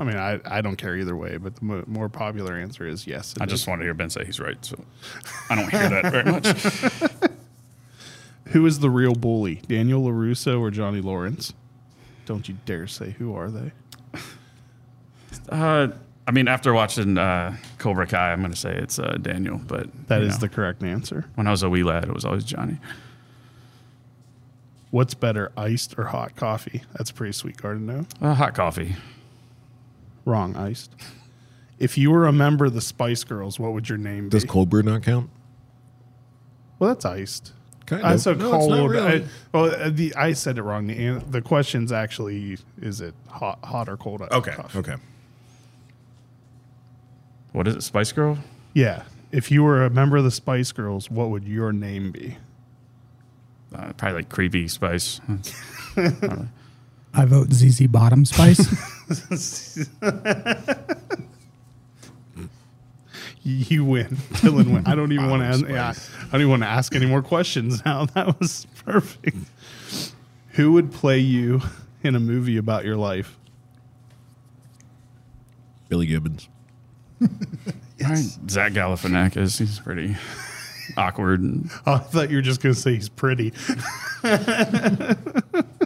I 0.00 0.04
mean, 0.04 0.16
I, 0.16 0.38
I 0.44 0.60
don't 0.60 0.76
care 0.76 0.96
either 0.96 1.16
way, 1.16 1.38
but 1.38 1.56
the 1.56 1.64
mo- 1.64 1.84
more 1.88 2.08
popular 2.08 2.54
answer 2.54 2.86
is 2.86 3.04
yes. 3.04 3.34
I 3.40 3.44
is. 3.44 3.50
just 3.50 3.66
want 3.66 3.80
to 3.80 3.84
hear 3.84 3.94
Ben 3.94 4.10
say 4.10 4.24
he's 4.24 4.38
right, 4.38 4.56
so 4.64 4.78
I 5.50 5.56
don't 5.56 5.68
hear 5.68 5.88
that 5.88 6.12
very 6.12 6.30
much. 6.30 7.30
Who 8.52 8.64
is 8.64 8.78
the 8.78 8.90
real 8.90 9.14
bully, 9.14 9.56
Daniel 9.66 10.04
LaRusso 10.04 10.60
or 10.60 10.70
Johnny 10.70 11.00
Lawrence? 11.00 11.52
Don't 12.26 12.48
you 12.48 12.56
dare 12.64 12.86
say 12.86 13.10
who 13.18 13.34
are 13.34 13.50
they? 13.50 13.72
Uh, 15.48 15.88
I 16.26 16.30
mean, 16.30 16.46
after 16.48 16.74
watching 16.74 17.16
uh, 17.16 17.56
Cobra 17.78 18.06
Kai, 18.06 18.32
I'm 18.32 18.40
going 18.40 18.50
to 18.52 18.56
say 18.56 18.74
it's 18.76 18.98
uh, 18.98 19.16
Daniel, 19.20 19.58
but 19.66 19.88
that 20.08 20.20
is 20.22 20.34
know, 20.34 20.40
the 20.40 20.48
correct 20.48 20.82
answer. 20.82 21.24
when 21.36 21.46
I 21.46 21.50
was 21.50 21.62
a 21.62 21.70
wee 21.70 21.82
lad, 21.82 22.04
it 22.04 22.12
was 22.14 22.24
always 22.24 22.44
Johnny. 22.44 22.78
What's 24.90 25.14
better, 25.14 25.52
iced 25.56 25.98
or 25.98 26.04
hot 26.04 26.34
coffee? 26.36 26.82
That's 26.94 27.10
a 27.10 27.14
pretty 27.14 27.32
sweet 27.32 27.56
garden 27.58 27.86
gnome. 27.86 28.08
Uh, 28.20 28.34
hot 28.34 28.54
coffee. 28.54 28.96
Wrong, 30.24 30.56
iced. 30.56 30.90
If 31.78 31.96
you 31.98 32.10
were 32.10 32.26
a 32.26 32.32
member 32.32 32.66
of 32.66 32.74
the 32.74 32.80
Spice 32.80 33.22
Girls, 33.24 33.58
what 33.58 33.72
would 33.72 33.88
your 33.88 33.98
name 33.98 34.28
Does 34.28 34.42
be? 34.42 34.46
Does 34.46 34.52
cold 34.52 34.68
brew 34.70 34.82
not 34.82 35.02
count? 35.02 35.30
well, 36.78 36.88
that's 36.88 37.04
iced. 37.04 37.52
Kind 37.86 38.02
I 38.04 38.16
said 38.16 38.38
No, 38.38 38.46
it's 38.54 38.66
cold. 38.66 38.70
not 38.70 38.88
really. 38.90 39.22
I, 39.22 39.24
well, 39.52 39.64
uh, 39.74 39.88
the 39.90 40.14
I 40.14 40.32
said 40.32 40.58
it 40.58 40.62
wrong. 40.62 40.86
The 40.88 41.06
an- 41.06 41.24
the 41.30 41.40
question's 41.40 41.90
actually 41.90 42.58
is 42.80 43.00
it 43.00 43.14
hot, 43.28 43.58
hot 43.64 43.88
or 43.88 43.96
cold? 43.96 44.20
okay. 44.22 44.52
coffee? 44.52 44.78
Okay. 44.78 44.94
What 47.58 47.66
is 47.66 47.74
it, 47.74 47.82
Spice 47.82 48.12
Girl? 48.12 48.38
Yeah. 48.72 49.02
If 49.32 49.50
you 49.50 49.64
were 49.64 49.84
a 49.84 49.90
member 49.90 50.16
of 50.16 50.22
the 50.22 50.30
Spice 50.30 50.70
Girls, 50.70 51.10
what 51.10 51.30
would 51.30 51.42
your 51.42 51.72
name 51.72 52.12
be? 52.12 52.36
Uh, 53.74 53.92
probably 53.94 54.18
like 54.18 54.28
creepy 54.28 54.68
Spice. 54.68 55.20
I 55.96 57.24
vote 57.24 57.52
ZZ 57.52 57.88
Bottom 57.88 58.24
Spice. 58.24 58.64
You 63.42 63.84
win, 63.84 64.08
Dylan 64.08 64.74
win. 64.74 64.86
I 64.86 64.94
don't 64.94 65.10
even 65.10 65.30
want 65.30 65.40
to. 65.40 65.46
Ask, 65.46 65.66
yeah, 65.68 65.94
I 66.26 66.32
don't 66.32 66.42
even 66.42 66.50
want 66.50 66.62
to 66.64 66.68
ask 66.68 66.94
any 66.94 67.06
more 67.06 67.22
questions 67.22 67.82
now. 67.84 68.04
That 68.14 68.38
was 68.38 68.66
perfect. 68.84 69.38
Who 70.50 70.72
would 70.72 70.92
play 70.92 71.18
you 71.18 71.62
in 72.02 72.14
a 72.14 72.20
movie 72.20 72.58
about 72.58 72.84
your 72.84 72.96
life? 72.96 73.38
Billy 75.88 76.04
Gibbons. 76.04 76.48
Zach 78.48 78.72
Galifianakis. 78.72 79.58
He's 79.58 79.78
pretty 79.80 80.16
awkward. 80.96 81.40
And 81.40 81.70
Oh, 81.86 81.94
I 81.94 81.98
thought 81.98 82.30
you 82.30 82.36
were 82.36 82.42
just 82.42 82.62
going 82.62 82.74
to 82.74 82.80
say 82.80 82.94
he's 82.94 83.08
pretty. 83.08 83.52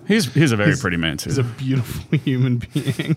he's 0.07 0.33
he's 0.33 0.53
a 0.53 0.57
very 0.57 0.76
pretty 0.76 0.97
man 0.97 1.16
too. 1.16 1.30
He's 1.30 1.39
a 1.39 1.43
beautiful 1.45 2.18
human 2.24 2.59
being. 2.59 3.16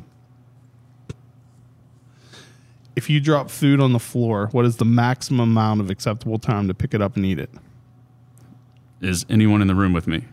If 2.95 3.09
you 3.09 3.19
drop 3.19 3.49
food 3.49 3.81
on 3.81 3.91
the 3.91 3.99
floor, 3.99 4.47
what 4.53 4.63
is 4.65 4.77
the 4.77 4.85
maximum 4.85 5.49
amount 5.51 5.81
of 5.81 5.89
acceptable 5.89 6.39
time 6.39 6.69
to 6.69 6.73
pick 6.73 6.93
it 6.93 7.01
up 7.01 7.17
and 7.17 7.25
eat 7.25 7.39
it? 7.39 7.49
Is 9.01 9.25
anyone 9.29 9.61
in 9.61 9.67
the 9.67 9.75
room 9.75 9.91
with 9.91 10.07
me? 10.07 10.23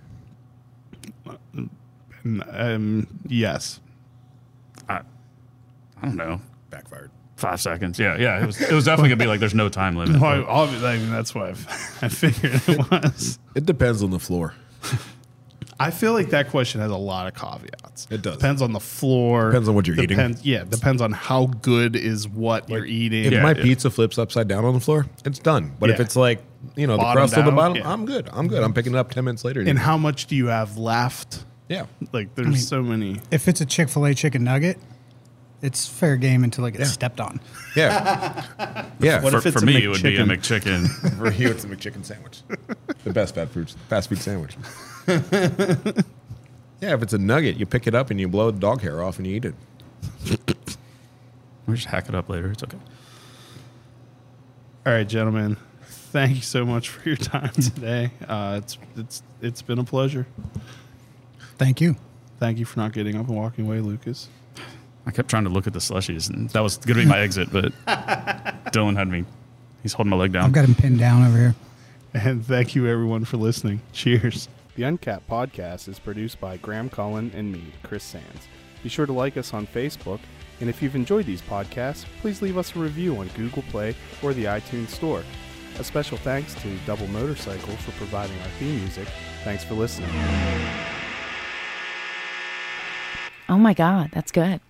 Um, 2.52 3.08
yes. 3.26 3.80
I, 4.88 4.98
I 6.00 6.06
don't 6.06 6.14
know. 6.14 6.40
Backfired. 6.70 7.10
Five 7.42 7.60
seconds. 7.60 7.98
Yeah, 7.98 8.16
yeah. 8.18 8.40
It 8.40 8.46
was, 8.46 8.60
it 8.60 8.72
was 8.72 8.84
definitely 8.84 9.08
gonna 9.08 9.24
be 9.24 9.26
like 9.26 9.40
there's 9.40 9.52
no 9.52 9.68
time 9.68 9.96
limit. 9.96 10.20
Well, 10.20 10.44
obviously, 10.46 10.88
I 10.88 10.98
mean, 10.98 11.10
that's 11.10 11.34
why 11.34 11.48
I've, 11.48 11.98
I 12.00 12.06
figured 12.08 12.62
it 12.68 12.90
was. 12.90 13.40
It 13.56 13.66
depends 13.66 14.00
on 14.00 14.10
the 14.12 14.20
floor. 14.20 14.54
I 15.80 15.90
feel 15.90 16.12
like 16.12 16.30
that 16.30 16.50
question 16.50 16.80
has 16.80 16.92
a 16.92 16.96
lot 16.96 17.26
of 17.26 17.34
caveats. 17.34 18.06
It 18.08 18.22
does. 18.22 18.36
Depends 18.36 18.62
on 18.62 18.72
the 18.72 18.78
floor. 18.78 19.50
Depends 19.50 19.68
on 19.68 19.74
what 19.74 19.88
you're 19.88 19.96
eating. 19.96 20.10
depends, 20.10 20.44
Yeah, 20.44 20.62
depends 20.62 21.02
on 21.02 21.10
how 21.10 21.46
good 21.46 21.96
is 21.96 22.28
what 22.28 22.68
you're 22.68 22.84
eating. 22.84 23.24
If 23.24 23.32
Yeah, 23.32 23.42
my 23.42 23.54
yeah. 23.54 23.62
pizza 23.64 23.90
flips 23.90 24.16
upside 24.18 24.46
down 24.46 24.64
on 24.64 24.74
the 24.74 24.80
floor, 24.80 25.06
it's 25.24 25.40
done. 25.40 25.72
But 25.80 25.90
if 25.90 25.98
it's 25.98 26.14
like, 26.14 26.44
you 26.76 26.86
know, 26.86 26.92
the 26.92 26.98
Bottom 27.02 27.20
crust 27.22 27.36
on 27.36 27.44
the 27.46 27.50
bottom, 27.50 27.76
yeah. 27.78 27.92
I'm 27.92 28.06
good. 28.06 28.28
I'm 28.32 28.46
good. 28.46 28.62
I'm 28.62 28.72
picking 28.72 28.94
it 28.94 28.98
up 28.98 29.10
10 29.10 29.24
minutes 29.24 29.44
later. 29.44 29.60
And 29.62 29.76
how 29.76 29.96
much 29.96 30.26
do 30.26 30.36
you 30.36 30.46
have 30.46 30.78
left? 30.78 31.44
yeah. 31.68 31.86
Like, 32.12 32.36
there's 32.36 32.68
so 32.68 32.82
many. 32.82 33.20
If 33.32 33.48
it's 33.48 33.60
a 33.60 33.66
Chick 33.66 33.88
Fil 33.88 34.06
A 34.06 34.14
chicken 34.14 34.44
nugget, 34.44 34.78
it's 35.62 35.86
fair 35.88 36.16
game 36.16 36.44
until 36.44 36.64
it 36.66 36.72
gets 36.72 36.84
Yeah. 36.84 36.92
stepped 36.92 37.20
on. 37.20 37.40
Yeah. 37.74 38.44
yeah. 39.00 39.22
What 39.22 39.32
For, 39.32 39.38
if 39.38 39.46
it's 39.46 39.56
for 39.56 39.62
a 39.62 39.66
me, 39.66 39.84
it 39.84 39.88
would 39.88 40.02
be 40.02 40.16
a 40.16 40.24
McChicken? 40.24 40.84
McChicken. 40.84 41.16
For 41.18 41.30
you, 41.32 41.48
it's 41.48 41.64
a 41.64 41.68
McChicken 41.68 42.04
sandwich. 42.04 42.42
the 43.04 43.12
best 43.14 43.34
fast 43.34 43.52
food, 43.52 43.70
fast 43.88 44.10
food 44.10 44.18
sandwich. 44.18 44.56
yeah, 45.06 46.94
if 46.94 47.02
it's 47.02 47.14
a 47.14 47.18
nugget, 47.18 47.56
you 47.56 47.64
pick 47.64 47.86
it 47.86 47.94
up 47.94 48.10
and 48.10 48.20
you 48.20 48.28
blow 48.28 48.50
the 48.50 48.58
dog 48.58 48.82
hair 48.82 49.02
off 49.02 49.16
and 49.18 49.26
you 49.26 49.36
eat 49.36 49.44
it. 49.46 49.54
We'll 51.66 51.76
just 51.76 51.86
hack 51.88 52.08
it 52.10 52.14
up 52.14 52.28
later. 52.28 52.50
It's 52.50 52.62
okay. 52.62 52.76
All 54.84 54.92
right, 54.92 55.08
gentlemen. 55.08 55.56
Thank 55.84 56.36
you 56.36 56.42
so 56.42 56.66
much 56.66 56.88
for 56.90 57.08
your 57.08 57.16
time 57.16 57.50
today. 57.52 58.10
Uh, 58.28 58.60
it's 58.62 58.76
it's 58.96 59.22
it's 59.40 59.62
been 59.62 59.78
a 59.78 59.84
pleasure. 59.84 60.26
Thank 61.56 61.80
you. 61.80 61.96
Thank 62.38 62.58
you 62.58 62.64
for 62.66 62.80
not 62.80 62.92
getting 62.92 63.16
up 63.16 63.28
and 63.28 63.36
walking 63.36 63.64
away, 63.66 63.80
Lucas. 63.80 64.28
I 65.06 65.10
kept 65.10 65.28
trying 65.28 65.44
to 65.44 65.50
look 65.50 65.66
at 65.66 65.72
the 65.72 65.78
slushies, 65.80 66.30
and 66.30 66.48
that 66.50 66.60
was 66.60 66.76
going 66.78 66.96
to 66.98 67.02
be 67.02 67.08
my 67.08 67.18
exit, 67.18 67.48
but 67.52 67.72
Dylan 68.72 68.96
had 68.96 69.08
me. 69.08 69.24
He's 69.82 69.92
holding 69.92 70.10
my 70.10 70.16
leg 70.16 70.32
down. 70.32 70.44
I've 70.44 70.52
got 70.52 70.64
him 70.64 70.74
pinned 70.74 70.98
down 70.98 71.26
over 71.26 71.36
here. 71.36 71.54
And 72.14 72.44
thank 72.44 72.74
you 72.74 72.86
everyone 72.86 73.24
for 73.24 73.36
listening. 73.36 73.80
Cheers. 73.92 74.48
The 74.76 74.84
Uncapped 74.84 75.28
podcast 75.28 75.88
is 75.88 75.98
produced 75.98 76.40
by 76.40 76.56
Graham 76.58 76.88
Cullen 76.88 77.32
and 77.34 77.50
me, 77.50 77.62
Chris 77.82 78.04
Sands. 78.04 78.48
Be 78.82 78.88
sure 78.88 79.06
to 79.06 79.12
like 79.12 79.36
us 79.36 79.52
on 79.52 79.66
Facebook, 79.66 80.20
and 80.60 80.70
if 80.70 80.80
you've 80.80 80.94
enjoyed 80.94 81.26
these 81.26 81.42
podcasts, 81.42 82.04
please 82.20 82.40
leave 82.40 82.56
us 82.56 82.74
a 82.76 82.78
review 82.78 83.16
on 83.18 83.28
Google 83.28 83.62
Play 83.70 83.94
or 84.22 84.32
the 84.32 84.44
iTunes 84.44 84.88
Store. 84.88 85.22
A 85.78 85.84
special 85.84 86.18
thanks 86.18 86.54
to 86.56 86.76
Double 86.86 87.06
Motorcycle 87.08 87.76
for 87.76 87.90
providing 87.92 88.38
our 88.40 88.48
theme 88.58 88.76
music. 88.78 89.08
Thanks 89.42 89.64
for 89.64 89.74
listening. 89.74 90.10
Oh 93.48 93.58
my 93.58 93.74
God, 93.74 94.10
that's 94.12 94.32
good. 94.32 94.60